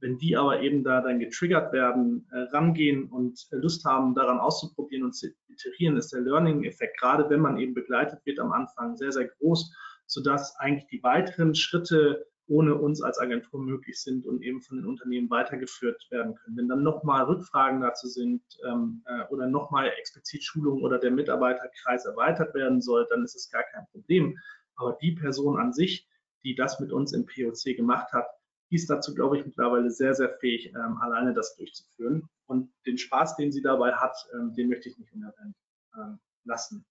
Wenn 0.00 0.18
die 0.18 0.36
aber 0.36 0.60
eben 0.60 0.84
da 0.84 1.00
dann 1.00 1.18
getriggert 1.18 1.72
werden, 1.72 2.26
äh, 2.30 2.40
rangehen 2.54 3.08
und 3.10 3.46
Lust 3.52 3.84
haben, 3.84 4.14
daran 4.14 4.38
auszuprobieren 4.38 5.04
und 5.04 5.14
zu 5.14 5.28
iterieren, 5.48 5.96
ist 5.96 6.12
der 6.12 6.20
Learning-Effekt, 6.20 6.98
gerade 6.98 7.28
wenn 7.30 7.40
man 7.40 7.58
eben 7.58 7.74
begleitet 7.74 8.20
wird 8.24 8.38
am 8.38 8.52
Anfang, 8.52 8.96
sehr, 8.96 9.12
sehr 9.12 9.28
groß, 9.28 9.74
sodass 10.06 10.56
eigentlich 10.58 10.88
die 10.88 11.02
weiteren 11.02 11.54
Schritte 11.54 12.26
ohne 12.46 12.74
uns 12.74 13.00
als 13.02 13.18
Agentur 13.18 13.60
möglich 13.60 14.00
sind 14.00 14.26
und 14.26 14.42
eben 14.42 14.60
von 14.60 14.76
den 14.76 14.86
Unternehmen 14.86 15.30
weitergeführt 15.30 16.06
werden 16.10 16.34
können. 16.34 16.56
Wenn 16.56 16.68
dann 16.68 16.82
nochmal 16.82 17.24
Rückfragen 17.24 17.80
dazu 17.80 18.06
sind 18.06 18.42
ähm, 18.66 19.02
äh, 19.06 19.24
oder 19.28 19.46
nochmal 19.46 19.88
explizit 19.98 20.44
Schulungen 20.44 20.84
oder 20.84 20.98
der 20.98 21.10
Mitarbeiterkreis 21.10 22.04
erweitert 22.04 22.54
werden 22.54 22.82
soll, 22.82 23.06
dann 23.08 23.24
ist 23.24 23.34
es 23.34 23.50
gar 23.50 23.62
kein 23.62 23.86
Problem. 23.92 24.38
Aber 24.76 24.98
die 25.00 25.12
Person 25.12 25.58
an 25.58 25.72
sich, 25.72 26.06
die 26.42 26.54
das 26.54 26.80
mit 26.80 26.92
uns 26.92 27.12
im 27.12 27.24
POC 27.24 27.76
gemacht 27.76 28.12
hat, 28.12 28.26
die 28.70 28.76
ist 28.76 28.90
dazu, 28.90 29.14
glaube 29.14 29.38
ich, 29.38 29.46
mittlerweile 29.46 29.90
sehr, 29.90 30.14
sehr 30.14 30.30
fähig, 30.38 30.66
ähm, 30.74 30.98
alleine 31.00 31.32
das 31.32 31.56
durchzuführen. 31.56 32.28
Und 32.46 32.72
den 32.86 32.98
Spaß, 32.98 33.36
den 33.36 33.52
sie 33.52 33.62
dabei 33.62 33.92
hat, 33.92 34.16
ähm, 34.34 34.52
den 34.54 34.68
möchte 34.68 34.88
ich 34.88 34.98
nicht 34.98 35.12
unerwähnt 35.12 35.56
ähm, 35.96 36.18
lassen. 36.44 36.84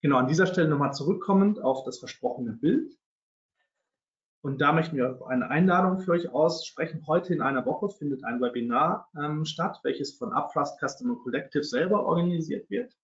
Genau, 0.00 0.16
an 0.16 0.28
dieser 0.28 0.46
Stelle 0.46 0.68
nochmal 0.68 0.94
zurückkommend 0.94 1.60
auf 1.60 1.84
das 1.84 1.98
versprochene 1.98 2.52
Bild. 2.52 2.96
Und 4.40 4.60
da 4.60 4.72
möchten 4.72 4.96
wir 4.96 5.20
eine 5.26 5.50
Einladung 5.50 5.98
für 5.98 6.12
euch 6.12 6.28
aussprechen. 6.28 7.06
Heute 7.06 7.34
in 7.34 7.42
einer 7.42 7.66
Woche 7.66 7.88
findet 7.88 8.24
ein 8.24 8.40
Webinar 8.40 9.08
ähm, 9.18 9.44
statt, 9.44 9.80
welches 9.82 10.16
von 10.16 10.32
Upfrust 10.32 10.78
Customer 10.78 11.16
Collective 11.16 11.64
selber 11.64 12.06
organisiert 12.06 12.70
wird. 12.70 12.94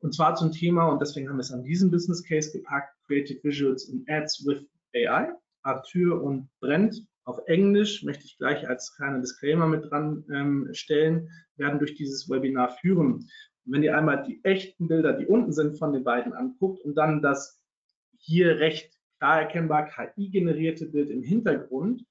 Und 0.00 0.12
zwar 0.14 0.34
zum 0.34 0.52
Thema, 0.52 0.88
und 0.88 1.00
deswegen 1.00 1.28
haben 1.28 1.36
wir 1.36 1.42
es 1.42 1.52
an 1.52 1.62
diesem 1.62 1.90
Business 1.90 2.22
Case 2.22 2.52
gepackt, 2.52 2.94
Creative 3.06 3.42
Visuals 3.42 3.88
and 3.90 4.08
Ads 4.08 4.44
with 4.44 4.66
AI. 4.94 5.32
Arthur 5.62 6.22
und 6.22 6.50
Brent 6.60 7.06
auf 7.24 7.38
Englisch, 7.46 8.02
möchte 8.02 8.24
ich 8.24 8.36
gleich 8.36 8.68
als 8.68 8.94
kleiner 8.96 9.20
Disclaimer 9.20 9.66
mit 9.66 9.90
dran 9.90 10.24
ähm, 10.30 10.68
stellen, 10.72 11.30
werden 11.56 11.78
durch 11.78 11.94
dieses 11.94 12.28
Webinar 12.28 12.76
führen. 12.80 13.14
Und 13.14 13.30
wenn 13.64 13.82
ihr 13.82 13.96
einmal 13.96 14.24
die 14.24 14.44
echten 14.44 14.88
Bilder, 14.88 15.14
die 15.14 15.26
unten 15.26 15.52
sind, 15.52 15.78
von 15.78 15.92
den 15.92 16.04
beiden 16.04 16.34
anguckt 16.34 16.82
und 16.84 16.96
dann 16.96 17.22
das 17.22 17.62
hier 18.18 18.58
recht 18.58 18.93
klar 19.18 19.40
erkennbar 19.40 19.88
KI-generierte 19.88 20.86
Bild 20.86 21.10
im 21.10 21.22
Hintergrund, 21.22 22.04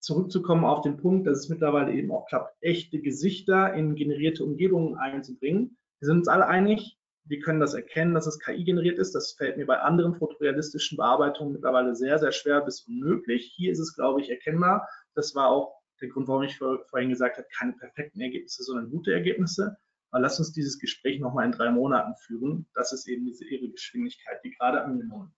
zurückzukommen 0.00 0.64
auf 0.64 0.82
den 0.82 0.96
Punkt, 0.96 1.26
dass 1.26 1.38
es 1.38 1.48
mittlerweile 1.48 1.92
eben 1.92 2.10
auch 2.10 2.26
klappt, 2.26 2.56
echte 2.60 3.00
Gesichter 3.00 3.74
in 3.74 3.94
generierte 3.94 4.44
Umgebungen 4.44 4.96
einzubringen. 4.96 5.76
Wir 6.00 6.06
sind 6.06 6.18
uns 6.18 6.28
alle 6.28 6.46
einig, 6.46 6.98
wir 7.28 7.40
können 7.40 7.60
das 7.60 7.74
erkennen, 7.74 8.14
dass 8.14 8.26
es 8.26 8.38
KI 8.38 8.64
generiert 8.64 8.98
ist. 8.98 9.14
Das 9.14 9.32
fällt 9.32 9.58
mir 9.58 9.66
bei 9.66 9.78
anderen 9.80 10.14
fotorealistischen 10.14 10.96
Bearbeitungen 10.96 11.52
mittlerweile 11.52 11.94
sehr, 11.94 12.18
sehr 12.18 12.32
schwer 12.32 12.62
bis 12.62 12.86
unmöglich. 12.88 13.52
Hier 13.54 13.70
ist 13.70 13.80
es, 13.80 13.94
glaube 13.94 14.22
ich, 14.22 14.30
erkennbar. 14.30 14.88
Das 15.14 15.34
war 15.34 15.48
auch 15.48 15.74
der 16.00 16.08
Grund, 16.08 16.28
warum 16.28 16.44
ich 16.44 16.56
vorhin 16.56 17.10
gesagt 17.10 17.36
habe, 17.36 17.46
keine 17.56 17.72
perfekten 17.72 18.20
Ergebnisse, 18.20 18.62
sondern 18.62 18.90
gute 18.90 19.12
Ergebnisse. 19.12 19.76
Aber 20.10 20.22
lass 20.22 20.38
uns 20.38 20.52
dieses 20.52 20.78
Gespräch 20.78 21.20
nochmal 21.20 21.44
in 21.44 21.52
drei 21.52 21.70
Monaten 21.70 22.14
führen. 22.16 22.66
Das 22.72 22.92
ist 22.92 23.06
eben 23.08 23.26
diese 23.26 23.44
irre 23.44 23.68
Geschwindigkeit, 23.68 24.42
die 24.42 24.52
gerade 24.52 24.82
angenommen. 24.82 25.34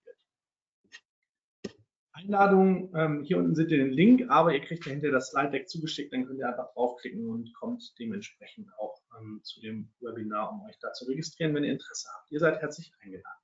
Einladung, 2.21 2.95
ähm, 2.95 3.23
hier 3.23 3.39
unten 3.39 3.55
seht 3.55 3.71
ihr 3.71 3.79
den 3.79 3.93
Link, 3.93 4.31
aber 4.31 4.53
ihr 4.53 4.61
kriegt 4.61 4.87
dahinter 4.87 5.11
das 5.11 5.31
Slide 5.31 5.51
Deck 5.51 5.69
zugeschickt, 5.69 6.13
dann 6.13 6.27
könnt 6.27 6.39
ihr 6.39 6.49
einfach 6.49 6.73
draufklicken 6.75 7.29
und 7.29 7.53
kommt 7.55 7.95
dementsprechend 7.99 8.69
auch 8.79 9.01
ähm, 9.19 9.41
zu 9.43 9.61
dem 9.61 9.91
Webinar, 10.01 10.53
um 10.53 10.63
euch 10.67 10.79
da 10.81 10.93
zu 10.93 11.07
registrieren, 11.07 11.55
wenn 11.55 11.65
ihr 11.65 11.73
Interesse 11.73 12.09
habt. 12.15 12.31
Ihr 12.31 12.41
seid 12.41 12.61
herzlich 12.61 12.93
eingeladen. 13.01 13.41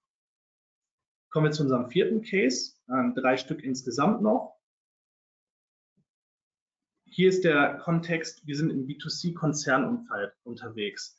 Kommen 1.31 1.47
wir 1.47 1.53
zu 1.53 1.62
unserem 1.62 1.91
vierten 1.91 2.22
Case, 2.22 2.74
ähm, 2.89 3.14
drei 3.14 3.37
Stück 3.37 3.62
insgesamt 3.62 4.22
noch. 4.22 4.57
Hier 7.05 7.29
ist 7.29 7.45
der 7.45 7.79
Kontext, 7.79 8.47
wir 8.47 8.57
sind 8.57 8.70
im 8.70 8.87
B2C-Konzernumfeld 8.87 10.33
unterwegs. 10.45 11.18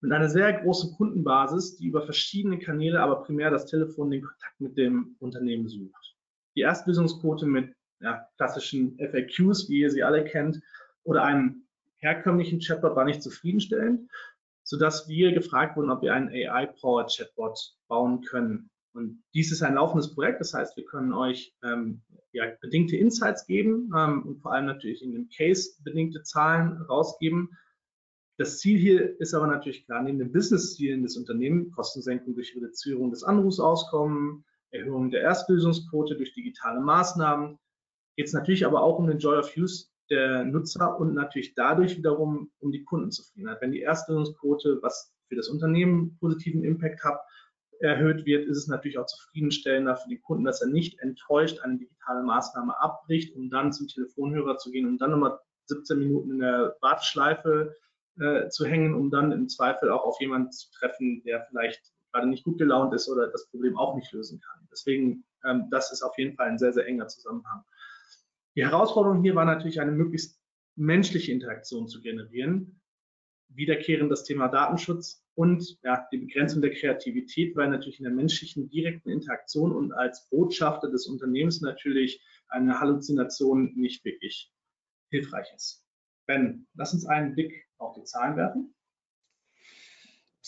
Mit 0.00 0.12
einer 0.12 0.28
sehr 0.28 0.52
großen 0.52 0.94
Kundenbasis, 0.96 1.76
die 1.76 1.86
über 1.86 2.02
verschiedene 2.02 2.58
Kanäle, 2.58 3.00
aber 3.00 3.22
primär 3.22 3.50
das 3.50 3.66
Telefon, 3.66 4.10
den 4.10 4.22
Kontakt 4.22 4.60
mit 4.60 4.76
dem 4.76 5.16
Unternehmen 5.20 5.68
sucht. 5.68 6.15
Die 6.56 6.62
Erstlösungsquote 6.62 7.46
mit 7.46 7.74
ja, 8.00 8.26
klassischen 8.36 8.98
FAQs, 8.98 9.68
wie 9.68 9.80
ihr 9.80 9.90
sie 9.90 10.02
alle 10.02 10.24
kennt, 10.24 10.60
oder 11.04 11.22
einem 11.24 11.66
herkömmlichen 11.98 12.60
Chatbot 12.60 12.96
war 12.96 13.04
nicht 13.04 13.22
zufriedenstellend, 13.22 14.10
sodass 14.64 15.08
wir 15.08 15.32
gefragt 15.32 15.76
wurden, 15.76 15.90
ob 15.90 16.02
wir 16.02 16.14
einen 16.14 16.28
AI-Powered 16.28 17.14
Chatbot 17.14 17.76
bauen 17.88 18.22
können. 18.22 18.70
Und 18.92 19.22
dies 19.34 19.52
ist 19.52 19.62
ein 19.62 19.74
laufendes 19.74 20.14
Projekt, 20.14 20.40
das 20.40 20.54
heißt, 20.54 20.76
wir 20.76 20.84
können 20.84 21.12
euch 21.12 21.54
ähm, 21.62 22.02
ja, 22.32 22.46
bedingte 22.60 22.96
Insights 22.96 23.46
geben 23.46 23.90
ähm, 23.96 24.22
und 24.24 24.40
vor 24.40 24.52
allem 24.52 24.66
natürlich 24.66 25.02
in 25.02 25.12
dem 25.12 25.28
Case 25.28 25.70
bedingte 25.84 26.22
Zahlen 26.22 26.80
rausgeben. 26.82 27.50
Das 28.38 28.58
Ziel 28.58 28.78
hier 28.78 29.18
ist 29.20 29.34
aber 29.34 29.46
natürlich 29.46 29.86
klar, 29.86 30.02
neben 30.02 30.18
den 30.18 30.32
Business-Zielen 30.32 31.02
des 31.02 31.16
Unternehmens, 31.16 31.74
Kostensenkung 31.74 32.34
durch 32.34 32.54
Reduzierung 32.56 33.10
des 33.10 33.22
Anrufsauskommen, 33.22 34.44
Erhöhung 34.78 35.10
der 35.10 35.22
Erstlösungsquote 35.22 36.16
durch 36.16 36.32
digitale 36.34 36.80
Maßnahmen, 36.80 37.58
geht 38.16 38.26
es 38.26 38.32
natürlich 38.32 38.64
aber 38.64 38.82
auch 38.82 38.98
um 38.98 39.06
den 39.06 39.18
Joy 39.18 39.38
of 39.38 39.56
Use 39.56 39.86
der 40.10 40.44
Nutzer 40.44 40.98
und 40.98 41.14
natürlich 41.14 41.54
dadurch 41.54 41.96
wiederum 41.96 42.50
um 42.60 42.72
die 42.72 42.84
Kundenzufriedenheit. 42.84 43.60
Wenn 43.60 43.72
die 43.72 43.80
Erstlösungsquote, 43.80 44.78
was 44.82 45.12
für 45.28 45.36
das 45.36 45.48
Unternehmen 45.48 46.16
positiven 46.18 46.64
Impact 46.64 47.02
hat, 47.04 47.20
erhöht 47.80 48.24
wird, 48.24 48.46
ist 48.46 48.56
es 48.56 48.68
natürlich 48.68 48.98
auch 48.98 49.06
zufriedenstellender 49.06 49.96
für 49.96 50.08
den 50.08 50.22
Kunden, 50.22 50.44
dass 50.44 50.62
er 50.62 50.68
nicht 50.68 50.98
enttäuscht 51.00 51.60
eine 51.60 51.76
digitale 51.76 52.22
Maßnahme 52.22 52.78
abbricht, 52.80 53.34
um 53.36 53.50
dann 53.50 53.72
zum 53.72 53.88
Telefonhörer 53.88 54.56
zu 54.56 54.70
gehen 54.70 54.86
und 54.86 54.98
dann 54.98 55.10
nochmal 55.10 55.38
17 55.66 55.98
Minuten 55.98 56.30
in 56.30 56.38
der 56.38 56.76
Warteschleife 56.80 57.74
äh, 58.18 58.48
zu 58.48 58.64
hängen, 58.64 58.94
um 58.94 59.10
dann 59.10 59.32
im 59.32 59.48
Zweifel 59.48 59.90
auch 59.90 60.04
auf 60.04 60.20
jemanden 60.20 60.52
zu 60.52 60.70
treffen, 60.70 61.22
der 61.24 61.44
vielleicht 61.50 61.92
gerade 62.16 62.28
nicht 62.28 62.44
gut 62.44 62.58
gelaunt 62.58 62.94
ist 62.94 63.08
oder 63.08 63.28
das 63.28 63.48
Problem 63.50 63.76
auch 63.76 63.94
nicht 63.94 64.10
lösen 64.12 64.40
kann. 64.40 64.66
Deswegen, 64.70 65.24
ähm, 65.44 65.68
das 65.70 65.92
ist 65.92 66.02
auf 66.02 66.16
jeden 66.18 66.34
Fall 66.34 66.48
ein 66.48 66.58
sehr, 66.58 66.72
sehr 66.72 66.86
enger 66.86 67.08
Zusammenhang. 67.08 67.62
Die 68.56 68.64
Herausforderung 68.64 69.22
hier 69.22 69.34
war 69.34 69.44
natürlich 69.44 69.80
eine 69.80 69.92
möglichst 69.92 70.40
menschliche 70.76 71.32
Interaktion 71.32 71.88
zu 71.88 72.00
generieren. 72.00 72.80
Wiederkehrend 73.48 74.10
das 74.10 74.24
Thema 74.24 74.48
Datenschutz 74.48 75.22
und 75.34 75.78
ja, 75.82 76.06
die 76.10 76.18
Begrenzung 76.18 76.62
der 76.62 76.72
Kreativität, 76.72 77.54
weil 77.54 77.68
natürlich 77.68 77.98
in 77.98 78.04
der 78.04 78.12
menschlichen 78.12 78.68
direkten 78.70 79.10
Interaktion 79.10 79.72
und 79.72 79.92
als 79.92 80.28
Botschafter 80.30 80.90
des 80.90 81.06
Unternehmens 81.06 81.60
natürlich 81.60 82.22
eine 82.48 82.80
Halluzination 82.80 83.72
nicht 83.76 84.04
wirklich 84.04 84.50
hilfreich 85.10 85.52
ist. 85.54 85.84
Ben, 86.26 86.66
lass 86.74 86.92
uns 86.92 87.06
einen 87.06 87.34
Blick 87.34 87.66
auf 87.78 87.94
die 87.94 88.04
Zahlen 88.04 88.36
werfen. 88.36 88.74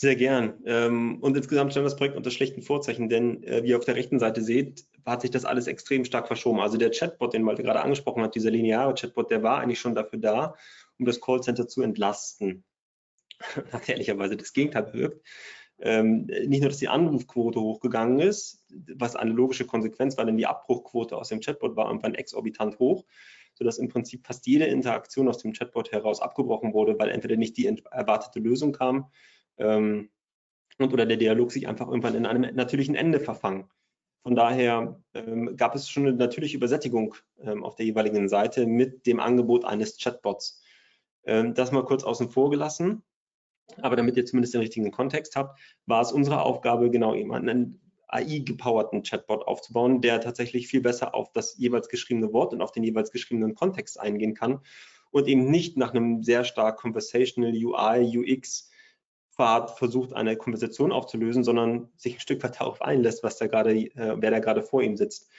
Sehr 0.00 0.14
gern. 0.14 0.62
Ähm, 0.64 1.18
und 1.22 1.36
insgesamt 1.36 1.72
stand 1.72 1.84
das 1.84 1.96
Projekt 1.96 2.16
unter 2.16 2.30
schlechten 2.30 2.62
Vorzeichen, 2.62 3.08
denn 3.08 3.42
äh, 3.42 3.64
wie 3.64 3.70
ihr 3.70 3.78
auf 3.78 3.84
der 3.84 3.96
rechten 3.96 4.20
Seite 4.20 4.42
seht, 4.42 4.86
hat 5.04 5.22
sich 5.22 5.32
das 5.32 5.44
alles 5.44 5.66
extrem 5.66 6.04
stark 6.04 6.28
verschoben. 6.28 6.60
Also 6.60 6.76
der 6.76 6.92
Chatbot, 6.92 7.34
den 7.34 7.42
Malte 7.42 7.64
gerade 7.64 7.80
angesprochen 7.80 8.22
hat, 8.22 8.36
dieser 8.36 8.52
lineare 8.52 8.94
Chatbot, 8.94 9.28
der 9.28 9.42
war 9.42 9.58
eigentlich 9.58 9.80
schon 9.80 9.96
dafür 9.96 10.20
da, 10.20 10.54
um 11.00 11.04
das 11.04 11.20
Callcenter 11.20 11.66
zu 11.66 11.82
entlasten. 11.82 12.62
Hat 13.72 13.88
ehrlicherweise 13.88 14.36
das 14.36 14.52
Gegenteil 14.52 14.84
bewirkt. 14.84 15.26
Ähm, 15.80 16.26
nicht 16.46 16.60
nur, 16.60 16.68
dass 16.68 16.78
die 16.78 16.86
Anrufquote 16.86 17.60
hochgegangen 17.60 18.20
ist, 18.20 18.64
was 18.94 19.16
eine 19.16 19.32
logische 19.32 19.66
Konsequenz 19.66 20.16
war, 20.16 20.26
denn 20.26 20.36
die 20.36 20.46
Abbruchquote 20.46 21.16
aus 21.16 21.30
dem 21.30 21.40
Chatbot 21.40 21.74
war 21.74 21.88
irgendwann 21.88 22.14
exorbitant 22.14 22.78
hoch, 22.78 23.04
sodass 23.54 23.78
im 23.78 23.88
Prinzip 23.88 24.24
fast 24.24 24.46
jede 24.46 24.66
Interaktion 24.66 25.26
aus 25.26 25.38
dem 25.38 25.54
Chatbot 25.54 25.90
heraus 25.90 26.20
abgebrochen 26.20 26.72
wurde, 26.72 26.96
weil 27.00 27.10
entweder 27.10 27.34
nicht 27.34 27.56
die 27.56 27.66
erwartete 27.66 28.38
Lösung 28.38 28.70
kam 28.70 29.10
ähm, 29.58 30.10
und 30.78 30.92
oder 30.92 31.06
der 31.06 31.16
Dialog 31.16 31.52
sich 31.52 31.68
einfach 31.68 31.88
irgendwann 31.88 32.14
in 32.14 32.26
einem 32.26 32.54
natürlichen 32.54 32.94
Ende 32.94 33.20
verfangen. 33.20 33.68
Von 34.22 34.34
daher 34.34 35.00
ähm, 35.14 35.56
gab 35.56 35.74
es 35.74 35.88
schon 35.88 36.06
eine 36.06 36.16
natürliche 36.16 36.56
Übersättigung 36.56 37.14
ähm, 37.40 37.64
auf 37.64 37.76
der 37.76 37.86
jeweiligen 37.86 38.28
Seite 38.28 38.66
mit 38.66 39.06
dem 39.06 39.20
Angebot 39.20 39.64
eines 39.64 39.98
Chatbots. 39.98 40.62
Ähm, 41.24 41.54
das 41.54 41.72
mal 41.72 41.84
kurz 41.84 42.04
außen 42.04 42.28
vor 42.28 42.50
gelassen. 42.50 43.02
Aber 43.80 43.96
damit 43.96 44.16
ihr 44.16 44.24
zumindest 44.24 44.54
den 44.54 44.60
richtigen 44.60 44.90
Kontext 44.90 45.36
habt, 45.36 45.60
war 45.86 46.00
es 46.00 46.12
unsere 46.12 46.42
Aufgabe, 46.42 46.90
genau 46.90 47.14
eben 47.14 47.32
einen 47.32 47.80
AI-gepowerten 48.08 49.02
Chatbot 49.02 49.46
aufzubauen, 49.46 50.00
der 50.00 50.20
tatsächlich 50.20 50.68
viel 50.68 50.80
besser 50.80 51.14
auf 51.14 51.30
das 51.32 51.56
jeweils 51.58 51.88
geschriebene 51.88 52.32
Wort 52.32 52.52
und 52.52 52.62
auf 52.62 52.72
den 52.72 52.82
jeweils 52.82 53.10
geschriebenen 53.10 53.54
Kontext 53.54 54.00
eingehen 54.00 54.34
kann 54.34 54.60
und 55.10 55.28
eben 55.28 55.50
nicht 55.50 55.76
nach 55.76 55.92
einem 55.92 56.22
sehr 56.22 56.44
stark 56.44 56.78
conversational 56.78 57.52
UI, 57.52 58.18
UX 58.18 58.70
Pfad 59.38 59.78
versucht, 59.78 60.14
eine 60.14 60.36
Konversation 60.36 60.90
aufzulösen, 60.90 61.44
sondern 61.44 61.88
sich 61.96 62.16
ein 62.16 62.20
Stück 62.20 62.42
weit 62.42 62.60
darauf 62.60 62.82
einlässt, 62.82 63.22
was 63.22 63.38
da 63.38 63.46
gerade, 63.46 63.72
äh, 63.72 64.16
wer 64.18 64.32
da 64.32 64.40
gerade 64.40 64.62
vor 64.62 64.82
ihm 64.82 64.96
sitzt. 64.96 65.30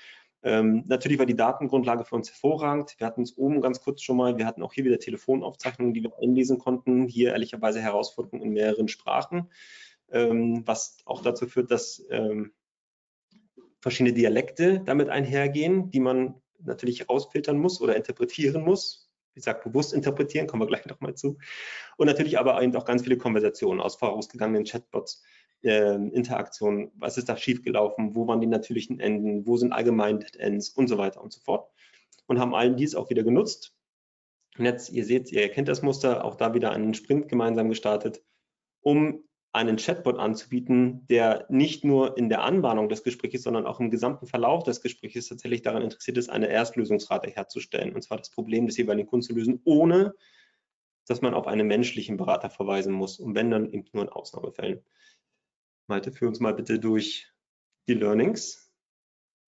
Ähm, 0.42 0.86
natürlich 0.88 1.20
war 1.20 1.26
die 1.26 1.36
Datengrundlage 1.36 2.06
für 2.06 2.16
uns 2.16 2.30
hervorragend. 2.30 2.96
Wir 2.98 3.06
hatten 3.06 3.24
es 3.24 3.38
oben 3.38 3.60
ganz 3.60 3.82
kurz 3.82 4.02
schon 4.02 4.16
mal, 4.16 4.38
wir 4.38 4.46
hatten 4.46 4.64
auch 4.64 4.72
hier 4.72 4.86
wieder 4.86 5.00
Telefonaufzeichnungen, 5.00 5.94
die 5.94 6.02
wir 6.02 6.18
einlesen 6.22 6.60
konnten. 6.60 7.10
Hier 7.10 7.32
ehrlicherweise 7.32 7.82
Herausforderungen 7.82 8.44
in 8.44 8.54
mehreren 8.54 8.88
Sprachen, 8.88 9.50
ähm, 10.12 10.64
was 10.66 11.00
auch 11.04 11.22
dazu 11.22 11.46
führt, 11.46 11.70
dass 11.70 12.02
ähm, 12.10 12.54
verschiedene 13.82 14.14
Dialekte 14.14 14.80
damit 14.80 15.10
einhergehen, 15.10 15.92
die 15.92 16.00
man 16.00 16.36
natürlich 16.60 17.02
herausfiltern 17.02 17.58
muss 17.58 17.82
oder 17.82 17.98
interpretieren 17.98 18.64
muss 18.64 19.09
ich 19.36 19.44
sage 19.44 19.70
bewusst 19.70 19.94
interpretieren, 19.94 20.48
kommen 20.48 20.64
wir 20.64 20.68
gleich 20.68 20.86
nochmal 20.88 21.16
zu. 21.16 21.38
Und 21.98 22.08
natürlich 22.08 22.38
aber 22.40 22.62
eben 22.62 22.76
auch 22.76 22.86
ganz 22.86 23.04
viele 23.04 23.18
Konversationen 23.18 23.82
aus 23.82 23.96
vorausgegangenen 23.96 24.66
Chatbots, 24.66 25.24
äh, 25.64 25.96
Interaktionen, 25.96 26.92
was 26.96 27.18
ist 27.18 27.30
da 27.30 27.38
schiefgelaufen, 27.38 28.16
wo 28.16 28.28
waren 28.28 28.42
die 28.42 28.48
natürlichen 28.48 29.00
Enden, 29.00 29.46
wo 29.46 29.58
sind 29.58 29.74
allgemein 29.74 30.20
Dead 30.20 30.36
Ends 30.38 30.70
und 30.70 30.88
so 30.88 30.98
weiter 30.98 31.22
und 31.22 31.34
so 31.34 31.42
fort. 31.42 31.70
Und 32.28 32.40
haben 32.40 32.54
all 32.54 32.76
dies 32.76 32.96
auch 32.96 33.10
wieder 33.10 33.24
genutzt. 33.24 33.76
Und 34.58 34.66
jetzt, 34.66 34.90
ihr 34.92 35.06
seht, 35.06 35.32
ihr 35.32 35.42
erkennt 35.42 35.68
das 35.68 35.82
Muster, 35.82 36.24
auch 36.24 36.36
da 36.36 36.54
wieder 36.54 36.72
einen 36.72 36.94
Sprint 36.94 37.28
gemeinsam 37.28 37.70
gestartet, 37.70 38.22
um 38.82 39.24
einen 39.52 39.78
Chatbot 39.78 40.20
anzubieten, 40.20 41.08
der 41.08 41.46
nicht 41.50 41.84
nur 41.84 42.18
in 42.18 42.30
der 42.30 42.44
Anbahnung 42.44 42.88
des 42.88 43.04
Gesprächs, 43.04 43.42
sondern 43.44 43.66
auch 43.66 43.80
im 43.80 43.90
gesamten 43.90 44.28
Verlauf 44.28 44.64
des 44.64 44.82
Gesprächs 44.82 45.28
tatsächlich 45.28 45.64
daran 45.64 45.82
interessiert 45.82 46.18
ist, 46.18 46.30
eine 46.30 46.48
Erstlösungsrate 46.48 47.30
herzustellen. 47.32 47.96
Und 47.96 48.04
zwar 48.04 48.18
das 48.18 48.30
Problem 48.30 48.68
des 48.68 48.78
jeweiligen 48.78 49.10
Kunden 49.10 49.26
zu 49.26 49.34
lösen, 49.34 49.60
ohne 49.64 50.14
dass 51.08 51.22
man 51.22 51.34
auf 51.34 51.48
einen 51.48 51.66
menschlichen 51.66 52.18
Berater 52.18 52.52
verweisen 52.52 52.94
muss. 52.94 53.20
Und 53.20 53.34
wenn 53.34 53.50
dann 53.50 53.72
eben 53.72 53.86
nur 53.94 54.04
in 54.04 54.10
Ausnahmefällen. 54.10 54.84
Malte, 55.88 56.12
führ 56.12 56.28
uns 56.28 56.40
mal 56.40 56.54
bitte 56.54 56.78
durch 56.78 57.34
die 57.88 57.96
Learnings. 57.96 58.69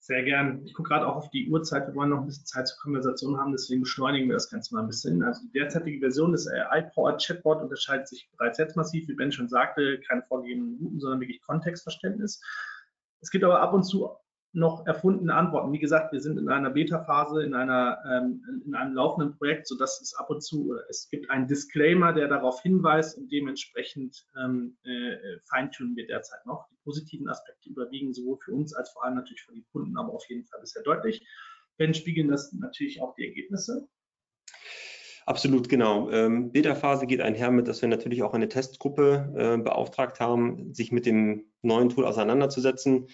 Sehr 0.04 0.24
gern. 0.24 0.66
Ich 0.66 0.74
gucke 0.74 0.90
gerade 0.90 1.06
auch 1.08 1.16
auf 1.16 1.30
die 1.30 1.48
Uhrzeit. 1.48 1.86
Wir 1.86 1.94
wollen 1.94 2.10
noch 2.10 2.22
ein 2.22 2.26
bisschen 2.26 2.48
Zeit 2.48 2.68
zur 2.68 2.80
Konversation 2.80 3.38
haben, 3.38 3.52
deswegen 3.52 3.82
beschleunigen 3.82 4.28
wir 4.28 4.34
das 4.34 4.50
Ganze 4.50 4.74
mal 4.74 4.82
ein 4.82 4.88
bisschen. 4.88 5.22
Also 5.22 5.44
die 5.44 5.52
derzeitige 5.52 6.00
Version 6.00 6.32
des 6.32 6.48
AI-Powered 6.48 7.24
Chatbot 7.24 7.62
unterscheidet 7.62 8.08
sich 8.08 8.28
bereits 8.36 8.58
jetzt 8.58 8.76
massiv, 8.76 9.08
wie 9.08 9.14
Ben 9.14 9.32
schon 9.32 9.48
sagte, 9.48 10.00
keine 10.08 10.24
vorgegebenen 10.24 10.80
Routen, 10.82 11.00
sondern 11.00 11.20
wirklich 11.20 11.40
Kontextverständnis. 11.44 12.42
Es 13.22 13.30
gibt 13.30 13.44
aber 13.44 13.62
ab 13.62 13.76
und 13.76 13.84
zu 13.84 14.10
noch 14.54 14.86
erfundene 14.86 15.34
Antworten. 15.34 15.72
Wie 15.72 15.80
gesagt, 15.80 16.12
wir 16.12 16.20
sind 16.20 16.38
in 16.38 16.50
einer 16.50 16.72
Beta-Phase, 16.72 17.44
in, 17.44 17.54
ähm, 17.54 18.64
in 18.66 18.76
einem 18.76 18.94
laufenden 18.94 19.38
Projekt, 19.38 19.68
sodass 19.68 20.02
es 20.02 20.14
ab 20.14 20.30
und 20.30 20.42
zu, 20.42 20.76
es 20.90 21.10
gibt 21.10 21.30
einen 21.30 21.48
Disclaimer, 21.48 22.12
der 22.12 22.28
darauf 22.28 22.62
hinweist 22.62 23.18
und 23.18 23.32
dementsprechend 23.32 24.26
ähm, 24.38 24.78
äh, 24.84 25.16
feintunen 25.50 25.96
wir 25.96 26.06
derzeit 26.06 26.46
noch. 26.46 26.68
Die 26.70 26.78
positiven 26.84 27.30
Aspekte 27.30 27.70
überwiegen 27.70 28.14
sowohl 28.14 28.38
für 28.44 28.52
uns 28.52 28.74
als 28.74 28.90
vor 28.92 29.06
allem 29.06 29.16
natürlich 29.16 29.44
für 29.44 29.54
die 29.54 29.66
Kunden, 29.72 29.98
aber 29.98 30.14
auf 30.14 30.28
jeden 30.28 30.46
Fall 30.46 30.60
bisher 30.60 30.84
deutlich. 30.84 31.26
Wenn 31.78 31.94
spiegeln 31.94 32.28
das 32.28 32.52
natürlich 32.52 33.02
auch 33.02 33.16
die 33.16 33.26
Ergebnisse. 33.26 33.88
Absolut, 35.26 35.70
genau. 35.70 36.10
Ähm, 36.10 36.52
Beta-Phase 36.52 37.06
geht 37.06 37.22
einher 37.22 37.52
mit, 37.52 37.68
dass 37.68 37.82
wir 37.82 37.90
natürlich 37.90 38.24
auch 38.24 38.34
eine 38.34 38.50
Testgruppe 38.50 39.34
äh, 39.36 39.58
beauftragt 39.62 40.20
haben, 40.20 40.74
sich 40.74 40.92
mit 40.92 41.06
dem 41.06 41.46
neuen 41.62 41.90
Tool 41.90 42.06
auseinanderzusetzen. 42.06 43.08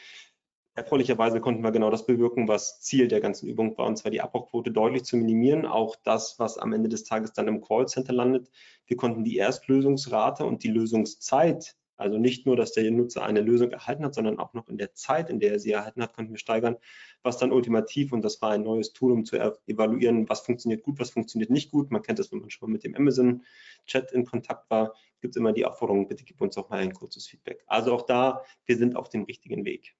Erfreulicherweise 0.78 1.42
konnten 1.42 1.64
wir 1.64 1.72
genau 1.72 1.90
das 1.90 2.06
bewirken, 2.06 2.48
was 2.48 2.80
Ziel 2.82 3.08
der 3.08 3.20
ganzen 3.20 3.50
Übung 3.50 3.76
war, 3.80 3.88
und 3.88 3.98
zwar 3.98 4.12
die 4.12 4.22
Abbruchquote 4.22 4.70
deutlich 4.70 5.06
zu 5.06 5.18
minimieren. 5.18 5.66
Auch 5.66 5.96
das, 5.96 6.38
was 6.38 6.60
am 6.60 6.72
Ende 6.72 6.88
des 6.88 7.04
Tages 7.04 7.34
dann 7.34 7.48
im 7.48 7.62
Callcenter 7.62 8.14
landet. 8.14 8.52
Wir 8.86 8.96
konnten 8.96 9.24
die 9.24 9.38
Erstlösungsrate 9.38 10.46
und 10.46 10.64
die 10.64 10.68
Lösungszeit, 10.68 11.76
also 11.96 12.20
nicht 12.20 12.46
nur, 12.46 12.56
dass 12.56 12.74
der 12.74 12.92
Nutzer 12.92 13.24
eine 13.24 13.42
Lösung 13.42 13.72
erhalten 13.72 14.06
hat, 14.06 14.14
sondern 14.14 14.38
auch 14.38 14.54
noch 14.54 14.68
in 14.70 14.78
der 14.78 14.94
Zeit, 14.94 15.32
in 15.32 15.40
der 15.40 15.54
er 15.54 15.60
sie 15.60 15.72
erhalten 15.72 16.04
hat, 16.04 16.14
konnten 16.14 16.34
wir 16.34 16.38
steigern, 16.38 16.78
was 17.24 17.40
dann 17.40 17.52
ultimativ, 17.52 18.14
und 18.14 18.24
das 18.24 18.40
war 18.44 18.52
ein 18.52 18.62
neues 18.62 18.94
Tool, 18.94 19.14
um 19.14 19.26
zu 19.26 19.36
evaluieren, 19.66 20.30
was 20.30 20.42
funktioniert 20.42 20.84
gut, 20.84 21.00
was 21.00 21.10
funktioniert 21.10 21.50
nicht 21.50 21.72
gut. 21.72 21.90
Man 21.90 22.04
kennt 22.04 22.20
das, 22.20 22.32
wenn 22.32 22.42
man 22.42 22.52
schon 22.52 22.70
mal 22.70 22.74
mit 22.74 22.84
dem 22.84 22.94
Amazon-Chat 22.94 24.12
in 24.12 24.26
Kontakt 24.26 24.70
war, 24.70 24.94
gibt 25.22 25.36
es 25.36 25.40
immer 25.40 25.54
die 25.54 25.66
Aufforderung, 25.66 26.08
bitte 26.08 26.24
gib 26.24 26.40
uns 26.40 26.56
auch 26.56 26.70
mal 26.70 26.78
ein 26.78 26.94
kurzes 26.94 27.26
Feedback. 27.26 27.64
Also 27.66 27.96
auch 27.96 28.04
da, 28.04 28.44
wir 28.68 28.78
sind 28.78 28.96
auf 28.96 29.10
dem 29.10 29.24
richtigen 29.24 29.66
Weg. 29.66 29.96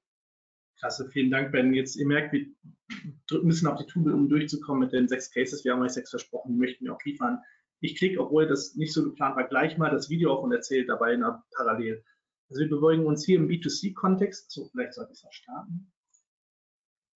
Klasse, 0.80 1.10
vielen 1.10 1.32
Dank, 1.32 1.52
Ben. 1.52 1.74
Jetzt, 1.74 1.96
ihr 1.96 2.06
merkt, 2.06 2.34
wir 2.34 2.46
drücken 3.28 3.48
ein 3.48 3.50
bisschen 3.50 3.68
auf 3.68 3.80
die 3.80 3.88
Tube, 3.88 4.14
um 4.14 4.30
durchzukommen 4.30 4.82
mit 4.82 4.94
den 4.94 5.08
sechs 5.08 5.32
Cases. 5.32 5.64
Wir 5.66 5.74
haben 5.74 5.82
euch 5.82 5.94
sechs 5.94 6.12
versprochen, 6.12 6.54
die 6.54 6.60
möchten 6.60 6.86
wir 6.86 6.94
auch 6.94 7.04
liefern. 7.04 7.40
Ich 7.80 7.98
klicke, 7.98 8.20
obwohl 8.20 8.48
das 8.48 8.76
nicht 8.76 8.94
so 8.94 9.04
geplant 9.04 9.36
war, 9.36 9.48
gleich 9.48 9.78
mal 9.78 9.90
das 9.90 10.10
Video 10.10 10.34
auf 10.34 10.44
und 10.44 10.52
erzähle 10.52 10.86
dabei 10.86 11.14
in 11.14 11.24
einer 11.24 11.44
parallel. 11.56 12.04
Also 12.50 12.62
wir 12.62 12.70
bewegen 12.70 13.06
uns 13.06 13.26
hier 13.26 13.38
im 13.38 13.48
B2C-Kontext. 13.48 14.52
So, 14.52 14.66
vielleicht 14.66 14.94
sollte 14.94 15.14
ich 15.14 15.24
es 15.24 15.36
starten. 15.36 15.92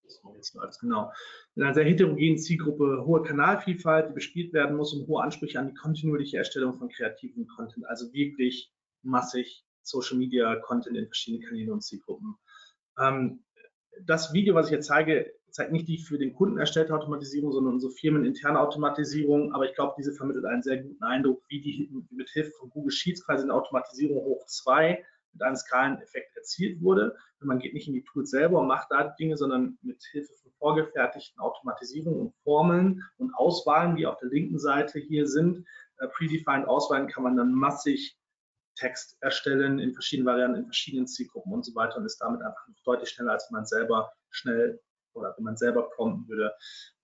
So, 0.06 0.34
jetzt 0.34 0.54
läuft 0.54 0.80
genau. 0.80 1.12
In 1.54 1.62
einer 1.62 1.74
sehr 1.74 1.84
heterogenen 1.84 2.38
Zielgruppe, 2.38 3.04
hohe 3.06 3.22
Kanalvielfalt, 3.22 4.10
die 4.10 4.14
bespielt 4.14 4.52
werden 4.52 4.76
muss 4.76 4.92
und 4.92 5.06
hohe 5.06 5.22
Ansprüche 5.22 5.58
an 5.58 5.68
die 5.68 5.74
kontinuierliche 5.74 6.38
Erstellung 6.38 6.74
von 6.74 6.88
kreativen 6.88 7.46
Content. 7.46 7.86
Also 7.86 8.12
wirklich 8.12 8.72
massig 9.02 9.64
Social 9.82 10.18
Media 10.18 10.56
Content 10.56 10.96
in 10.96 11.06
verschiedenen 11.06 11.44
Kanälen 11.44 11.72
und 11.72 11.82
Zielgruppen. 11.82 12.36
Ähm, 12.98 13.42
das 14.00 14.32
Video, 14.32 14.54
was 14.54 14.66
ich 14.66 14.72
jetzt 14.72 14.86
zeige, 14.86 15.32
zeigt 15.50 15.72
nicht 15.72 15.88
die 15.88 15.98
für 15.98 16.18
den 16.18 16.34
Kunden 16.34 16.58
erstellte 16.58 16.94
Automatisierung, 16.94 17.52
sondern 17.52 17.74
unsere 17.74 17.92
firmeninterne 17.92 18.58
Automatisierung. 18.58 19.54
Aber 19.54 19.66
ich 19.66 19.74
glaube, 19.74 19.94
diese 19.98 20.12
vermittelt 20.12 20.44
einen 20.44 20.62
sehr 20.62 20.78
guten 20.78 21.02
Eindruck, 21.02 21.42
wie 21.48 21.60
die 21.60 21.90
mit 22.10 22.30
Hilfe 22.30 22.52
von 22.52 22.70
Google 22.70 22.90
Sheets 22.90 23.24
quasi 23.24 23.42
eine 23.42 23.54
Automatisierung 23.54 24.24
hoch 24.24 24.46
2 24.46 25.04
mit 25.32 25.42
einem 25.42 25.56
Skaleneffekt 25.56 26.36
erzielt 26.36 26.82
wurde. 26.82 27.16
Und 27.40 27.46
man 27.46 27.58
geht 27.58 27.74
nicht 27.74 27.88
in 27.88 27.94
die 27.94 28.04
Tools 28.04 28.30
selber 28.30 28.60
und 28.60 28.68
macht 28.68 28.88
da 28.90 29.08
Dinge, 29.18 29.36
sondern 29.36 29.78
mit 29.82 30.02
Hilfe 30.10 30.32
von 30.42 30.52
vorgefertigten 30.58 31.40
Automatisierungen 31.40 32.20
und 32.20 32.34
Formeln 32.44 33.02
und 33.18 33.34
Auswahlen, 33.34 33.96
die 33.96 34.06
auf 34.06 34.18
der 34.18 34.28
linken 34.28 34.58
Seite 34.58 34.98
hier 34.98 35.26
sind, 35.26 35.66
äh, 35.98 36.08
predefined 36.08 36.66
Auswahlen 36.66 37.08
kann 37.08 37.22
man 37.22 37.36
dann 37.36 37.52
massig 37.52 38.16
Text 38.82 39.16
erstellen 39.20 39.78
in 39.78 39.94
verschiedenen 39.94 40.26
Varianten, 40.26 40.58
in 40.58 40.64
verschiedenen 40.64 41.06
Zielgruppen 41.06 41.52
und 41.52 41.64
so 41.64 41.74
weiter 41.74 41.98
und 41.98 42.04
ist 42.04 42.18
damit 42.18 42.42
einfach 42.42 42.66
noch 42.68 42.82
deutlich 42.84 43.10
schneller, 43.10 43.32
als 43.32 43.50
man 43.50 43.64
selber 43.64 44.12
schnell 44.30 44.80
oder 45.14 45.34
wenn 45.36 45.44
man 45.44 45.56
selber 45.56 45.88
prompten 45.90 46.28
würde. 46.28 46.52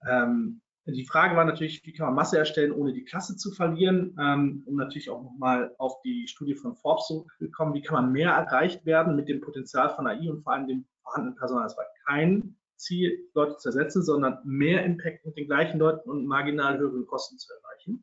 Ähm, 0.09 0.61
die 0.87 1.05
Frage 1.05 1.37
war 1.37 1.45
natürlich, 1.45 1.85
wie 1.85 1.93
kann 1.93 2.07
man 2.07 2.15
Masse 2.15 2.39
erstellen, 2.39 2.73
ohne 2.73 2.95
die 2.95 3.05
Klasse 3.05 3.37
zu 3.37 3.53
verlieren, 3.53 4.17
ähm, 4.19 4.63
um 4.67 4.77
natürlich 4.77 5.11
auch 5.11 5.23
nochmal 5.23 5.75
auf 5.79 6.01
die 6.03 6.27
Studie 6.27 6.55
von 6.55 6.75
Forbes 6.77 7.07
zu 7.07 7.27
kommen, 7.55 7.75
wie 7.75 7.83
kann 7.83 8.03
man 8.03 8.13
mehr 8.13 8.33
erreicht 8.33 8.87
werden 8.87 9.15
mit 9.15 9.29
dem 9.29 9.41
Potenzial 9.41 9.91
von 9.91 10.07
AI 10.07 10.31
und 10.31 10.43
vor 10.43 10.55
allem 10.55 10.67
dem 10.67 10.87
vorhandenen 11.03 11.37
Personal. 11.37 11.67
Es 11.67 11.77
war 11.77 11.85
kein 12.07 12.57
Ziel, 12.77 13.29
Leute 13.35 13.57
zu 13.59 13.69
ersetzen, 13.69 14.03
sondern 14.03 14.39
mehr 14.45 14.85
Impact 14.85 15.27
mit 15.27 15.37
den 15.37 15.47
gleichen 15.47 15.79
Leuten 15.79 16.09
und 16.09 16.27
marginal 16.27 16.79
höheren 16.79 17.07
Kosten 17.07 17.39
zu 17.39 17.53
erreichen. 17.53 18.03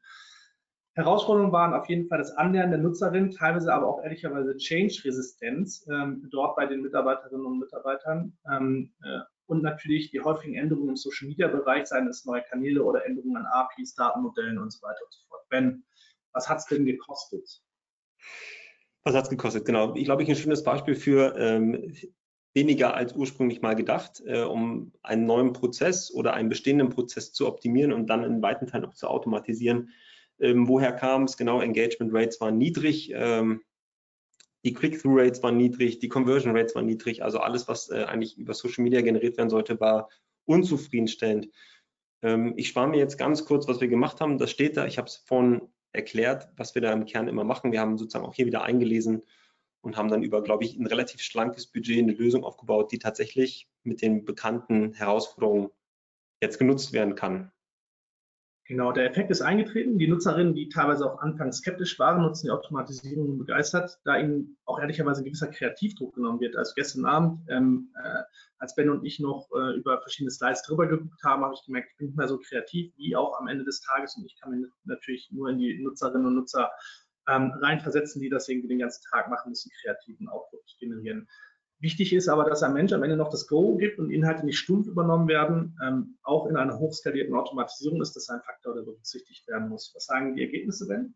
Herausforderungen 0.95 1.51
waren 1.51 1.73
auf 1.73 1.89
jeden 1.89 2.07
Fall 2.07 2.19
das 2.19 2.31
Anlernen 2.31 2.71
der 2.71 2.79
Nutzerin, 2.79 3.29
teilweise 3.29 3.73
aber 3.73 3.87
auch 3.87 4.01
ehrlicherweise 4.01 4.55
Change-Resistenz 4.55 5.85
ähm, 5.91 6.27
dort 6.31 6.55
bei 6.55 6.65
den 6.65 6.81
Mitarbeiterinnen 6.81 7.45
und 7.45 7.59
Mitarbeitern 7.59 8.37
ähm, 8.49 8.93
äh, 9.03 9.19
und 9.47 9.61
natürlich 9.61 10.09
die 10.11 10.21
häufigen 10.21 10.55
Änderungen 10.55 10.89
im 10.89 10.95
Social-Media-Bereich, 10.95 11.87
seien 11.87 12.07
es 12.07 12.23
neue 12.25 12.43
Kanäle 12.43 12.81
oder 12.81 13.05
Änderungen 13.05 13.35
an 13.35 13.45
APIs, 13.45 13.93
Datenmodellen 13.93 14.57
und 14.57 14.71
so 14.71 14.81
weiter 14.81 15.03
und 15.03 15.13
so 15.13 15.19
fort. 15.27 15.41
Ben, 15.49 15.83
was 16.31 16.49
hat 16.49 16.59
es 16.59 16.65
denn 16.65 16.85
gekostet? 16.85 17.61
Was 19.03 19.15
hat 19.15 19.25
es 19.25 19.29
gekostet? 19.29 19.65
Genau. 19.65 19.93
Ich 19.95 20.05
glaube, 20.05 20.23
ich 20.23 20.29
ein 20.29 20.35
schönes 20.37 20.63
Beispiel 20.63 20.95
für 20.95 21.35
ähm, 21.37 21.93
weniger 22.53 22.95
als 22.95 23.13
ursprünglich 23.13 23.61
mal 23.61 23.75
gedacht, 23.75 24.23
äh, 24.25 24.43
um 24.43 24.93
einen 25.03 25.25
neuen 25.25 25.51
Prozess 25.51 26.11
oder 26.11 26.33
einen 26.33 26.49
bestehenden 26.49 26.89
Prozess 26.89 27.33
zu 27.33 27.47
optimieren 27.47 27.91
und 27.91 28.07
dann 28.07 28.23
in 28.23 28.41
weiten 28.41 28.65
Teilen 28.65 28.85
auch 28.85 28.93
zu 28.93 29.07
automatisieren 29.09 29.89
ähm, 30.39 30.67
woher 30.67 30.91
kam 30.91 31.23
es? 31.23 31.37
Genau, 31.37 31.61
Engagement 31.61 32.13
Rates 32.13 32.39
waren 32.41 32.57
niedrig, 32.57 33.11
ähm, 33.13 33.61
die 34.65 34.73
Click-Through 34.73 35.19
Rates 35.19 35.43
waren 35.43 35.57
niedrig, 35.57 35.99
die 35.99 36.09
Conversion 36.09 36.57
Rates 36.57 36.73
waren 36.73 36.87
niedrig. 36.87 37.23
Also 37.23 37.39
alles, 37.39 37.67
was 37.67 37.89
äh, 37.91 38.05
eigentlich 38.05 38.35
über 38.37 38.55
Social 38.55 38.83
Media 38.83 39.01
generiert 39.01 39.37
werden 39.37 39.51
sollte, 39.51 39.79
war 39.79 40.09
unzufriedenstellend. 40.45 41.49
Ähm, 42.23 42.53
ich 42.57 42.69
spare 42.69 42.87
mir 42.87 42.97
jetzt 42.97 43.17
ganz 43.17 43.45
kurz, 43.45 43.67
was 43.67 43.79
wir 43.79 43.87
gemacht 43.87 44.21
haben. 44.21 44.39
Das 44.39 44.49
steht 44.49 44.75
da. 44.75 44.87
Ich 44.87 44.97
habe 44.97 45.07
es 45.07 45.17
vorhin 45.17 45.61
erklärt, 45.91 46.49
was 46.57 46.73
wir 46.73 46.81
da 46.81 46.91
im 46.91 47.05
Kern 47.05 47.27
immer 47.27 47.43
machen. 47.43 47.71
Wir 47.71 47.79
haben 47.79 47.97
sozusagen 47.97 48.25
auch 48.25 48.33
hier 48.33 48.47
wieder 48.47 48.63
eingelesen 48.63 49.21
und 49.81 49.97
haben 49.97 50.09
dann 50.09 50.23
über, 50.23 50.41
glaube 50.41 50.63
ich, 50.63 50.75
ein 50.75 50.87
relativ 50.87 51.21
schlankes 51.21 51.67
Budget 51.67 51.99
eine 51.99 52.13
Lösung 52.13 52.43
aufgebaut, 52.43 52.91
die 52.91 52.97
tatsächlich 52.97 53.69
mit 53.83 54.01
den 54.01 54.25
bekannten 54.25 54.93
Herausforderungen 54.93 55.69
jetzt 56.41 56.57
genutzt 56.57 56.91
werden 56.91 57.13
kann. 57.13 57.51
Genau, 58.67 58.91
der 58.91 59.05
Effekt 59.05 59.29
ist 59.29 59.41
eingetreten. 59.41 59.99
Die 59.99 60.07
Nutzerinnen, 60.07 60.55
die 60.55 60.69
teilweise 60.69 61.05
auch 61.05 61.19
anfangs 61.19 61.57
skeptisch 61.57 61.99
waren, 61.99 62.23
nutzen 62.23 62.47
die 62.47 62.51
Automatisierung 62.51 63.37
begeistert, 63.37 63.99
da 64.05 64.17
ihnen 64.17 64.57
auch 64.65 64.79
ehrlicherweise 64.79 65.21
ein 65.21 65.25
gewisser 65.25 65.49
Kreativdruck 65.49 66.15
genommen 66.15 66.39
wird. 66.39 66.55
Also 66.55 66.73
gestern 66.75 67.05
Abend, 67.05 67.41
ähm, 67.47 67.93
äh, 68.03 68.23
als 68.57 68.73
Ben 68.73 68.89
und 68.89 69.05
ich 69.05 69.19
noch 69.19 69.47
äh, 69.55 69.77
über 69.77 70.01
verschiedene 70.01 70.31
Slides 70.31 70.63
drüber 70.63 70.87
geguckt 70.87 71.23
haben, 71.23 71.43
habe 71.43 71.53
ich 71.53 71.63
gemerkt, 71.63 71.89
ich 71.91 71.97
bin 71.97 72.07
nicht 72.07 72.17
mehr 72.17 72.27
so 72.27 72.39
kreativ 72.39 72.91
wie 72.97 73.15
auch 73.15 73.39
am 73.39 73.47
Ende 73.47 73.65
des 73.65 73.81
Tages 73.81 74.17
und 74.17 74.25
ich 74.25 74.35
kann 74.41 74.49
mich 74.49 74.67
natürlich 74.85 75.29
nur 75.31 75.49
in 75.49 75.59
die 75.59 75.83
Nutzerinnen 75.83 76.25
und 76.25 76.33
Nutzer 76.33 76.71
ähm, 77.27 77.51
reinversetzen, 77.61 78.19
die 78.19 78.29
das 78.29 78.49
irgendwie 78.49 78.69
den 78.69 78.79
ganzen 78.79 79.03
Tag 79.11 79.29
machen, 79.29 79.49
müssen 79.49 79.71
kreativen 79.79 80.27
Output 80.27 80.61
generieren. 80.79 81.27
Wichtig 81.85 82.13
ist 82.13 82.29
aber, 82.29 82.45
dass 82.45 82.63
ein 82.63 82.73
Mensch 82.73 82.93
am 82.93 83.03
Ende 83.03 83.15
noch 83.15 83.29
das 83.29 83.45
Go 83.45 83.77
gibt 83.77 83.99
und 83.99 84.09
Inhalte 84.09 84.43
nicht 84.43 84.57
stumpf 84.57 84.87
übernommen 84.87 85.27
werden. 85.27 85.77
Ähm, 85.85 86.17
auch 86.23 86.47
in 86.47 86.57
einer 86.57 86.79
hochskalierten 86.79 87.35
Automatisierung 87.35 88.01
ist 88.01 88.15
das 88.15 88.27
ein 88.27 88.41
Faktor, 88.41 88.73
der 88.73 88.81
berücksichtigt 88.81 89.47
werden 89.47 89.69
muss. 89.69 89.91
Was 89.93 90.07
sagen 90.07 90.35
die 90.35 90.41
Ergebnisse 90.41 90.87
denn? 90.87 91.13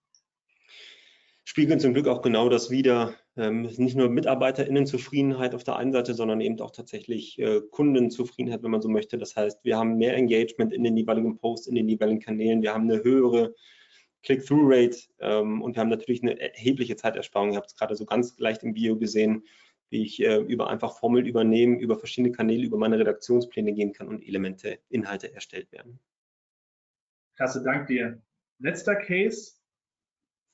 Spiegeln 1.44 1.80
zum 1.80 1.96
Glück 1.96 2.08
auch 2.08 2.22
genau 2.22 2.50
das 2.50 2.70
wieder. 2.70 3.16
Ähm, 3.36 3.64
nicht 3.64 3.98
nur 3.98 4.10
MitarbeiterInnenzufriedenheit 4.10 5.56
auf 5.56 5.64
der 5.64 5.78
einen 5.78 5.92
Seite, 5.92 6.14
sondern 6.14 6.40
eben 6.40 6.62
auch 6.62 6.70
tatsächlich 6.70 7.40
äh, 7.40 7.62
Kundenzufriedenheit, 7.72 8.62
wenn 8.62 8.70
man 8.70 8.84
so 8.84 8.90
möchte. 8.90 9.18
Das 9.18 9.36
heißt, 9.36 9.64
wir 9.64 9.76
haben 9.76 9.98
mehr 9.98 10.16
Engagement 10.16 10.72
in 10.72 10.84
den 10.84 10.96
jeweiligen 10.96 11.36
Posts, 11.40 11.66
in 11.66 11.74
den 11.74 11.90
jeweiligen 11.90 12.20
Kanälen. 12.20 12.62
Wir 12.62 12.76
haben 12.76 12.84
eine 12.84 13.04
höhere 13.04 13.56
Click-Through-Rate 14.22 14.98
ähm, 15.18 15.64
und 15.64 15.76
wir 15.76 15.82
haben 15.82 15.90
natürlich 15.90 16.22
eine 16.22 16.40
erhebliche 16.40 16.96
Zeitersparung. 16.96 17.54
Ihr 17.54 17.58
habt 17.58 17.72
es 17.72 17.76
gerade 17.76 17.96
so 17.96 18.06
ganz 18.06 18.38
leicht 18.38 18.62
im 18.62 18.76
Video 18.76 19.00
gesehen 19.00 19.46
wie 19.90 20.04
ich 20.04 20.22
äh, 20.24 20.38
über 20.38 20.70
einfach 20.70 20.98
Formeln 20.98 21.26
übernehmen, 21.26 21.80
über 21.80 21.98
verschiedene 21.98 22.32
Kanäle, 22.32 22.66
über 22.66 22.78
meine 22.78 23.00
Redaktionspläne 23.00 23.74
gehen 23.74 23.94
kann 23.94 24.08
und 24.08 24.22
Elemente, 24.22 24.80
Inhalte 24.90 25.34
erstellt 25.34 25.72
werden. 25.72 26.00
Klasse, 27.36 27.64
dank 27.64 27.88
dir. 27.88 28.22
Letzter 28.60 28.96
Case 28.96 29.59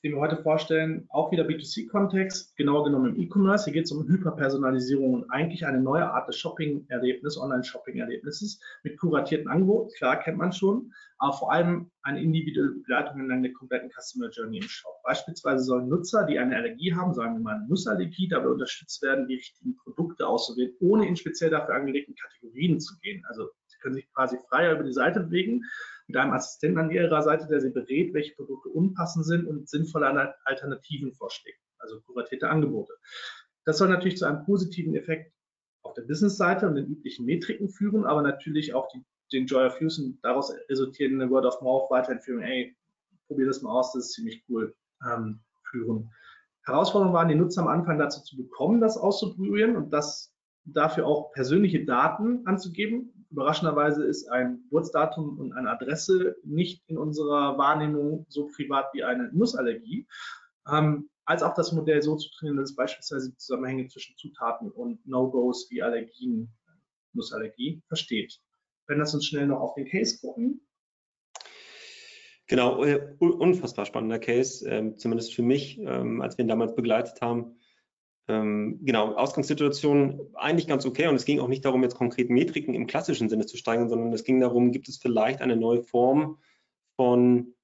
den 0.05 0.13
wir 0.13 0.19
heute 0.19 0.37
vorstellen, 0.37 1.07
auch 1.09 1.31
wieder 1.31 1.45
B2C-Kontext, 1.45 2.55
genauer 2.57 2.83
genommen 2.83 3.15
im 3.15 3.21
E-Commerce. 3.23 3.65
Hier 3.65 3.73
geht 3.73 3.85
es 3.85 3.91
um 3.91 4.07
Hyperpersonalisierung 4.07 5.15
und 5.15 5.31
eigentlich 5.31 5.65
eine 5.65 5.81
neue 5.81 6.07
Art 6.07 6.27
des 6.27 6.37
Shopping-Erlebnisses, 6.37 7.41
Online-Shopping-Erlebnisses 7.41 8.61
mit 8.83 8.99
kuratierten 8.99 9.47
Angeboten. 9.47 9.89
Klar, 9.97 10.19
kennt 10.19 10.37
man 10.37 10.53
schon, 10.53 10.93
aber 11.17 11.33
vor 11.33 11.51
allem 11.51 11.89
eine 12.03 12.21
individuelle 12.21 12.73
Begleitung 12.73 13.19
entlang 13.19 13.41
der 13.41 13.53
kompletten 13.53 13.89
Customer 13.89 14.29
Journey 14.29 14.57
im 14.57 14.69
Shop. 14.69 14.93
Beispielsweise 15.03 15.63
sollen 15.63 15.89
Nutzer, 15.89 16.23
die 16.27 16.37
eine 16.37 16.55
Allergie 16.55 16.93
haben, 16.93 17.15
sagen 17.15 17.37
wir 17.37 17.41
mal 17.41 17.65
Nussallergie, 17.67 18.27
dabei 18.27 18.49
unterstützt 18.49 19.01
werden, 19.01 19.27
die 19.27 19.37
richtigen 19.37 19.75
Produkte 19.75 20.27
auszuwählen, 20.27 20.71
ohne 20.81 21.07
in 21.07 21.15
speziell 21.15 21.49
dafür 21.49 21.73
angelegten 21.73 22.13
Kategorien 22.13 22.79
zu 22.79 22.93
gehen. 22.99 23.23
Also 23.27 23.49
können 23.85 23.95
sich 23.95 24.11
quasi 24.13 24.37
freier 24.49 24.73
über 24.73 24.83
die 24.83 24.93
Seite 24.93 25.19
bewegen 25.19 25.63
mit 26.07 26.17
einem 26.17 26.33
Assistenten 26.33 26.79
an 26.79 26.91
ihrer 26.91 27.21
Seite, 27.21 27.47
der 27.47 27.61
sie 27.61 27.69
berät, 27.69 28.13
welche 28.13 28.33
Produkte 28.35 28.69
unpassend 28.69 29.25
sind 29.25 29.45
und 29.45 29.69
sinnvolle 29.69 30.35
Alternativen 30.45 31.13
vorschlägt, 31.13 31.59
also 31.77 32.01
kuratierte 32.01 32.49
Angebote. 32.49 32.93
Das 33.63 33.77
soll 33.77 33.89
natürlich 33.89 34.17
zu 34.17 34.25
einem 34.25 34.43
positiven 34.43 34.95
Effekt 34.95 35.31
auf 35.83 35.93
der 35.93 36.03
Business-Seite 36.03 36.67
und 36.67 36.75
den 36.75 36.87
üblichen 36.87 37.25
Metriken 37.25 37.69
führen, 37.69 38.05
aber 38.05 38.23
natürlich 38.23 38.73
auch 38.73 38.87
die, 38.89 39.03
den 39.31 39.45
Joy 39.45 39.67
of 39.67 39.79
Use 39.81 40.01
und 40.01 40.19
daraus 40.23 40.51
resultierende 40.69 41.29
Word 41.29 41.45
of 41.45 41.61
Mouth 41.61 41.89
Weiterempfehlung, 41.91 42.41
ey, 42.41 42.75
probier 43.27 43.45
das 43.45 43.61
mal 43.61 43.71
aus, 43.71 43.93
das 43.93 44.05
ist 44.05 44.13
ziemlich 44.13 44.43
cool, 44.49 44.75
ähm, 45.07 45.39
führen. 45.69 46.11
Herausforderung 46.65 47.13
waren, 47.13 47.27
die 47.27 47.35
Nutzer 47.35 47.61
am 47.61 47.67
Anfang 47.67 47.99
dazu 47.99 48.23
zu 48.23 48.35
bekommen, 48.35 48.81
das 48.81 48.97
auszuprobieren 48.97 49.75
und 49.75 49.91
das 49.91 50.35
dafür 50.65 51.05
auch 51.05 51.31
persönliche 51.31 51.85
Daten 51.85 52.45
anzugeben, 52.45 53.14
Überraschenderweise 53.31 54.05
ist 54.05 54.27
ein 54.29 54.61
Geburtsdatum 54.63 55.39
und 55.39 55.53
eine 55.53 55.69
Adresse 55.69 56.35
nicht 56.43 56.83
in 56.87 56.97
unserer 56.97 57.57
Wahrnehmung 57.57 58.25
so 58.29 58.47
privat 58.47 58.93
wie 58.93 59.03
eine 59.03 59.29
Nussallergie, 59.33 60.07
ähm, 60.71 61.09
als 61.25 61.43
auch 61.43 61.53
das 61.53 61.71
Modell 61.71 62.01
so 62.01 62.15
zu 62.15 62.29
trainieren, 62.31 62.57
dass 62.57 62.71
es 62.71 62.75
beispielsweise 62.75 63.35
Zusammenhänge 63.35 63.87
zwischen 63.87 64.15
Zutaten 64.17 64.71
und 64.71 65.05
No-Gos 65.07 65.67
wie 65.71 65.81
Allergien, 65.81 66.53
Nussallergie 67.13 67.81
versteht. 67.87 68.39
Wenn 68.87 68.99
das 68.99 69.13
uns 69.13 69.25
schnell 69.25 69.47
noch 69.47 69.59
auf 69.59 69.73
den 69.73 69.87
Case 69.87 70.19
gucken. 70.19 70.61
Genau, 72.47 72.83
äh, 72.83 73.15
unfassbar 73.19 73.85
spannender 73.85 74.19
Case, 74.19 74.69
äh, 74.69 74.95
zumindest 74.97 75.33
für 75.33 75.41
mich, 75.41 75.79
ähm, 75.79 76.21
als 76.21 76.37
wir 76.37 76.45
ihn 76.45 76.49
damals 76.49 76.75
begleitet 76.75 77.21
haben 77.21 77.57
ähm, 78.27 78.79
genau, 78.83 79.13
Ausgangssituation 79.13 80.19
eigentlich 80.33 80.67
ganz 80.67 80.85
okay 80.85 81.07
und 81.07 81.15
es 81.15 81.25
ging 81.25 81.39
auch 81.39 81.47
nicht 81.47 81.65
darum, 81.65 81.83
jetzt 81.83 81.95
konkret 81.95 82.29
Metriken 82.29 82.73
im 82.73 82.87
klassischen 82.87 83.29
Sinne 83.29 83.45
zu 83.45 83.57
steigern, 83.57 83.89
sondern 83.89 84.13
es 84.13 84.23
ging 84.23 84.39
darum, 84.39 84.71
gibt 84.71 84.89
es 84.89 84.97
vielleicht 84.97 85.41
eine 85.41 85.55
neue 85.55 85.83
Form 85.83 86.39
von 86.95 87.55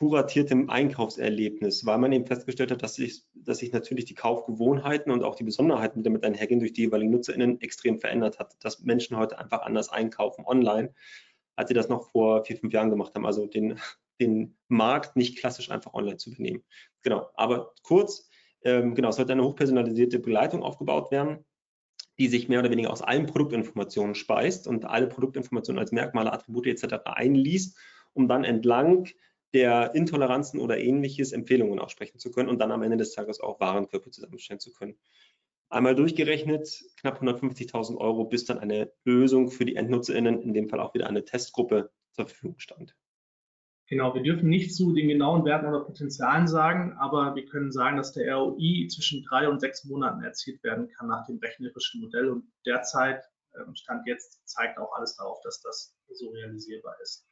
kuratiertem 0.00 0.70
Einkaufserlebnis, 0.70 1.84
weil 1.84 1.98
man 1.98 2.12
eben 2.12 2.26
festgestellt 2.26 2.70
hat, 2.70 2.82
dass 2.82 2.94
sich, 2.94 3.22
dass 3.34 3.58
sich 3.58 3.70
natürlich 3.72 4.06
die 4.06 4.14
Kaufgewohnheiten 4.14 5.12
und 5.12 5.22
auch 5.22 5.34
die 5.34 5.44
Besonderheiten, 5.44 5.98
die 5.98 6.04
damit 6.04 6.24
einhergehen, 6.24 6.58
durch 6.58 6.72
die 6.72 6.82
jeweiligen 6.82 7.10
NutzerInnen 7.10 7.60
extrem 7.60 7.98
verändert 7.98 8.38
hat, 8.38 8.56
dass 8.60 8.80
Menschen 8.80 9.18
heute 9.18 9.38
einfach 9.38 9.60
anders 9.60 9.90
einkaufen 9.90 10.46
online, 10.46 10.94
als 11.54 11.68
sie 11.68 11.74
das 11.74 11.90
noch 11.90 12.10
vor 12.10 12.46
vier, 12.46 12.56
fünf 12.56 12.72
Jahren 12.72 12.88
gemacht 12.88 13.14
haben. 13.14 13.26
Also 13.26 13.46
den, 13.46 13.78
den 14.20 14.56
Markt 14.68 15.16
nicht 15.16 15.36
klassisch 15.36 15.70
einfach 15.70 15.92
online 15.92 16.16
zu 16.16 16.30
benehmen. 16.30 16.64
Genau, 17.02 17.28
aber 17.34 17.74
kurz, 17.82 18.29
ähm, 18.62 18.94
genau, 18.94 19.08
es 19.10 19.16
sollte 19.16 19.32
eine 19.32 19.44
hochpersonalisierte 19.44 20.18
Begleitung 20.18 20.62
aufgebaut 20.62 21.10
werden, 21.10 21.44
die 22.18 22.28
sich 22.28 22.48
mehr 22.48 22.60
oder 22.60 22.70
weniger 22.70 22.90
aus 22.90 23.02
allen 23.02 23.26
Produktinformationen 23.26 24.14
speist 24.14 24.66
und 24.66 24.84
alle 24.84 25.06
Produktinformationen 25.06 25.78
als 25.78 25.92
Merkmale, 25.92 26.32
Attribute 26.32 26.66
etc. 26.66 26.96
einliest, 27.04 27.78
um 28.12 28.28
dann 28.28 28.44
entlang 28.44 29.08
der 29.52 29.94
Intoleranzen 29.94 30.60
oder 30.60 30.78
ähnliches 30.78 31.32
Empfehlungen 31.32 31.78
aussprechen 31.78 32.18
zu 32.18 32.30
können 32.30 32.48
und 32.48 32.58
dann 32.58 32.72
am 32.72 32.82
Ende 32.82 32.96
des 32.96 33.12
Tages 33.12 33.40
auch 33.40 33.58
Warenkörper 33.60 34.10
zusammenstellen 34.10 34.60
zu 34.60 34.72
können. 34.72 34.96
Einmal 35.68 35.94
durchgerechnet, 35.94 36.82
knapp 36.96 37.22
150.000 37.22 37.96
Euro, 37.96 38.24
bis 38.24 38.44
dann 38.44 38.58
eine 38.58 38.92
Lösung 39.04 39.50
für 39.50 39.64
die 39.64 39.76
EndnutzerInnen, 39.76 40.42
in 40.42 40.52
dem 40.52 40.68
Fall 40.68 40.80
auch 40.80 40.94
wieder 40.94 41.06
eine 41.06 41.24
Testgruppe, 41.24 41.90
zur 42.12 42.26
Verfügung 42.26 42.58
stand. 42.58 42.96
Genau, 43.90 44.14
wir 44.14 44.22
dürfen 44.22 44.48
nicht 44.48 44.72
zu 44.72 44.92
den 44.92 45.08
genauen 45.08 45.44
Werten 45.44 45.66
oder 45.66 45.80
Potenzialen 45.80 46.46
sagen, 46.46 46.92
aber 47.00 47.34
wir 47.34 47.44
können 47.46 47.72
sagen, 47.72 47.96
dass 47.96 48.12
der 48.12 48.36
ROI 48.36 48.86
zwischen 48.86 49.24
drei 49.24 49.48
und 49.48 49.58
sechs 49.58 49.84
Monaten 49.84 50.22
erzielt 50.22 50.62
werden 50.62 50.88
kann 50.90 51.08
nach 51.08 51.26
dem 51.26 51.38
rechnerischen 51.38 52.00
Modell 52.00 52.28
und 52.28 52.44
derzeit, 52.64 53.24
ähm, 53.56 53.74
Stand 53.74 54.06
jetzt, 54.06 54.46
zeigt 54.48 54.78
auch 54.78 54.92
alles 54.96 55.16
darauf, 55.16 55.40
dass 55.42 55.60
das 55.62 55.96
so 56.08 56.28
realisierbar 56.28 56.94
ist. 57.02 57.26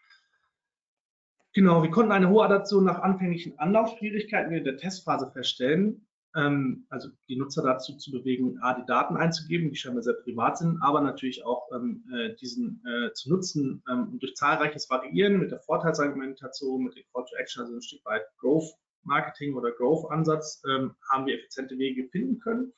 Genau, 1.52 1.84
wir 1.84 1.92
konnten 1.92 2.10
eine 2.10 2.28
hohe 2.28 2.44
Adaption 2.44 2.84
nach 2.84 3.02
anfänglichen 3.02 3.56
Anlaufschwierigkeiten 3.60 4.52
in 4.52 4.64
der 4.64 4.78
Testphase 4.78 5.30
feststellen 5.30 6.07
ähm, 6.36 6.86
also 6.90 7.08
die 7.28 7.36
Nutzer 7.36 7.62
dazu 7.62 7.96
zu 7.96 8.12
bewegen, 8.12 8.58
A, 8.60 8.74
die 8.74 8.86
Daten 8.86 9.16
einzugeben, 9.16 9.70
die 9.70 9.76
scheinbar 9.76 10.02
sehr 10.02 10.14
privat 10.14 10.58
sind, 10.58 10.78
aber 10.82 11.00
natürlich 11.00 11.44
auch 11.44 11.68
ähm, 11.74 12.04
äh, 12.14 12.34
diesen 12.36 12.82
äh, 12.86 13.12
zu 13.12 13.30
nutzen 13.30 13.82
ähm, 13.90 14.12
und 14.12 14.22
durch 14.22 14.34
zahlreiches 14.34 14.90
Variieren 14.90 15.38
mit 15.38 15.50
der 15.50 15.60
Vorteilsargumentation, 15.60 16.84
mit 16.84 16.96
dem 16.96 17.04
Call 17.12 17.24
to 17.24 17.36
Action, 17.36 17.62
also 17.62 17.74
ein 17.74 17.82
Stück 17.82 18.04
weit 18.04 18.22
Growth 18.38 18.74
Marketing 19.04 19.54
oder 19.54 19.72
Growth 19.72 20.10
Ansatz, 20.10 20.62
ähm, 20.68 20.94
haben 21.10 21.26
wir 21.26 21.36
effiziente 21.38 21.78
Wege 21.78 22.08
finden 22.10 22.38
können. 22.40 22.72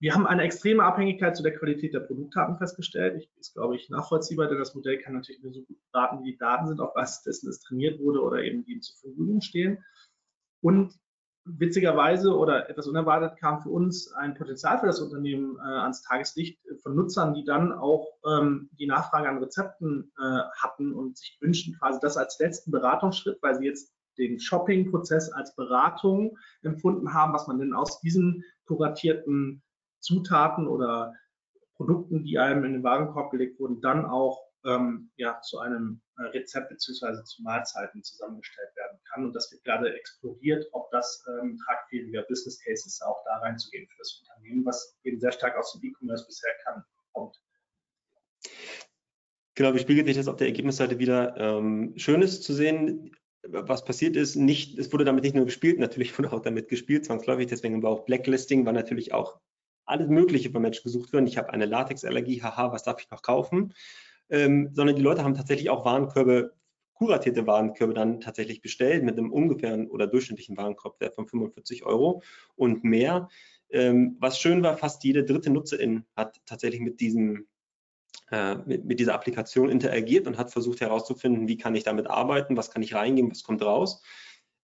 Wir 0.00 0.14
haben 0.14 0.26
eine 0.26 0.42
extreme 0.42 0.82
Abhängigkeit 0.82 1.36
zu 1.36 1.44
der 1.44 1.56
Qualität 1.56 1.94
der 1.94 2.00
Produktdaten 2.00 2.58
festgestellt. 2.58 3.22
Ich, 3.22 3.30
ist, 3.38 3.54
glaube 3.54 3.76
ich, 3.76 3.88
nachvollziehbar, 3.88 4.48
denn 4.48 4.58
das 4.58 4.74
Modell 4.74 4.98
kann 4.98 5.14
natürlich 5.14 5.42
nur 5.42 5.52
so 5.52 5.62
gut 5.62 5.78
Daten, 5.92 6.24
wie 6.24 6.32
die 6.32 6.38
Daten 6.38 6.66
sind, 6.66 6.80
auf 6.80 6.94
Basis 6.94 7.22
dessen 7.22 7.48
es 7.48 7.60
trainiert 7.60 8.00
wurde 8.00 8.20
oder 8.20 8.42
eben 8.42 8.64
die 8.64 8.80
zur 8.80 8.96
Verfügung 8.96 9.42
stehen. 9.42 9.84
Und 10.60 10.98
witzigerweise 11.44 12.36
oder 12.36 12.70
etwas 12.70 12.86
unerwartet 12.86 13.36
kam 13.38 13.60
für 13.60 13.70
uns 13.70 14.12
ein 14.12 14.34
Potenzial 14.34 14.78
für 14.78 14.86
das 14.86 15.00
Unternehmen 15.00 15.56
äh, 15.56 15.62
ans 15.62 16.02
Tageslicht 16.02 16.60
von 16.82 16.94
Nutzern, 16.94 17.34
die 17.34 17.44
dann 17.44 17.72
auch 17.72 18.06
ähm, 18.26 18.70
die 18.78 18.86
Nachfrage 18.86 19.28
an 19.28 19.38
Rezepten 19.38 20.12
äh, 20.18 20.40
hatten 20.60 20.92
und 20.92 21.18
sich 21.18 21.38
wünschen 21.40 21.76
quasi 21.78 21.98
das 22.00 22.16
als 22.16 22.38
letzten 22.38 22.70
Beratungsschritt, 22.70 23.38
weil 23.42 23.56
sie 23.56 23.66
jetzt 23.66 23.92
den 24.18 24.38
Shopping-Prozess 24.38 25.32
als 25.32 25.54
Beratung 25.56 26.36
empfunden 26.62 27.12
haben, 27.12 27.32
was 27.32 27.46
man 27.46 27.58
denn 27.58 27.74
aus 27.74 28.00
diesen 28.00 28.44
kuratierten 28.66 29.62
Zutaten 30.00 30.68
oder 30.68 31.14
Produkten, 31.74 32.22
die 32.22 32.38
einem 32.38 32.64
in 32.64 32.72
den 32.74 32.82
Warenkorb 32.84 33.30
gelegt 33.30 33.58
wurden, 33.58 33.80
dann 33.80 34.04
auch 34.04 34.51
ähm, 34.64 35.10
ja, 35.16 35.40
zu 35.40 35.58
einem 35.58 36.00
äh, 36.18 36.22
Rezept 36.24 36.68
beziehungsweise 36.68 37.24
zu 37.24 37.42
Mahlzeiten 37.42 38.02
zusammengestellt 38.02 38.74
werden 38.76 38.98
kann. 39.12 39.24
Und 39.24 39.34
das 39.34 39.50
wird 39.50 39.64
gerade 39.64 39.94
explodiert, 39.94 40.66
ob 40.72 40.90
das 40.90 41.24
ähm, 41.28 41.58
tragfähiger 41.66 42.22
Business 42.22 42.60
Case 42.64 42.86
ist, 42.86 43.02
auch 43.02 43.22
da 43.24 43.38
reinzugehen 43.38 43.86
für 43.88 43.98
das 43.98 44.20
Unternehmen, 44.20 44.64
was 44.64 44.96
eben 45.04 45.20
sehr 45.20 45.32
stark 45.32 45.56
aus 45.56 45.72
dem 45.72 45.82
E-Commerce 45.82 46.26
bisher 46.26 46.52
kann, 46.64 46.84
kommt. 47.12 47.36
Genau, 49.54 49.74
wie 49.74 49.80
spiegelt 49.80 50.06
sich 50.06 50.16
das 50.16 50.28
auf 50.28 50.36
der 50.36 50.46
Ergebnisseite 50.46 50.98
wieder? 50.98 51.36
Ähm, 51.36 51.92
schön 51.96 52.22
ist 52.22 52.42
zu 52.42 52.54
sehen, 52.54 53.14
was 53.46 53.84
passiert 53.84 54.16
ist, 54.16 54.36
nicht, 54.36 54.78
es 54.78 54.92
wurde 54.92 55.04
damit 55.04 55.24
nicht 55.24 55.34
nur 55.34 55.44
gespielt, 55.44 55.78
natürlich 55.78 56.16
wurde 56.18 56.32
auch 56.32 56.40
damit 56.40 56.68
gespielt, 56.68 57.04
zwangsläufig, 57.04 57.48
deswegen 57.48 57.82
war 57.82 57.90
auch 57.90 58.04
Blacklisting, 58.04 58.64
war 58.64 58.72
natürlich 58.72 59.12
auch 59.12 59.40
alles 59.84 60.08
Mögliche 60.08 60.50
von 60.50 60.62
Menschen 60.62 60.84
gesucht 60.84 61.12
worden. 61.12 61.26
Ich 61.26 61.36
habe 61.36 61.52
eine 61.52 61.66
Latexallergie, 61.66 62.42
haha, 62.42 62.72
was 62.72 62.84
darf 62.84 63.00
ich 63.00 63.10
noch 63.10 63.22
kaufen? 63.22 63.74
Ähm, 64.32 64.70
sondern 64.72 64.96
die 64.96 65.02
Leute 65.02 65.22
haben 65.22 65.34
tatsächlich 65.34 65.70
auch 65.70 65.84
Warenkörbe, 65.84 66.54
kuratierte 66.94 67.46
Warenkörbe 67.46 67.94
dann 67.94 68.20
tatsächlich 68.20 68.62
bestellt 68.62 69.04
mit 69.04 69.18
einem 69.18 69.30
ungefähren 69.30 69.88
oder 69.88 70.06
durchschnittlichen 70.06 70.56
Warenkorbwert 70.56 71.14
von 71.14 71.28
45 71.28 71.84
Euro 71.84 72.22
und 72.56 72.82
mehr. 72.82 73.28
Ähm, 73.70 74.16
was 74.20 74.38
schön 74.38 74.62
war, 74.62 74.76
fast 74.76 75.04
jede 75.04 75.24
dritte 75.24 75.50
Nutzerin 75.50 76.06
hat 76.16 76.40
tatsächlich 76.46 76.80
mit 76.80 77.00
diesem 77.00 77.46
äh, 78.30 78.56
mit, 78.64 78.98
dieser 78.98 79.14
Applikation 79.14 79.68
interagiert 79.68 80.26
und 80.26 80.38
hat 80.38 80.50
versucht 80.50 80.80
herauszufinden, 80.80 81.48
wie 81.48 81.58
kann 81.58 81.74
ich 81.74 81.84
damit 81.84 82.06
arbeiten, 82.06 82.56
was 82.56 82.70
kann 82.70 82.82
ich 82.82 82.94
reingeben, 82.94 83.30
was 83.30 83.42
kommt 83.42 83.62
raus. 83.62 84.02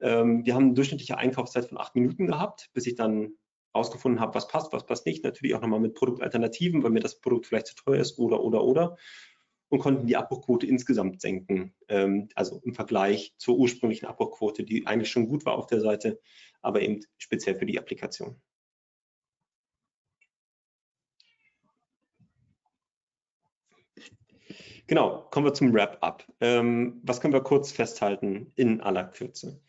Ähm, 0.01 0.47
wir 0.47 0.55
haben 0.55 0.67
eine 0.67 0.75
durchschnittliche 0.75 1.19
Einkaufszeit 1.19 1.67
von 1.67 1.79
acht 1.79 1.95
Minuten 1.95 2.27
gehabt, 2.27 2.71
bis 2.73 2.87
ich 2.87 2.95
dann 2.95 3.35
herausgefunden 3.75 4.21
habe, 4.21 4.35
was 4.35 4.49
passt, 4.49 4.73
was 4.73 4.87
passt 4.87 5.05
nicht. 5.05 5.25
Natürlich 5.25 5.55
auch 5.55 5.61
nochmal 5.61 5.81
mit 5.81 5.95
Produktalternativen, 5.95 6.83
weil 6.83 6.91
mir 6.91 7.01
das 7.01 7.21
Produkt 7.21 7.47
vielleicht 7.47 7.67
zu 7.67 7.75
teuer 7.75 8.01
ist 8.01 8.19
oder, 8.19 8.43
oder, 8.43 8.65
oder 8.65 8.97
und 9.69 9.81
konnten 9.81 10.07
die 10.07 10.17
Abbruchquote 10.17 10.67
insgesamt 10.67 11.21
senken. 11.21 11.75
Ähm, 11.89 12.29
also 12.35 12.61
im 12.65 12.75
Vergleich 12.75 13.35
zur 13.39 13.59
ursprünglichen 13.59 14.07
Abbruchquote, 14.07 14.65
die 14.65 14.87
eigentlich 14.87 15.11
schon 15.11 15.29
gut 15.29 15.45
war 15.47 15.55
auf 15.55 15.67
der 15.67 15.81
Seite, 15.81 16.21
aber 16.63 16.83
eben 16.83 17.01
speziell 17.19 17.57
für 17.57 17.67
die 17.67 17.79
Applikation. 17.79 18.41
Genau, 24.87 25.27
kommen 25.31 25.45
wir 25.45 25.53
zum 25.53 25.75
Wrap-up. 25.75 26.25
Ähm, 26.41 27.01
was 27.03 27.21
können 27.21 27.35
wir 27.35 27.43
kurz 27.43 27.71
festhalten 27.73 28.53
in 28.57 28.81
aller 28.81 29.05
Kürze? 29.05 29.61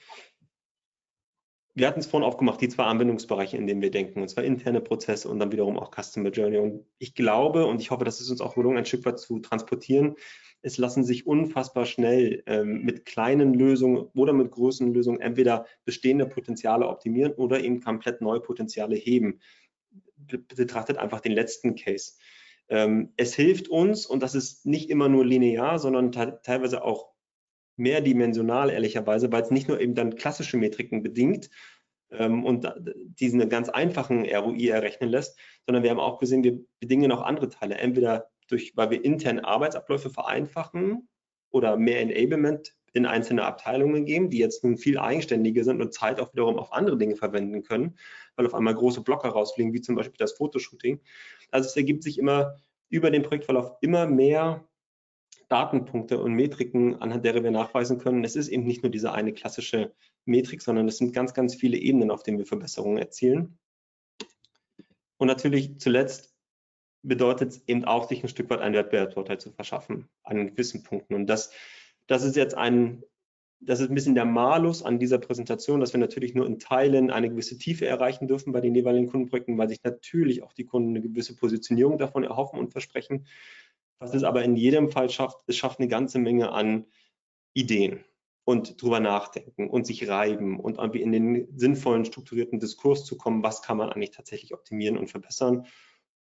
Wir 1.75 1.87
hatten 1.87 1.99
es 1.99 2.07
vorhin 2.07 2.27
aufgemacht, 2.27 2.61
die 2.61 2.69
zwei 2.69 2.83
Anwendungsbereiche, 2.83 3.57
in 3.57 3.67
denen 3.67 3.81
wir 3.81 3.91
denken, 3.91 4.21
und 4.21 4.27
zwar 4.27 4.43
interne 4.43 4.81
Prozesse 4.81 5.29
und 5.29 5.39
dann 5.39 5.51
wiederum 5.51 5.77
auch 5.77 5.91
Customer 5.91 6.29
Journey. 6.29 6.57
Und 6.57 6.85
ich 6.97 7.13
glaube 7.15 7.65
und 7.65 7.79
ich 7.81 7.91
hoffe, 7.91 8.05
dass 8.05 8.19
es 8.19 8.29
uns 8.29 8.41
auch 8.41 8.55
gelungen, 8.55 8.77
ein 8.77 8.85
Stück 8.85 9.05
weit 9.05 9.19
zu 9.19 9.39
transportieren. 9.39 10.15
Es 10.61 10.77
lassen 10.77 11.05
sich 11.05 11.25
unfassbar 11.25 11.85
schnell 11.85 12.43
ähm, 12.47 12.83
mit 12.83 13.05
kleinen 13.05 13.53
Lösungen 13.53 14.07
oder 14.13 14.33
mit 14.33 14.51
großen 14.51 14.93
Lösungen 14.93 15.21
entweder 15.21 15.65
bestehende 15.85 16.25
Potenziale 16.25 16.87
optimieren 16.87 17.33
oder 17.33 17.61
eben 17.61 17.81
komplett 17.81 18.19
neue 18.19 18.41
Potenziale 18.41 18.95
heben. 18.95 19.39
Betrachtet 20.17 20.97
einfach 20.97 21.21
den 21.21 21.31
letzten 21.31 21.75
Case. 21.75 22.13
Ähm, 22.67 23.13
es 23.15 23.35
hilft 23.35 23.69
uns, 23.69 24.05
und 24.05 24.21
das 24.21 24.35
ist 24.35 24.65
nicht 24.65 24.89
immer 24.89 25.07
nur 25.07 25.25
linear, 25.25 25.79
sondern 25.79 26.11
teilweise 26.11 26.83
auch 26.83 27.13
mehrdimensional, 27.79 28.69
ehrlicherweise, 28.69 29.31
weil 29.31 29.41
es 29.41 29.51
nicht 29.51 29.67
nur 29.67 29.79
eben 29.79 29.95
dann 29.95 30.15
klassische 30.15 30.57
Metriken 30.57 31.01
bedingt 31.01 31.49
ähm, 32.11 32.45
und 32.45 32.71
diesen 33.19 33.47
ganz 33.49 33.69
einfachen 33.69 34.25
ROI 34.25 34.69
errechnen 34.69 35.09
lässt, 35.09 35.39
sondern 35.65 35.83
wir 35.83 35.89
haben 35.89 35.99
auch 35.99 36.19
gesehen, 36.19 36.43
wir 36.43 36.59
bedingen 36.79 37.11
auch 37.11 37.21
andere 37.21 37.49
Teile. 37.49 37.75
Entweder 37.75 38.29
durch, 38.47 38.73
weil 38.75 38.89
wir 38.89 39.03
interne 39.03 39.45
Arbeitsabläufe 39.45 40.09
vereinfachen 40.09 41.07
oder 41.51 41.77
mehr 41.77 42.01
Enablement 42.01 42.75
in 42.93 43.05
einzelne 43.05 43.43
Abteilungen 43.43 44.05
geben, 44.05 44.29
die 44.29 44.39
jetzt 44.39 44.63
nun 44.63 44.77
viel 44.77 44.97
eigenständiger 44.97 45.63
sind 45.63 45.81
und 45.81 45.93
Zeit 45.93 46.19
auch 46.19 46.33
wiederum 46.33 46.57
auf 46.57 46.73
andere 46.73 46.97
Dinge 46.97 47.15
verwenden 47.15 47.63
können, 47.63 47.97
weil 48.35 48.47
auf 48.47 48.55
einmal 48.55 48.73
große 48.73 49.01
Blocker 49.01 49.29
rausfliegen, 49.29 49.73
wie 49.73 49.81
zum 49.81 49.95
Beispiel 49.95 50.17
das 50.17 50.33
Fotoshooting. 50.33 50.99
Also 51.51 51.67
es 51.67 51.77
ergibt 51.77 52.03
sich 52.03 52.17
immer 52.17 52.55
über 52.89 53.11
den 53.11 53.21
Projektverlauf 53.21 53.73
immer 53.81 54.07
mehr 54.07 54.67
Datenpunkte 55.49 56.21
und 56.21 56.33
Metriken, 56.33 57.01
anhand 57.01 57.25
derer 57.25 57.43
wir 57.43 57.51
nachweisen 57.51 57.97
können, 57.97 58.23
es 58.23 58.35
ist 58.35 58.47
eben 58.47 58.63
nicht 58.63 58.83
nur 58.83 58.91
diese 58.91 59.11
eine 59.11 59.33
klassische 59.33 59.93
Metrik, 60.25 60.61
sondern 60.61 60.87
es 60.87 60.97
sind 60.97 61.13
ganz, 61.13 61.33
ganz 61.33 61.55
viele 61.55 61.77
Ebenen, 61.77 62.11
auf 62.11 62.23
denen 62.23 62.37
wir 62.37 62.45
Verbesserungen 62.45 62.99
erzielen. 62.99 63.57
Und 65.17 65.27
natürlich 65.27 65.79
zuletzt 65.79 66.33
bedeutet 67.01 67.51
es 67.51 67.63
eben 67.67 67.85
auch, 67.85 68.07
sich 68.07 68.23
ein 68.23 68.29
Stück 68.29 68.49
weit 68.49 68.59
einen 68.59 68.75
Wettbewerbsvorteil 68.75 69.39
zu 69.39 69.51
verschaffen 69.51 70.07
an 70.23 70.47
gewissen 70.47 70.83
Punkten. 70.83 71.15
Und 71.15 71.27
das, 71.27 71.51
das 72.07 72.23
ist 72.23 72.35
jetzt 72.35 72.55
ein, 72.55 73.03
das 73.59 73.79
ist 73.79 73.89
ein 73.89 73.95
bisschen 73.95 74.15
der 74.15 74.25
Malus 74.25 74.83
an 74.83 74.99
dieser 74.99 75.17
Präsentation, 75.17 75.79
dass 75.79 75.93
wir 75.93 75.99
natürlich 75.99 76.35
nur 76.35 76.45
in 76.45 76.59
Teilen 76.59 77.11
eine 77.11 77.29
gewisse 77.29 77.57
Tiefe 77.57 77.85
erreichen 77.85 78.27
dürfen 78.27 78.53
bei 78.53 78.61
den 78.61 78.75
jeweiligen 78.75 79.07
Kundenprojekten, 79.07 79.57
weil 79.57 79.69
sich 79.69 79.83
natürlich 79.83 80.43
auch 80.43 80.53
die 80.53 80.65
Kunden 80.65 80.89
eine 80.89 81.01
gewisse 81.01 81.35
Positionierung 81.35 81.97
davon 81.97 82.23
erhoffen 82.23 82.59
und 82.59 82.71
versprechen. 82.71 83.25
Was 83.99 84.13
es 84.13 84.23
aber 84.23 84.43
in 84.43 84.55
jedem 84.55 84.89
Fall 84.89 85.09
schafft, 85.09 85.43
es 85.47 85.57
schafft 85.57 85.79
eine 85.79 85.89
ganze 85.89 86.19
Menge 86.19 86.51
an 86.51 86.85
Ideen 87.53 88.05
und 88.45 88.81
drüber 88.81 88.99
nachdenken 88.99 89.69
und 89.69 89.85
sich 89.85 90.07
reiben 90.07 90.59
und 90.59 90.77
irgendwie 90.77 91.01
in 91.01 91.11
den 91.11 91.47
sinnvollen, 91.57 92.05
strukturierten 92.05 92.59
Diskurs 92.59 93.05
zu 93.05 93.17
kommen, 93.17 93.43
was 93.43 93.61
kann 93.61 93.77
man 93.77 93.89
eigentlich 93.89 94.11
tatsächlich 94.11 94.53
optimieren 94.53 94.97
und 94.97 95.09
verbessern. 95.09 95.67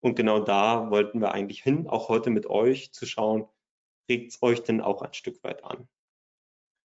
Und 0.00 0.16
genau 0.16 0.40
da 0.40 0.90
wollten 0.90 1.20
wir 1.20 1.32
eigentlich 1.32 1.62
hin, 1.62 1.86
auch 1.88 2.08
heute 2.08 2.30
mit 2.30 2.46
euch 2.46 2.92
zu 2.92 3.06
schauen, 3.06 3.46
regt 4.08 4.32
es 4.32 4.42
euch 4.42 4.62
denn 4.62 4.80
auch 4.80 5.02
ein 5.02 5.14
Stück 5.14 5.42
weit 5.42 5.64
an? 5.64 5.88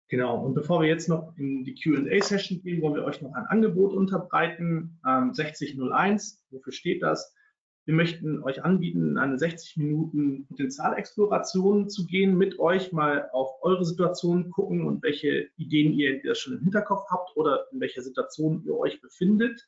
Genau, 0.08 0.42
und 0.42 0.54
bevor 0.54 0.80
wir 0.80 0.88
jetzt 0.88 1.08
noch 1.08 1.36
in 1.36 1.64
die 1.64 1.74
QA-Session 1.74 2.62
gehen, 2.62 2.80
wollen 2.80 2.94
wir 2.94 3.04
euch 3.04 3.20
noch 3.20 3.34
ein 3.34 3.44
Angebot 3.46 3.92
unterbreiten. 3.92 4.98
Ähm, 5.06 5.34
6001, 5.34 6.46
wofür 6.50 6.72
steht 6.72 7.02
das? 7.02 7.34
Wir 7.88 7.94
möchten 7.94 8.42
euch 8.42 8.62
anbieten, 8.62 9.16
eine 9.16 9.38
60 9.38 9.78
Minuten 9.78 10.46
Potenzialexploration 10.46 11.88
zu 11.88 12.04
gehen, 12.04 12.36
mit 12.36 12.58
euch 12.58 12.92
mal 12.92 13.30
auf 13.32 13.48
eure 13.62 13.82
Situation 13.82 14.50
gucken 14.50 14.86
und 14.86 15.02
welche 15.02 15.48
Ideen 15.56 15.94
ihr 15.94 16.34
schon 16.34 16.52
im 16.52 16.60
Hinterkopf 16.60 17.08
habt 17.08 17.34
oder 17.34 17.66
in 17.72 17.80
welcher 17.80 18.02
Situation 18.02 18.62
ihr 18.66 18.76
euch 18.76 19.00
befindet. 19.00 19.66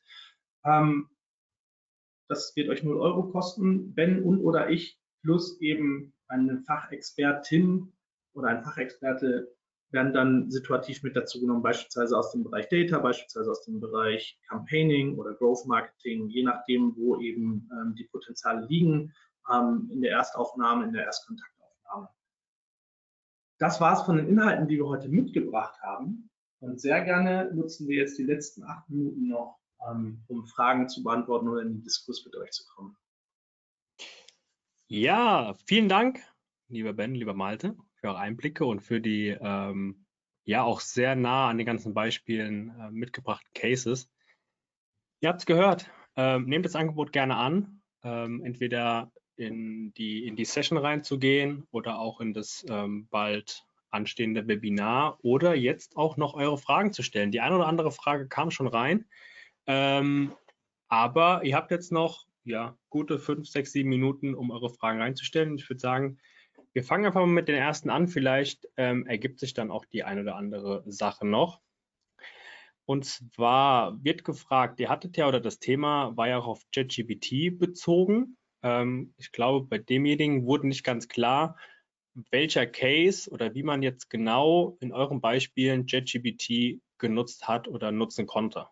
Ähm, 0.63 1.09
das 2.27 2.55
wird 2.55 2.69
euch 2.69 2.83
0 2.83 2.95
Euro 3.01 3.23
kosten, 3.23 3.95
Ben 3.95 4.21
und 4.21 4.39
oder 4.41 4.69
ich, 4.69 4.99
plus 5.23 5.59
eben 5.59 6.13
eine 6.27 6.59
Fachexpertin 6.59 7.91
oder 8.35 8.49
ein 8.49 8.63
Fachexperte 8.63 9.51
werden 9.91 10.13
dann 10.13 10.49
situativ 10.49 11.03
mit 11.03 11.15
dazu 11.15 11.39
genommen, 11.39 11.61
beispielsweise 11.61 12.17
aus 12.17 12.31
dem 12.31 12.43
Bereich 12.43 12.69
Data, 12.69 12.99
beispielsweise 12.99 13.51
aus 13.51 13.63
dem 13.63 13.79
Bereich 13.79 14.39
Campaigning 14.47 15.17
oder 15.17 15.33
Growth 15.33 15.65
Marketing, 15.65 16.27
je 16.29 16.43
nachdem, 16.43 16.95
wo 16.95 17.19
eben 17.19 17.69
ähm, 17.71 17.95
die 17.95 18.05
Potenziale 18.05 18.65
liegen, 18.67 19.13
ähm, 19.51 19.89
in 19.91 20.01
der 20.01 20.11
Erstaufnahme, 20.11 20.85
in 20.85 20.93
der 20.93 21.05
Erstkontaktaufnahme. 21.05 22.09
Das 23.59 23.81
war 23.81 23.93
es 23.93 24.01
von 24.03 24.17
den 24.17 24.27
Inhalten, 24.27 24.67
die 24.67 24.77
wir 24.77 24.87
heute 24.87 25.09
mitgebracht 25.09 25.79
haben. 25.81 26.29
Und 26.59 26.79
sehr 26.79 27.03
gerne 27.03 27.51
nutzen 27.53 27.87
wir 27.87 27.97
jetzt 27.97 28.17
die 28.17 28.23
letzten 28.23 28.63
acht 28.63 28.89
Minuten 28.89 29.27
noch, 29.27 29.59
ähm, 29.89 30.23
um 30.27 30.45
Fragen 30.45 30.87
zu 30.87 31.03
beantworten 31.03 31.47
oder 31.47 31.61
in 31.61 31.69
den 31.69 31.83
Diskurs 31.83 32.23
mit 32.23 32.35
euch 32.35 32.51
zu 32.51 32.63
kommen. 32.75 32.95
Ja, 34.87 35.55
vielen 35.65 35.89
Dank, 35.89 36.21
lieber 36.67 36.93
Ben, 36.93 37.15
lieber 37.15 37.33
Malte 37.33 37.75
für 38.01 38.09
eure 38.09 38.19
Einblicke 38.19 38.65
und 38.65 38.81
für 38.81 38.99
die 38.99 39.29
ähm, 39.39 40.05
ja 40.43 40.63
auch 40.63 40.81
sehr 40.81 41.15
nah 41.15 41.49
an 41.49 41.57
den 41.57 41.67
ganzen 41.67 41.93
Beispielen 41.93 42.73
äh, 42.79 42.91
mitgebrachten 42.91 43.49
Cases. 43.53 44.09
Ihr 45.21 45.29
habt 45.29 45.39
es 45.39 45.45
gehört. 45.45 45.89
Ähm, 46.17 46.45
nehmt 46.45 46.65
das 46.65 46.75
Angebot 46.75 47.13
gerne 47.13 47.37
an, 47.37 47.81
ähm, 48.03 48.43
entweder 48.43 49.11
in 49.37 49.93
die, 49.93 50.27
in 50.27 50.35
die 50.35 50.45
Session 50.45 50.77
reinzugehen 50.77 51.67
oder 51.71 51.99
auch 51.99 52.19
in 52.19 52.33
das 52.33 52.65
ähm, 52.67 53.07
bald 53.09 53.63
anstehende 53.91 54.47
Webinar 54.47 55.19
oder 55.21 55.55
jetzt 55.55 55.95
auch 55.95 56.17
noch 56.17 56.33
eure 56.33 56.57
Fragen 56.57 56.91
zu 56.91 57.03
stellen. 57.03 57.31
Die 57.31 57.39
eine 57.39 57.55
oder 57.55 57.67
andere 57.67 57.91
Frage 57.91 58.27
kam 58.27 58.51
schon 58.51 58.67
rein, 58.67 59.05
ähm, 59.67 60.33
aber 60.89 61.43
ihr 61.43 61.55
habt 61.55 61.71
jetzt 61.71 61.91
noch 61.91 62.25
ja, 62.43 62.77
gute 62.89 63.19
fünf, 63.19 63.47
sechs, 63.47 63.71
sieben 63.71 63.89
Minuten, 63.89 64.33
um 64.33 64.51
eure 64.51 64.69
Fragen 64.69 64.99
reinzustellen. 64.99 65.55
Ich 65.55 65.69
würde 65.69 65.79
sagen, 65.79 66.17
wir 66.73 66.83
fangen 66.83 67.05
einfach 67.05 67.21
mal 67.21 67.27
mit 67.27 67.47
den 67.47 67.55
ersten 67.55 67.89
an. 67.89 68.07
Vielleicht 68.07 68.67
ähm, 68.77 69.05
ergibt 69.05 69.39
sich 69.39 69.53
dann 69.53 69.71
auch 69.71 69.85
die 69.85 70.03
eine 70.03 70.21
oder 70.21 70.35
andere 70.35 70.83
Sache 70.85 71.25
noch. 71.25 71.61
Und 72.85 73.05
zwar 73.05 74.03
wird 74.03 74.23
gefragt, 74.23 74.79
ihr 74.79 74.89
hattet 74.89 75.17
ja 75.17 75.27
oder 75.27 75.39
das 75.39 75.59
Thema 75.59 76.15
war 76.17 76.27
ja 76.27 76.39
auch 76.39 76.47
auf 76.47 76.63
ChatGPT 76.73 77.57
bezogen. 77.57 78.37
Ähm, 78.63 79.13
ich 79.17 79.31
glaube, 79.31 79.67
bei 79.67 79.77
demjenigen 79.77 80.45
wurde 80.45 80.67
nicht 80.67 80.83
ganz 80.83 81.07
klar, 81.07 81.57
welcher 82.31 82.65
Case 82.65 83.29
oder 83.29 83.53
wie 83.53 83.63
man 83.63 83.81
jetzt 83.81 84.09
genau 84.09 84.77
in 84.81 84.91
euren 84.91 85.21
Beispielen 85.21 85.85
ChatGPT 85.85 86.81
genutzt 86.97 87.47
hat 87.47 87.67
oder 87.67 87.91
nutzen 87.91 88.27
konnte. 88.27 88.67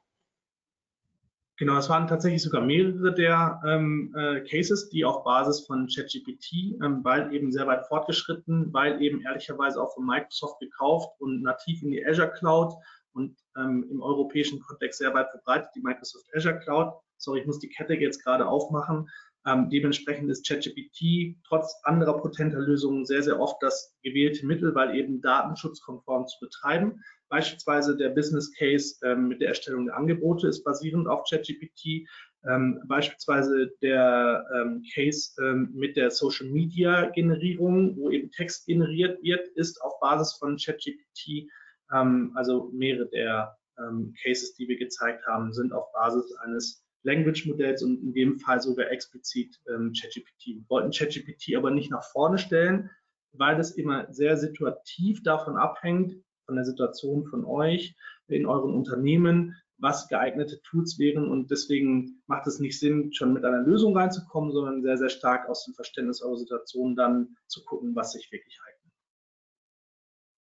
Genau, 1.60 1.78
es 1.78 1.90
waren 1.90 2.08
tatsächlich 2.08 2.42
sogar 2.42 2.62
mehrere 2.62 3.14
der 3.14 3.62
ähm, 3.68 4.16
äh, 4.18 4.40
Cases, 4.50 4.88
die 4.88 5.04
auf 5.04 5.26
Basis 5.26 5.66
von 5.68 5.90
ChatGPT, 5.94 6.80
ähm, 6.82 7.04
weil 7.04 7.34
eben 7.34 7.52
sehr 7.52 7.68
weit 7.68 7.86
fortgeschritten, 7.86 8.72
weil 8.72 9.02
eben 9.02 9.20
ehrlicherweise 9.20 9.82
auch 9.82 9.94
von 9.94 10.06
Microsoft 10.06 10.62
gekauft 10.62 11.20
und 11.20 11.42
nativ 11.42 11.84
in 11.84 11.92
die 11.92 12.06
Azure 12.06 12.32
Cloud 12.32 12.76
und 13.12 13.38
ähm, 13.58 13.86
im 13.92 14.02
europäischen 14.02 14.62
Kontext 14.62 15.00
sehr 15.00 15.14
weit 15.14 15.32
verbreitet, 15.32 15.72
die 15.76 15.82
Microsoft 15.82 16.28
Azure 16.34 16.60
Cloud. 16.60 16.94
Sorry, 17.18 17.42
ich 17.42 17.46
muss 17.46 17.60
die 17.60 17.68
Kette 17.68 17.96
jetzt 17.96 18.24
gerade 18.24 18.48
aufmachen. 18.48 19.10
Ähm, 19.46 19.70
dementsprechend 19.70 20.30
ist 20.30 20.48
ChatGPT 20.48 21.36
trotz 21.46 21.76
anderer 21.84 22.22
potenter 22.22 22.60
Lösungen 22.60 23.06
sehr, 23.06 23.22
sehr 23.22 23.38
oft 23.38 23.62
das 23.62 23.98
gewählte 24.02 24.46
Mittel, 24.46 24.74
weil 24.76 24.96
eben 24.96 25.22
datenschutzkonform 25.22 26.26
zu 26.28 26.38
betreiben. 26.40 27.04
Beispielsweise 27.30 27.96
der 27.96 28.10
Business 28.10 28.52
Case 28.56 28.96
ähm, 29.04 29.28
mit 29.28 29.40
der 29.40 29.50
Erstellung 29.50 29.86
der 29.86 29.96
Angebote 29.96 30.48
ist 30.48 30.64
basierend 30.64 31.08
auf 31.08 31.24
ChatGPT. 31.30 32.08
Ähm, 32.50 32.82
beispielsweise 32.88 33.72
der 33.82 34.46
ähm, 34.56 34.84
Case 34.94 35.32
ähm, 35.40 35.70
mit 35.74 35.96
der 35.96 36.10
Social 36.10 36.48
Media 36.48 37.10
Generierung, 37.10 37.96
wo 37.98 38.10
eben 38.10 38.32
Text 38.32 38.66
generiert 38.66 39.22
wird, 39.22 39.48
ist 39.50 39.80
auf 39.82 40.00
Basis 40.00 40.34
von 40.34 40.58
ChatGPT. 40.58 41.50
Ähm, 41.94 42.32
also 42.36 42.72
mehrere 42.74 43.08
der 43.10 43.56
ähm, 43.78 44.14
Cases, 44.24 44.56
die 44.56 44.68
wir 44.68 44.78
gezeigt 44.78 45.26
haben, 45.28 45.54
sind 45.54 45.72
auf 45.72 45.92
Basis 45.94 46.34
eines 46.38 46.84
Language-Modells 47.04 47.84
und 47.84 48.02
in 48.02 48.14
dem 48.14 48.40
Fall 48.40 48.60
sogar 48.60 48.92
explizit 48.92 49.58
ChatGPT. 49.66 50.48
Wir 50.48 50.66
wollten 50.68 50.92
ChatGPT 50.92 51.56
aber 51.56 51.72
nicht 51.72 51.90
nach 51.90 52.04
vorne 52.04 52.38
stellen, 52.38 52.90
weil 53.32 53.56
das 53.56 53.72
immer 53.72 54.12
sehr 54.12 54.36
situativ 54.36 55.24
davon 55.24 55.56
abhängt, 55.56 56.18
von 56.50 56.56
der 56.56 56.66
Situation 56.66 57.26
von 57.28 57.46
euch 57.46 57.96
in 58.28 58.48
euren 58.48 58.74
Unternehmen, 58.74 59.56
was 59.78 60.08
geeignete 60.08 60.60
Tools 60.64 60.98
wären. 60.98 61.30
Und 61.30 61.52
deswegen 61.52 62.24
macht 62.26 62.48
es 62.48 62.60
nicht 62.60 62.80
Sinn, 62.80 63.14
schon 63.14 63.34
mit 63.34 63.46
einer 63.46 63.62
Lösung 63.62 63.96
reinzukommen, 63.96 64.52
sondern 64.52 64.82
sehr, 64.82 64.98
sehr 64.98 65.10
stark 65.10 65.48
aus 65.48 65.66
dem 65.66 65.76
Verständnis 65.76 66.22
eurer 66.22 66.38
Situation 66.38 66.96
dann 66.96 67.38
zu 67.48 67.64
gucken, 67.64 67.96
was 67.96 68.14
sich 68.14 68.32
wirklich 68.32 68.60
eignet. 68.68 68.94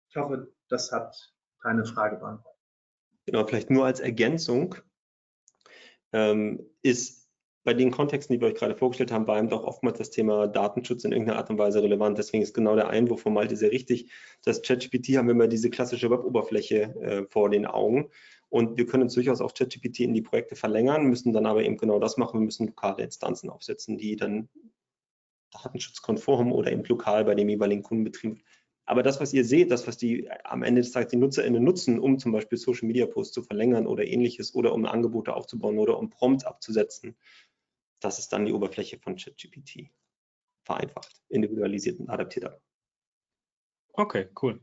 Ich 0.09 0.17
hoffe, 0.17 0.53
das 0.67 0.91
hat 0.91 1.33
keine 1.61 1.85
Frage 1.85 2.17
beantwortet. 2.17 2.61
Genau, 3.25 3.47
vielleicht 3.47 3.69
nur 3.69 3.85
als 3.85 4.01
Ergänzung 4.01 4.75
ähm, 6.11 6.69
ist 6.81 7.22
bei 7.63 7.73
den 7.73 7.91
Kontexten, 7.91 8.33
die 8.33 8.41
wir 8.41 8.47
euch 8.49 8.55
gerade 8.55 8.75
vorgestellt 8.75 9.11
haben, 9.11 9.25
war 9.27 9.37
eben 9.37 9.49
doch 9.49 9.63
oftmals 9.63 9.97
das 9.97 10.09
Thema 10.09 10.47
Datenschutz 10.47 11.05
in 11.05 11.13
irgendeiner 11.13 11.39
Art 11.39 11.49
und 11.49 11.57
Weise 11.57 11.81
relevant. 11.81 12.17
Deswegen 12.17 12.43
ist 12.43 12.53
genau 12.53 12.75
der 12.75 12.89
Einwurf 12.89 13.21
von 13.21 13.33
Malte 13.33 13.55
sehr 13.55 13.71
richtig. 13.71 14.11
Das 14.43 14.61
ChatGPT 14.61 15.17
haben 15.17 15.27
wir 15.27 15.31
immer 15.33 15.47
diese 15.47 15.69
klassische 15.69 16.09
Web-Oberfläche 16.09 16.81
äh, 17.01 17.25
vor 17.29 17.49
den 17.49 17.65
Augen. 17.65 18.09
Und 18.49 18.77
wir 18.77 18.85
können 18.85 19.03
uns 19.03 19.13
durchaus 19.13 19.41
auf 19.41 19.53
ChatGPT 19.53 20.01
in 20.01 20.13
die 20.13 20.21
Projekte 20.21 20.55
verlängern, 20.55 21.05
müssen 21.05 21.33
dann 21.33 21.45
aber 21.45 21.63
eben 21.63 21.77
genau 21.77 21.99
das 21.99 22.17
machen. 22.17 22.39
Wir 22.39 22.45
müssen 22.45 22.67
lokale 22.67 23.03
Instanzen 23.03 23.49
aufsetzen, 23.49 23.97
die 23.97 24.15
dann 24.15 24.49
datenschutzkonform 25.51 26.51
oder 26.51 26.71
eben 26.71 26.83
lokal 26.83 27.25
bei 27.25 27.35
dem 27.35 27.49
jeweiligen 27.49 27.83
Kunden 27.83 28.03
betrieben. 28.03 28.43
Aber 28.85 29.01
das, 29.01 29.21
was 29.21 29.33
ihr 29.33 29.45
seht, 29.45 29.71
das, 29.71 29.87
was 29.87 29.97
die 29.97 30.29
am 30.43 30.61
Ende 30.61 30.81
des 30.81 30.91
Tages 30.91 31.09
die 31.09 31.17
NutzerInnen 31.17 31.63
nutzen, 31.63 31.99
um 31.99 32.19
zum 32.19 32.33
Beispiel 32.33 32.57
Social 32.57 32.87
Media 32.87 33.05
Posts 33.05 33.33
zu 33.33 33.41
verlängern 33.41 33.87
oder 33.87 34.05
ähnliches 34.05 34.53
oder 34.53 34.73
um 34.73 34.85
Angebote 34.85 35.33
aufzubauen 35.33 35.79
oder 35.79 35.97
um 35.97 36.09
Prompts 36.09 36.43
abzusetzen, 36.43 37.15
das 38.03 38.19
ist 38.19 38.33
dann 38.33 38.45
die 38.45 38.53
Oberfläche 38.53 38.99
von 38.99 39.15
ChatGPT. 39.15 39.89
Vereinfacht, 40.63 41.21
individualisiert 41.29 41.99
und 41.99 42.09
adaptiert. 42.09 42.59
Okay, 43.93 44.29
cool. 44.41 44.61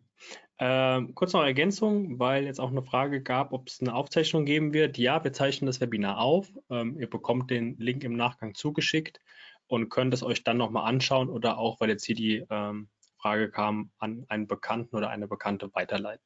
Ähm, 0.58 1.14
kurz 1.14 1.32
noch 1.32 1.42
Ergänzung, 1.42 2.18
weil 2.18 2.44
jetzt 2.44 2.60
auch 2.60 2.70
eine 2.70 2.82
Frage 2.82 3.22
gab, 3.22 3.52
ob 3.52 3.68
es 3.68 3.80
eine 3.80 3.94
Aufzeichnung 3.94 4.44
geben 4.44 4.74
wird. 4.74 4.98
Ja, 4.98 5.22
wir 5.24 5.32
zeichnen 5.32 5.66
das 5.66 5.80
Webinar 5.80 6.18
auf. 6.18 6.48
Ähm, 6.68 6.98
ihr 6.98 7.08
bekommt 7.08 7.50
den 7.50 7.78
Link 7.78 8.04
im 8.04 8.14
Nachgang 8.14 8.54
zugeschickt 8.54 9.20
und 9.66 9.88
könnt 9.88 10.12
es 10.12 10.22
euch 10.22 10.44
dann 10.44 10.58
nochmal 10.58 10.88
anschauen 10.88 11.30
oder 11.30 11.58
auch, 11.58 11.80
weil 11.80 11.88
jetzt 11.88 12.04
hier 12.04 12.14
die 12.14 12.44
ähm, 12.50 12.88
Frage 13.16 13.50
kam, 13.50 13.90
an 13.98 14.26
einen 14.28 14.46
Bekannten 14.46 14.96
oder 14.96 15.10
eine 15.10 15.28
Bekannte 15.28 15.72
weiterleiten. 15.74 16.24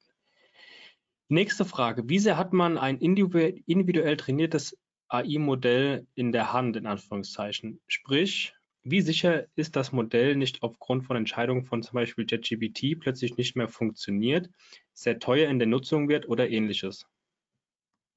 Nächste 1.29 1.65
Frage. 1.65 2.09
Wie 2.09 2.19
sehr 2.19 2.37
hat 2.37 2.53
man 2.53 2.79
ein 2.79 2.99
individuell 2.99 4.17
trainiertes 4.17 4.77
AI-Modell 5.15 6.07
in 6.15 6.33
der 6.33 6.53
Hand, 6.53 6.77
in 6.77 6.87
Anführungszeichen? 6.87 7.81
Sprich, 7.87 8.55
wie 8.83 9.01
sicher 9.01 9.47
ist 9.55 9.77
das 9.77 9.93
Modell 9.93 10.37
nicht 10.37 10.63
aufgrund 10.63 11.05
von 11.05 11.17
Entscheidungen 11.17 11.65
von 11.65 11.83
zum 11.83 11.95
Beispiel 11.95 12.27
JetGPT 12.29 13.01
plötzlich 13.01 13.37
nicht 13.37 13.57
mehr 13.57 13.69
funktioniert, 13.69 14.51
sehr 14.93 15.19
teuer 15.19 15.49
in 15.49 15.59
der 15.59 15.69
Nutzung 15.69 16.09
wird 16.09 16.29
oder 16.29 16.51
ähnliches? 16.51 17.07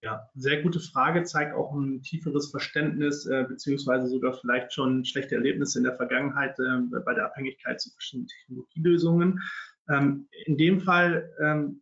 Ja, 0.03 0.29
sehr 0.35 0.61
gute 0.61 0.79
Frage, 0.79 1.23
zeigt 1.23 1.55
auch 1.55 1.73
ein 1.73 2.03
tieferes 2.03 2.51
Verständnis 2.51 3.25
äh, 3.25 3.45
beziehungsweise 3.47 4.07
sogar 4.07 4.33
vielleicht 4.33 4.71
schon 4.71 5.05
schlechte 5.05 5.35
Erlebnisse 5.35 5.79
in 5.79 5.85
der 5.85 5.95
Vergangenheit 5.95 6.57
äh, 6.59 6.99
bei 7.03 7.13
der 7.13 7.25
Abhängigkeit 7.25 7.81
zu 7.81 7.89
verschiedenen 7.91 8.27
Technologielösungen. 8.27 9.41
Ähm, 9.89 10.27
in 10.45 10.57
dem 10.57 10.81
Fall 10.81 11.31
ähm, 11.41 11.81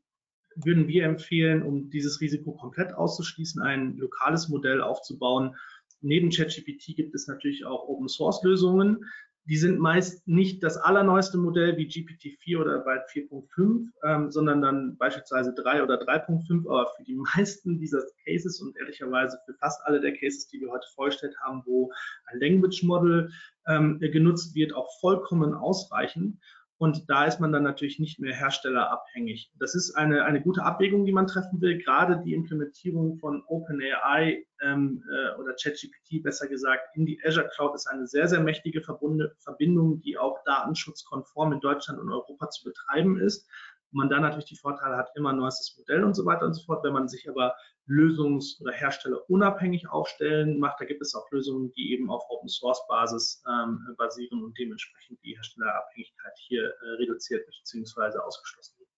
würden 0.56 0.88
wir 0.88 1.03
empfehlen, 1.03 1.64
um 1.64 1.89
dieses 1.89 2.22
Risiko 2.22 2.53
komplett 2.53 2.93
auszuschließen, 2.93 3.62
ein 3.62 3.97
lokales 3.97 4.49
Modell 4.49 4.82
aufzubauen. 4.82 5.56
Neben 6.01 6.30
ChatGPT 6.30 6.95
gibt 6.95 7.16
es 7.16 7.28
natürlich 7.28 7.66
auch 7.66 7.88
Open 7.88 8.08
Source 8.08 8.43
Lösungen. 8.43 9.06
Die 9.47 9.58
sind 9.58 9.80
meist 9.80 10.28
nicht 10.28 10.64
das 10.64 10.76
allerneueste 10.76 11.38
Modell 11.38 11.78
wie 11.78 11.86
GPT-4 11.86 12.60
oder 12.60 12.80
bald 12.80 13.03
4.5, 13.12 13.89
ähm, 14.03 14.32
sondern 14.32 14.62
dann 14.62 14.97
beispielsweise 14.97 15.53
3 15.53 15.84
oder 15.84 16.01
3.5. 16.01 16.68
Aber 16.68 16.91
für 16.97 17.03
die 17.03 17.16
meisten 17.36 17.80
dieser 17.80 18.03
Cases 18.26 18.60
und 18.62 18.76
ehrlicherweise 18.78 19.38
für 19.45 19.53
fast 19.56 19.82
alle 19.86 20.01
der 20.01 20.14
Cases, 20.14 20.47
die 20.47 20.62
wir 20.62 20.72
heute 20.72 20.88
vorgestellt 20.95 21.36
haben, 21.43 21.62
wo 21.66 21.91
ein 22.26 22.39
Language 22.39 22.84
Model 22.84 23.30
ähm, 23.68 23.99
genutzt 23.99 24.56
wird, 24.56 24.74
auch 24.74 24.89
vollkommen 24.99 25.53
ausreichend. 25.53 26.39
Und 26.78 27.10
da 27.10 27.26
ist 27.26 27.40
man 27.40 27.54
dann 27.54 27.64
natürlich 27.64 28.00
nicht 28.00 28.20
mehr 28.20 28.36
herstellerabhängig. 28.36 29.50
Das 29.58 29.76
ist 29.76 29.96
eine, 29.96 30.26
eine 30.26 30.42
gute 30.42 30.64
Abwägung, 30.64 31.06
die 31.06 31.14
man 31.14 31.28
treffen 31.28 31.62
will. 31.62 31.78
Gerade 31.78 32.22
die 32.26 32.34
Implementierung 32.34 33.18
von 33.18 33.44
OpenAI 33.48 34.46
ähm, 34.62 35.04
äh, 35.10 35.40
oder 35.40 35.54
ChatGPT 35.54 36.22
besser 36.22 36.48
gesagt 36.48 36.84
in 36.96 37.06
die 37.06 37.22
Azure 37.26 37.48
Cloud 37.48 37.76
ist 37.76 37.88
eine 37.88 38.08
sehr, 38.08 38.28
sehr 38.28 38.42
mächtige 38.42 38.82
Verbindung, 38.82 40.02
die 40.02 40.18
auch 40.18 40.44
datenschutzkonform 40.44 41.54
in 41.54 41.60
Deutschland 41.62 42.00
und 42.00 42.12
Europa 42.12 42.50
zu 42.50 42.66
betreiben 42.66 43.20
ist 43.20 43.50
man 43.96 44.10
dann 44.10 44.22
natürlich 44.22 44.46
die 44.46 44.58
Vorteile 44.58 44.98
hat, 44.98 45.10
immer 45.16 45.34
neuestes 45.34 45.78
Modell 45.78 46.04
und 46.04 46.14
so 46.14 46.26
weiter 46.26 46.46
und 46.46 46.54
so 46.54 46.64
fort. 46.64 46.84
Wenn 46.84 46.93
man 46.93 47.08
sich 47.08 47.30
aber 47.30 47.56
lösungs- 47.88 48.60
oder 48.62 48.72
herstellerunabhängig 48.72 49.88
aufstellen 49.89 50.60
macht, 50.60 50.80
da 50.80 50.86
gibt 50.86 51.02
es 51.02 51.16
auch 51.16 51.30
Lösungen, 51.32 51.72
die 51.74 51.93
eben 51.93 52.10
auf 52.10 52.24
Open 52.30 52.50
Source 52.50 52.82
Basis 52.88 53.43
ähm, 53.48 53.80
basieren 53.98 54.43
und 54.43 54.58
dementsprechend 54.58 55.24
die 55.24 55.36
Herstellerabhängigkeit 55.36 56.34
hier 56.38 56.64
äh, 56.64 56.89
reduziert 56.98 57.46
bzw. 57.46 58.18
ausgeschlossen 58.18 58.80
wird. 58.80 58.89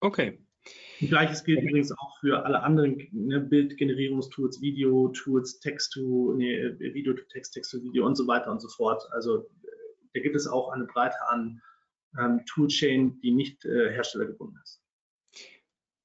Okay. 0.00 0.38
Und 1.00 1.08
Gleiches 1.08 1.44
gilt 1.44 1.62
übrigens 1.62 1.92
auch 1.92 2.18
für 2.20 2.44
alle 2.44 2.62
anderen 2.62 3.08
ne, 3.12 3.40
Bildgenerierungstools, 3.40 4.60
Video-Tools, 4.60 5.60
Text-to, 5.60 6.34
nee, 6.36 6.74
Video-to-Text, 6.78 7.54
Text-to-Video 7.54 8.04
und 8.04 8.16
so 8.16 8.26
weiter 8.26 8.50
und 8.50 8.60
so 8.60 8.68
fort. 8.68 9.02
Also 9.12 9.38
äh, 9.38 9.68
da 10.14 10.20
gibt 10.20 10.36
es 10.36 10.46
auch 10.46 10.70
eine 10.70 10.84
Breite 10.84 11.16
an 11.28 11.62
ähm, 12.18 12.44
Toolchain, 12.46 13.20
die 13.20 13.30
nicht 13.30 13.64
äh, 13.64 13.90
herstellergebunden 13.92 14.60
ist. 14.62 14.80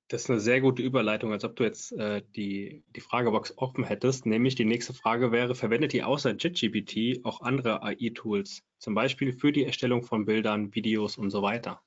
Das 0.08 0.24
ist 0.24 0.30
eine 0.30 0.39
sehr 0.39 0.62
gute 0.62 0.84
Überleitung, 0.84 1.32
als 1.32 1.43
ob 1.43 1.56
du 1.56 1.64
jetzt 1.64 1.91
äh, 1.93 2.22
die, 2.36 2.84
die 2.95 3.01
Fragebox 3.01 3.58
offen 3.58 3.84
hättest. 3.84 4.28
Nämlich 4.28 4.53
die 4.53 4.66
nächste 4.66 4.93
Frage 4.93 5.32
wäre, 5.32 5.56
verwendet 5.56 5.95
ihr 5.95 6.08
außer 6.08 6.36
JetGPT 6.38 7.26
auch 7.26 7.41
andere 7.41 7.82
AI-Tools, 7.82 8.64
zum 8.78 8.93
Beispiel 8.93 9.34
für 9.34 9.51
die 9.51 9.66
Erstellung 9.66 10.03
von 10.03 10.26
Bildern, 10.26 10.76
Videos 10.76 11.18
und 11.18 11.32
so 11.32 11.41
weiter? 11.41 11.82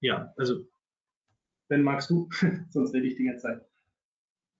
Ja, 0.00 0.32
also 0.38 0.64
wenn 1.68 1.82
magst 1.82 2.08
du, 2.08 2.28
sonst 2.70 2.94
rede 2.94 3.06
ich 3.06 3.16
die 3.16 3.24
ganze 3.24 3.42
Zeit. 3.42 3.66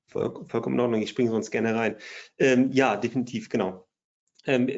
Voll, 0.08 0.44
vollkommen 0.48 0.74
in 0.76 0.80
Ordnung, 0.80 1.02
ich 1.02 1.10
springe 1.10 1.30
sonst 1.30 1.50
gerne 1.50 1.74
rein. 1.74 1.96
Ähm, 2.36 2.72
ja, 2.72 2.96
definitiv, 2.96 3.48
genau. 3.48 3.88
Ähm, 4.44 4.68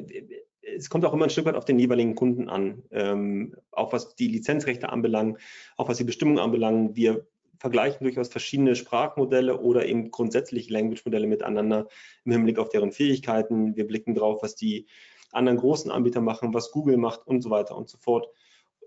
es 0.63 0.89
kommt 0.89 1.05
auch 1.05 1.13
immer 1.13 1.25
ein 1.25 1.31
Stück 1.31 1.47
weit 1.47 1.57
auf 1.57 1.65
den 1.65 1.79
jeweiligen 1.79 2.15
Kunden 2.15 2.49
an, 2.49 2.83
ähm, 2.91 3.57
auch 3.71 3.93
was 3.93 4.15
die 4.15 4.29
Lizenzrechte 4.29 4.91
anbelangt, 4.91 5.39
auch 5.77 5.89
was 5.89 5.99
die 5.99 6.05
Bestimmung 6.05 6.39
anbelangt. 6.39 6.97
Wir 6.97 7.27
vergleichen 7.59 8.05
durchaus 8.05 8.29
verschiedene 8.29 8.75
Sprachmodelle 8.75 9.61
oder 9.61 9.87
eben 9.87 10.11
grundsätzlich 10.11 10.71
Language-Modelle 10.71 11.27
miteinander 11.27 11.89
im 12.25 12.33
Hinblick 12.33 12.59
auf 12.59 12.69
deren 12.69 12.93
Fähigkeiten. 12.93 13.77
Wir 13.77 13.87
blicken 13.87 14.15
drauf, 14.15 14.43
was 14.43 14.55
die 14.55 14.87
anderen 15.31 15.59
großen 15.59 15.91
Anbieter 15.91 16.21
machen, 16.21 16.55
was 16.55 16.73
Google 16.73 16.97
macht 16.97 17.27
und 17.27 17.41
so 17.43 17.51
weiter 17.51 17.77
und 17.77 17.89
so 17.89 17.99
fort 17.99 18.29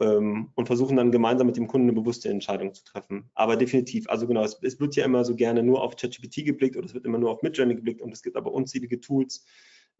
ähm, 0.01 0.51
und 0.55 0.67
versuchen 0.67 0.97
dann 0.97 1.11
gemeinsam 1.11 1.47
mit 1.47 1.57
dem 1.57 1.67
Kunden 1.67 1.89
eine 1.89 1.99
bewusste 1.99 2.30
Entscheidung 2.30 2.73
zu 2.73 2.84
treffen. 2.84 3.30
Aber 3.34 3.55
definitiv, 3.55 4.09
also 4.09 4.28
genau, 4.28 4.43
es, 4.43 4.59
es 4.61 4.80
wird 4.80 4.95
ja 4.95 5.05
immer 5.05 5.23
so 5.23 5.36
gerne 5.36 5.63
nur 5.63 5.82
auf 5.82 5.95
ChatGPT 5.95 6.45
geblickt 6.45 6.78
oder 6.78 6.86
es 6.86 6.93
wird 6.93 7.05
immer 7.05 7.17
nur 7.17 7.32
auf 7.32 7.41
Midjourney 7.41 7.76
geblickt 7.76 8.01
und 8.01 8.13
es 8.13 8.21
gibt 8.21 8.36
aber 8.36 8.51
unzählige 8.51 8.99
Tools, 8.99 9.45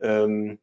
ähm, 0.02 0.60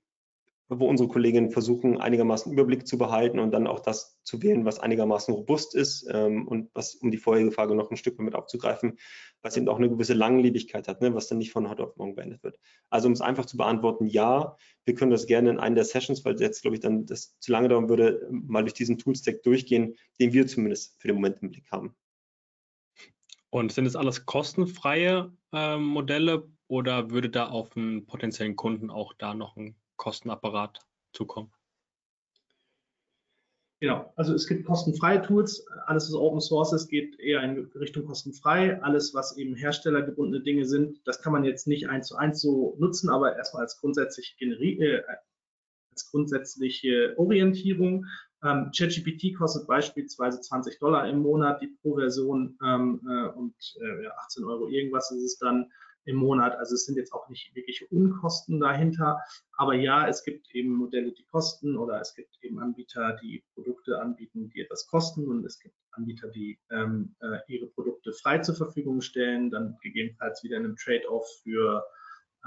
wo 0.79 0.87
unsere 0.89 1.09
Kolleginnen 1.09 1.51
versuchen, 1.51 2.01
einigermaßen 2.01 2.53
Überblick 2.53 2.87
zu 2.87 2.99
behalten 2.99 3.39
und 3.39 3.51
dann 3.53 3.67
auch 3.67 3.81
das 3.81 4.23
zu 4.23 4.43
wählen, 4.43 4.65
was 4.65 4.79
einigermaßen 4.79 5.35
robust 5.35 5.75
ist 5.75 6.07
ähm, 6.11 6.47
und 6.47 6.71
was, 6.75 6.95
um 6.95 7.11
die 7.11 7.19
vorherige 7.19 7.53
Frage 7.53 7.75
noch 7.75 7.91
ein 7.91 7.97
Stück 7.97 8.19
mit 8.19 8.35
aufzugreifen, 8.35 8.99
was 9.43 9.57
eben 9.57 9.69
auch 9.69 9.79
eine 9.79 9.89
gewisse 9.89 10.15
Langlebigkeit 10.15 10.89
hat, 10.89 11.01
ne, 11.01 11.15
was 11.15 11.29
dann 11.29 11.39
nicht 11.39 11.53
von 11.53 11.69
heute 11.69 11.85
auf 11.85 11.97
morgen 11.97 12.15
beendet 12.15 12.43
wird. 12.43 12.59
Also 12.91 13.07
um 13.07 13.13
es 13.13 13.21
einfach 13.21 13.47
zu 13.47 13.57
beantworten, 13.57 14.07
ja, 14.07 14.57
wir 14.85 14.95
können 14.95 15.11
das 15.11 15.27
gerne 15.27 15.51
in 15.51 15.59
einer 15.59 15.77
der 15.77 15.85
Sessions, 15.85 16.25
weil 16.25 16.41
jetzt, 16.41 16.63
glaube 16.63 16.77
ich, 16.77 16.81
dann 16.81 17.07
das 17.07 17.39
zu 17.39 17.53
lange 17.53 17.69
dauern 17.69 17.89
würde, 17.89 18.29
mal 18.31 18.63
durch 18.63 18.75
diesen 18.75 18.99
Toolstack 18.99 19.43
durchgehen, 19.43 19.97
den 20.21 20.33
wir 20.33 20.47
zumindest 20.47 21.01
für 21.01 21.09
den 21.09 21.17
Moment 21.17 21.39
im 21.43 21.51
Blick 21.51 21.71
haben. 21.71 21.95
Und 23.51 23.73
sind 23.73 23.87
es 23.87 23.97
alles 23.97 24.25
kostenfreie 24.25 25.33
äh, 25.53 25.77
Modelle 25.77 26.49
oder 26.69 27.11
würde 27.11 27.29
da 27.29 27.49
auf 27.49 27.77
einen 27.77 28.07
potenziellen 28.07 28.57
Kunden 28.57 28.91
auch 28.91 29.13
da 29.13 29.35
noch 29.35 29.57
ein 29.57 29.77
Kostenapparat 30.03 30.81
zukommen? 31.13 31.53
Genau, 33.79 34.13
also 34.17 34.35
es 34.35 34.49
gibt 34.49 34.67
kostenfreie 34.67 35.23
Tools. 35.23 35.65
Alles, 35.87 36.09
was 36.09 36.15
Open 36.15 36.41
Source 36.41 36.73
ist, 36.73 36.89
geht 36.89 37.21
eher 37.21 37.41
in 37.43 37.71
Richtung 37.77 38.05
kostenfrei. 38.07 38.83
Alles, 38.83 39.15
was 39.15 39.37
eben 39.37 39.55
herstellergebundene 39.55 40.43
Dinge 40.43 40.65
sind, 40.65 41.01
das 41.05 41.23
kann 41.23 41.33
man 41.33 41.45
jetzt 41.45 41.69
nicht 41.69 41.89
eins 41.89 42.09
zu 42.09 42.17
eins 42.17 42.41
so 42.41 42.75
nutzen, 42.81 43.11
aber 43.11 43.37
erstmal 43.37 43.63
als, 43.63 43.81
grundsätzlich 43.81 44.35
äh, 44.41 45.03
als 45.93 46.11
grundsätzliche 46.11 47.15
Orientierung. 47.17 48.07
Ähm, 48.43 48.73
ChatGPT 48.77 49.37
kostet 49.39 49.69
beispielsweise 49.69 50.41
20 50.41 50.81
Dollar 50.81 51.09
im 51.09 51.21
Monat, 51.21 51.63
die 51.63 51.77
Pro-Version 51.81 52.59
ähm, 52.65 53.01
äh, 53.09 53.29
und 53.39 53.55
äh, 53.81 54.09
18 54.25 54.43
Euro 54.45 54.67
irgendwas 54.67 55.13
ist 55.13 55.23
es 55.23 55.39
dann 55.39 55.71
im 56.05 56.17
Monat. 56.17 56.57
Also 56.57 56.75
es 56.75 56.87
sind 56.87 56.97
jetzt 56.97 57.13
auch 57.13 57.29
nicht 57.29 57.55
wirkliche 57.55 57.87
Unkosten 57.89 58.61
dahinter. 58.61 59.21
Aber 59.57 59.75
ja, 59.75 60.09
es 60.09 60.25
gibt 60.25 60.53
eben 60.55 60.75
Modelle, 60.75 61.13
die 61.13 61.25
kosten 61.27 61.77
oder 61.77 62.01
es 62.01 62.15
gibt 62.15 62.37
eben 62.43 62.59
Anbieter, 62.59 63.17
die 63.23 63.45
Produkte 63.55 64.01
anbieten, 64.01 64.49
die 64.51 64.61
etwas 64.61 64.87
kosten 64.87 65.29
und 65.29 65.45
es 65.45 65.59
gibt 65.59 65.75
Anbieter, 65.93 66.29
die 66.29 66.59
ähm, 66.71 67.15
äh, 67.21 67.39
ihre 67.49 67.67
Produkte 67.67 68.13
frei 68.13 68.39
zur 68.39 68.55
Verfügung 68.55 69.01
stellen, 69.01 69.51
dann 69.51 69.77
gegebenenfalls 69.83 70.43
wieder 70.43 70.57
in 70.57 70.65
einem 70.65 70.77
Trade-off 70.77 71.27
für 71.43 71.85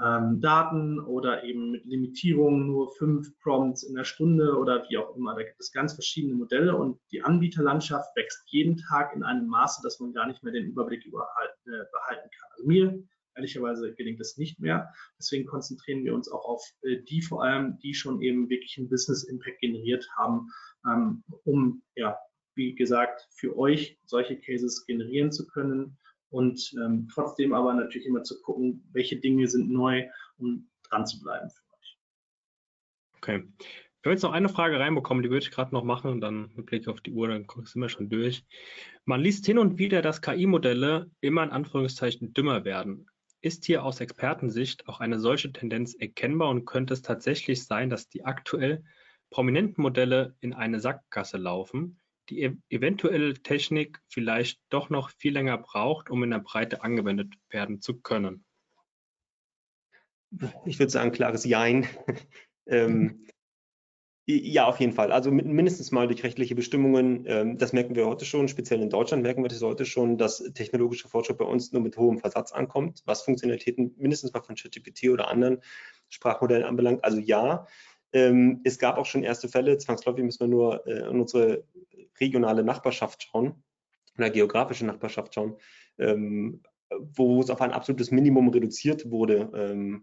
ähm, 0.02 0.40
Daten 0.40 1.00
oder 1.00 1.44
eben 1.44 1.70
mit 1.70 1.84
Limitierungen 1.86 2.66
nur 2.66 2.92
fünf 2.96 3.28
Prompts 3.40 3.82
in 3.82 3.94
der 3.94 4.04
Stunde 4.04 4.56
oder 4.58 4.84
wie 4.88 4.98
auch 4.98 5.16
immer. 5.16 5.34
Da 5.34 5.42
gibt 5.42 5.60
es 5.60 5.72
ganz 5.72 5.94
verschiedene 5.94 6.34
Modelle 6.34 6.76
und 6.76 7.00
die 7.12 7.22
Anbieterlandschaft 7.22 8.14
wächst 8.16 8.42
jeden 8.46 8.76
Tag 8.76 9.14
in 9.14 9.22
einem 9.22 9.46
Maße, 9.46 9.80
dass 9.82 9.98
man 10.00 10.12
gar 10.12 10.26
nicht 10.26 10.42
mehr 10.42 10.52
den 10.52 10.66
Überblick 10.66 11.04
überhalten, 11.06 11.72
äh, 11.72 11.84
behalten 11.92 12.28
kann. 12.30 12.50
Also 12.52 12.66
mir 12.66 13.02
Ehrlicherweise 13.36 13.94
gelingt 13.94 14.20
es 14.20 14.36
nicht 14.36 14.58
mehr. 14.58 14.92
Deswegen 15.18 15.46
konzentrieren 15.46 16.04
wir 16.04 16.14
uns 16.14 16.30
auch 16.30 16.44
auf 16.44 16.62
äh, 16.82 17.02
die 17.02 17.22
vor 17.22 17.44
allem, 17.44 17.78
die 17.78 17.94
schon 17.94 18.20
eben 18.22 18.48
wirklich 18.48 18.76
einen 18.78 18.88
Business 18.88 19.24
Impact 19.24 19.60
generiert 19.60 20.08
haben, 20.16 20.50
ähm, 20.86 21.22
um 21.44 21.82
ja 21.94 22.18
wie 22.56 22.74
gesagt, 22.74 23.28
für 23.30 23.56
euch 23.56 23.98
solche 24.04 24.40
Cases 24.40 24.84
generieren 24.86 25.30
zu 25.30 25.46
können 25.46 25.98
und 26.30 26.74
ähm, 26.82 27.08
trotzdem 27.12 27.52
aber 27.52 27.74
natürlich 27.74 28.06
immer 28.06 28.22
zu 28.22 28.40
gucken, 28.42 28.88
welche 28.92 29.16
Dinge 29.16 29.46
sind 29.46 29.70
neu, 29.70 30.08
um 30.38 30.68
dran 30.88 31.06
zu 31.06 31.20
bleiben 31.20 31.50
für 31.50 31.62
euch. 31.78 31.98
Okay. 33.18 33.44
Wir 34.02 34.10
haben 34.10 34.16
jetzt 34.16 34.22
noch 34.22 34.32
eine 34.32 34.48
Frage 34.48 34.78
reinbekommen, 34.78 35.22
die 35.22 35.30
würde 35.30 35.44
ich 35.44 35.50
gerade 35.50 35.74
noch 35.74 35.82
machen 35.82 36.10
und 36.10 36.20
dann 36.20 36.52
mit 36.54 36.66
Blick 36.66 36.86
auf 36.86 37.00
die 37.00 37.12
Uhr, 37.12 37.28
dann 37.28 37.46
sind 37.64 37.82
wir 37.82 37.88
schon 37.88 38.08
durch. 38.08 38.44
Man 39.04 39.20
liest 39.20 39.46
hin 39.46 39.58
und 39.58 39.78
wieder, 39.78 40.00
dass 40.00 40.22
KI-Modelle 40.22 41.10
immer 41.20 41.42
in 41.42 41.50
Anführungszeichen 41.50 42.32
dümmer 42.32 42.64
werden. 42.64 43.06
Ist 43.46 43.64
hier 43.64 43.84
aus 43.84 44.00
Expertensicht 44.00 44.88
auch 44.88 44.98
eine 44.98 45.20
solche 45.20 45.52
Tendenz 45.52 45.94
erkennbar 45.94 46.48
und 46.48 46.64
könnte 46.64 46.94
es 46.94 47.02
tatsächlich 47.02 47.64
sein, 47.64 47.90
dass 47.90 48.08
die 48.08 48.24
aktuell 48.24 48.82
prominenten 49.30 49.82
Modelle 49.82 50.34
in 50.40 50.52
eine 50.52 50.80
Sackgasse 50.80 51.36
laufen, 51.36 52.00
die 52.28 52.42
ev 52.42 52.56
eventuelle 52.70 53.34
Technik 53.34 54.02
vielleicht 54.08 54.60
doch 54.68 54.90
noch 54.90 55.10
viel 55.10 55.32
länger 55.32 55.58
braucht, 55.58 56.10
um 56.10 56.24
in 56.24 56.30
der 56.30 56.40
Breite 56.40 56.82
angewendet 56.82 57.34
werden 57.48 57.80
zu 57.80 58.00
können? 58.00 58.44
Ich 60.64 60.80
würde 60.80 60.90
sagen, 60.90 61.12
klares 61.12 61.44
Jein. 61.44 61.86
ähm, 62.66 63.28
ja, 64.28 64.66
auf 64.66 64.80
jeden 64.80 64.92
Fall. 64.92 65.12
Also 65.12 65.30
mindestens 65.30 65.92
mal 65.92 66.08
durch 66.08 66.24
rechtliche 66.24 66.56
Bestimmungen. 66.56 67.24
Ähm, 67.26 67.58
das 67.58 67.72
merken 67.72 67.94
wir 67.94 68.06
heute 68.06 68.24
schon, 68.24 68.48
speziell 68.48 68.82
in 68.82 68.90
Deutschland 68.90 69.22
merken 69.22 69.44
wir 69.44 69.48
das 69.48 69.62
heute 69.62 69.84
schon, 69.84 70.18
dass 70.18 70.38
technologischer 70.52 71.08
Fortschritt 71.08 71.38
bei 71.38 71.44
uns 71.44 71.70
nur 71.70 71.80
mit 71.80 71.96
hohem 71.96 72.18
Versatz 72.18 72.50
ankommt, 72.50 73.02
was 73.06 73.22
Funktionalitäten 73.22 73.94
mindestens 73.98 74.32
mal 74.32 74.42
von 74.42 74.56
ChatGPT 74.56 75.10
oder 75.10 75.28
anderen 75.28 75.60
Sprachmodellen 76.08 76.64
anbelangt. 76.64 77.04
Also 77.04 77.18
ja, 77.18 77.68
ähm, 78.12 78.62
es 78.64 78.80
gab 78.80 78.98
auch 78.98 79.06
schon 79.06 79.22
erste 79.22 79.48
Fälle. 79.48 79.78
Zwangsläufig 79.78 80.24
müssen 80.24 80.40
wir 80.40 80.48
nur 80.48 80.86
äh, 80.88 81.08
in 81.08 81.20
unsere 81.20 81.62
regionale 82.18 82.64
Nachbarschaft 82.64 83.22
schauen 83.22 83.62
oder 84.18 84.30
geografische 84.30 84.86
Nachbarschaft 84.86 85.34
schauen, 85.34 85.56
ähm, 85.98 86.62
wo 86.90 87.40
es 87.40 87.50
auf 87.50 87.60
ein 87.60 87.72
absolutes 87.72 88.10
Minimum 88.10 88.48
reduziert 88.48 89.08
wurde 89.08 90.00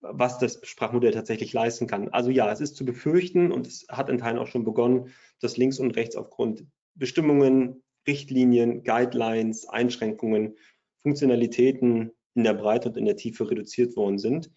was 0.00 0.38
das 0.38 0.60
Sprachmodell 0.62 1.12
tatsächlich 1.12 1.52
leisten 1.52 1.86
kann. 1.86 2.08
Also 2.08 2.30
ja, 2.30 2.50
es 2.50 2.60
ist 2.60 2.76
zu 2.76 2.84
befürchten 2.84 3.52
und 3.52 3.66
es 3.66 3.86
hat 3.88 4.08
in 4.08 4.18
Teilen 4.18 4.38
auch 4.38 4.46
schon 4.46 4.64
begonnen, 4.64 5.12
dass 5.40 5.56
links 5.56 5.78
und 5.78 5.96
rechts 5.96 6.16
aufgrund 6.16 6.64
Bestimmungen, 6.94 7.82
Richtlinien, 8.06 8.82
Guidelines, 8.82 9.68
Einschränkungen, 9.68 10.56
Funktionalitäten 11.02 12.12
in 12.34 12.44
der 12.44 12.54
Breite 12.54 12.88
und 12.88 12.96
in 12.96 13.04
der 13.04 13.16
Tiefe 13.16 13.50
reduziert 13.50 13.96
worden 13.96 14.18
sind. 14.18 14.50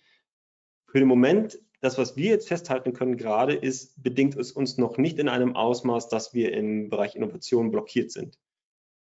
Für 0.88 1.00
den 1.00 1.08
Moment, 1.08 1.60
das, 1.82 1.98
was 1.98 2.16
wir 2.16 2.30
jetzt 2.30 2.48
festhalten 2.48 2.94
können 2.94 3.18
gerade, 3.18 3.54
ist, 3.54 4.02
bedingt 4.02 4.38
es 4.38 4.52
uns 4.52 4.78
noch 4.78 4.98
nicht 4.98 5.20
in 5.20 5.28
einem 5.28 5.56
Ausmaß, 5.56 6.08
dass 6.08 6.34
wir 6.34 6.54
im 6.54 6.90
Bereich 6.90 7.16
Innovation 7.16 7.72
blockiert 7.72 8.12
sind, 8.12 8.40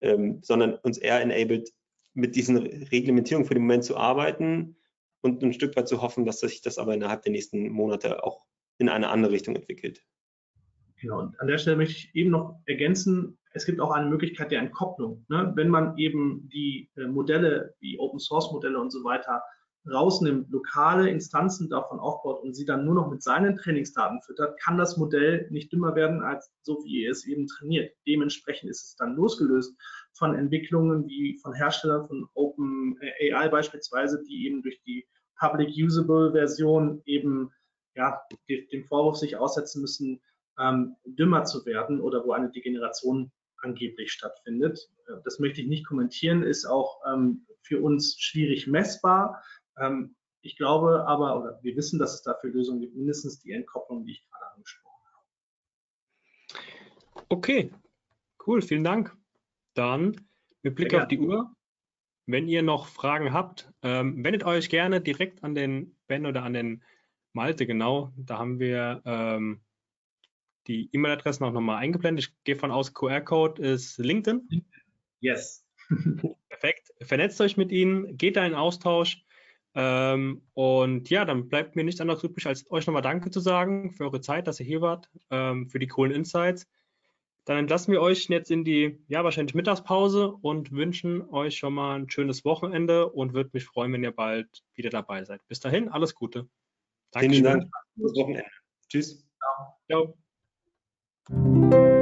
ähm, 0.02 0.40
sondern 0.42 0.76
uns 0.76 0.98
eher 0.98 1.22
enabled, 1.22 1.72
mit 2.14 2.36
diesen 2.36 2.58
Reglementierungen 2.58 3.48
für 3.48 3.54
den 3.54 3.64
Moment 3.64 3.84
zu 3.84 3.98
arbeiten, 3.98 4.78
und 5.26 5.44
ein 5.44 5.54
Stück 5.54 5.76
weit 5.76 5.88
zu 5.88 6.02
hoffen, 6.02 6.26
dass 6.26 6.40
sich 6.40 6.62
das 6.62 6.78
aber 6.78 6.94
innerhalb 6.94 7.24
der 7.24 7.32
nächsten 7.32 7.70
Monate 7.70 8.24
auch 8.24 8.46
in 8.78 8.90
eine 8.90 9.10
andere 9.10 9.34
Richtung 9.34 9.56
entwickelt. 9.56 10.02
Genau, 11.02 11.20
und 11.20 11.40
an 11.40 11.48
der 11.48 11.58
Stelle 11.58 11.76
möchte 11.78 11.96
ich 11.96 12.16
eben 12.16 12.32
noch 12.32 12.62
ergänzen, 12.66 13.38
es 13.54 13.66
gibt 13.66 13.80
auch 13.80 13.92
eine 13.92 14.10
Möglichkeit 14.10 14.52
der 14.52 14.60
Entkopplung. 14.60 15.26
Ne? 15.30 15.52
Wenn 15.56 15.70
man 15.70 15.98
eben 15.98 16.50
die 16.50 16.90
äh, 16.96 17.08
Modelle, 17.08 17.74
die 17.82 17.98
Open 18.00 18.20
Source 18.20 18.52
Modelle 18.52 18.80
und 18.80 18.92
so 18.92 19.04
weiter 19.04 19.42
rausnimmt, 19.92 20.50
lokale 20.50 21.10
Instanzen 21.10 21.70
davon 21.70 22.00
aufbaut 22.00 22.44
und 22.44 22.54
sie 22.56 22.66
dann 22.66 22.86
nur 22.86 22.96
noch 22.96 23.10
mit 23.10 23.22
seinen 23.22 23.56
Trainingsdaten 23.56 24.22
füttert, 24.24 24.60
kann 24.60 24.78
das 24.78 24.98
Modell 24.98 25.48
nicht 25.52 25.72
dümmer 25.72 25.96
werden 25.96 26.22
als 26.22 26.52
so, 26.64 26.84
wie 26.84 27.04
ihr 27.04 27.12
es 27.12 27.26
eben 27.26 27.48
trainiert. 27.48 27.94
Dementsprechend 28.08 28.70
ist 28.70 28.84
es 28.84 28.96
dann 28.96 29.16
losgelöst 29.16 29.76
von 30.14 30.36
Entwicklungen 30.36 31.08
wie 31.08 31.38
von 31.42 31.54
Herstellern 31.54 32.08
von 32.08 32.28
Open 32.34 32.98
AI 33.22 33.48
beispielsweise, 33.50 34.24
die 34.28 34.48
eben 34.48 34.64
durch 34.64 34.82
die 34.82 35.06
Public 35.40 35.70
Usable 35.76 36.32
Version 36.32 37.02
eben 37.06 37.52
ja, 37.96 38.22
dem 38.50 38.84
Vorwurf 38.86 39.18
sich 39.18 39.38
aussetzen 39.38 39.82
müssen, 39.82 40.22
ähm, 40.60 40.96
dümmer 41.06 41.44
zu 41.46 41.66
werden 41.66 42.02
oder 42.02 42.26
wo 42.26 42.34
eine 42.34 42.50
Degeneration 42.50 43.32
angeblich 43.58 44.12
stattfindet. 44.12 44.90
Äh, 45.08 45.14
das 45.24 45.40
möchte 45.40 45.62
ich 45.62 45.68
nicht 45.68 45.88
kommentieren, 45.88 46.44
ist 46.44 46.66
auch 46.66 47.02
ähm, 47.12 47.46
für 47.62 47.82
uns 47.82 48.20
schwierig 48.20 48.68
messbar. 48.68 49.44
Ähm, 49.78 50.16
ich 50.42 50.58
glaube 50.58 51.08
aber, 51.08 51.40
oder 51.40 51.60
wir 51.64 51.76
wissen, 51.76 52.00
dass 52.00 52.14
es 52.14 52.22
dafür 52.22 52.52
Lösungen 52.52 52.82
gibt, 52.82 52.96
mindestens 52.96 53.40
die 53.40 53.52
Entkopplung, 53.52 54.06
die 54.06 54.12
ich 54.12 54.30
gerade 54.30 54.54
angesprochen 54.54 55.04
habe. 56.54 57.26
Okay, 57.30 57.72
cool, 58.46 58.62
vielen 58.62 58.84
Dank. 58.84 59.16
Dann 59.74 60.16
mit 60.62 60.76
Blick 60.76 60.94
auf 60.94 61.08
die 61.08 61.20
Uhr 61.20 61.52
wenn 62.26 62.48
ihr 62.48 62.64
noch 62.64 62.88
Fragen 62.88 63.34
habt, 63.34 63.72
ähm, 63.82 64.24
wendet 64.24 64.44
euch 64.44 64.70
gerne 64.70 65.02
direkt 65.02 65.44
an 65.44 65.56
den 65.56 65.96
Ben 66.08 66.26
oder 66.26 66.44
an 66.44 66.54
den 66.54 66.84
Malte, 67.34 67.66
genau. 67.66 68.12
Da 68.16 68.38
haben 68.40 68.60
wir 68.60 69.02
ähm, 69.06 69.62
die 70.68 70.90
E-Mail-Adressen 70.94 71.44
auch 71.44 71.52
nochmal 71.52 71.78
eingeblendet. 71.78 72.26
Ich 72.26 72.44
gehe 72.44 72.56
von 72.56 72.72
aus, 72.72 72.94
QR-Code 72.94 73.62
ist 73.62 73.98
LinkedIn. 73.98 74.66
Yes. 75.20 75.66
Perfekt. 76.50 76.92
Vernetzt 77.02 77.40
euch 77.42 77.58
mit 77.58 77.72
ihnen, 77.72 78.18
geht 78.18 78.38
da 78.38 78.46
in 78.46 78.56
Austausch. 78.56 79.24
Ähm, 79.76 80.42
und 80.54 81.10
ja, 81.10 81.26
dann 81.26 81.50
bleibt 81.50 81.76
mir 81.76 81.84
nichts 81.84 82.00
anderes 82.00 82.24
übrig, 82.24 82.48
als 82.48 82.70
euch 82.72 82.88
nochmal 82.88 83.02
Danke 83.02 83.30
zu 83.30 83.42
sagen 83.42 83.92
für 83.92 84.06
eure 84.06 84.22
Zeit, 84.22 84.48
dass 84.48 84.60
ihr 84.60 84.66
hier 84.66 84.82
wart, 84.82 85.10
ähm, 85.30 85.68
für 85.68 85.80
die 85.80 85.88
coolen 85.88 86.14
Insights. 86.14 86.68
Dann 87.46 87.58
entlassen 87.58 87.91
wir 87.91 88.02
euch 88.02 88.28
jetzt 88.28 88.50
in 88.50 88.64
die, 88.64 89.00
ja, 89.08 89.24
wahrscheinlich 89.24 89.54
Mittagspause 89.54 90.30
und 90.30 90.72
wünschen 90.72 91.30
euch 91.30 91.58
schon 91.58 91.76
mal 91.76 92.00
ein 92.00 92.10
schönes 92.10 92.43
Wochenende 92.43 93.08
und 93.08 93.34
würde 93.34 93.52
mich 93.54 93.66
freuen, 93.66 93.93
wenn 93.93 94.04
ihr 94.04 94.12
bald 94.12 94.64
wieder 94.74 94.89
dabei 94.89 95.24
seid. 95.24 95.41
Bis 95.48 95.60
dahin, 95.60 95.89
alles 95.89 96.16
Gute. 96.16 96.48
Danke. 97.12 97.30
Vielen 97.30 97.43
Dank. 97.43 97.72
Wochenende. 97.96 98.46
Tschüss. 98.89 99.24
Ciao. 99.88 100.16
Ciao. 101.30 101.95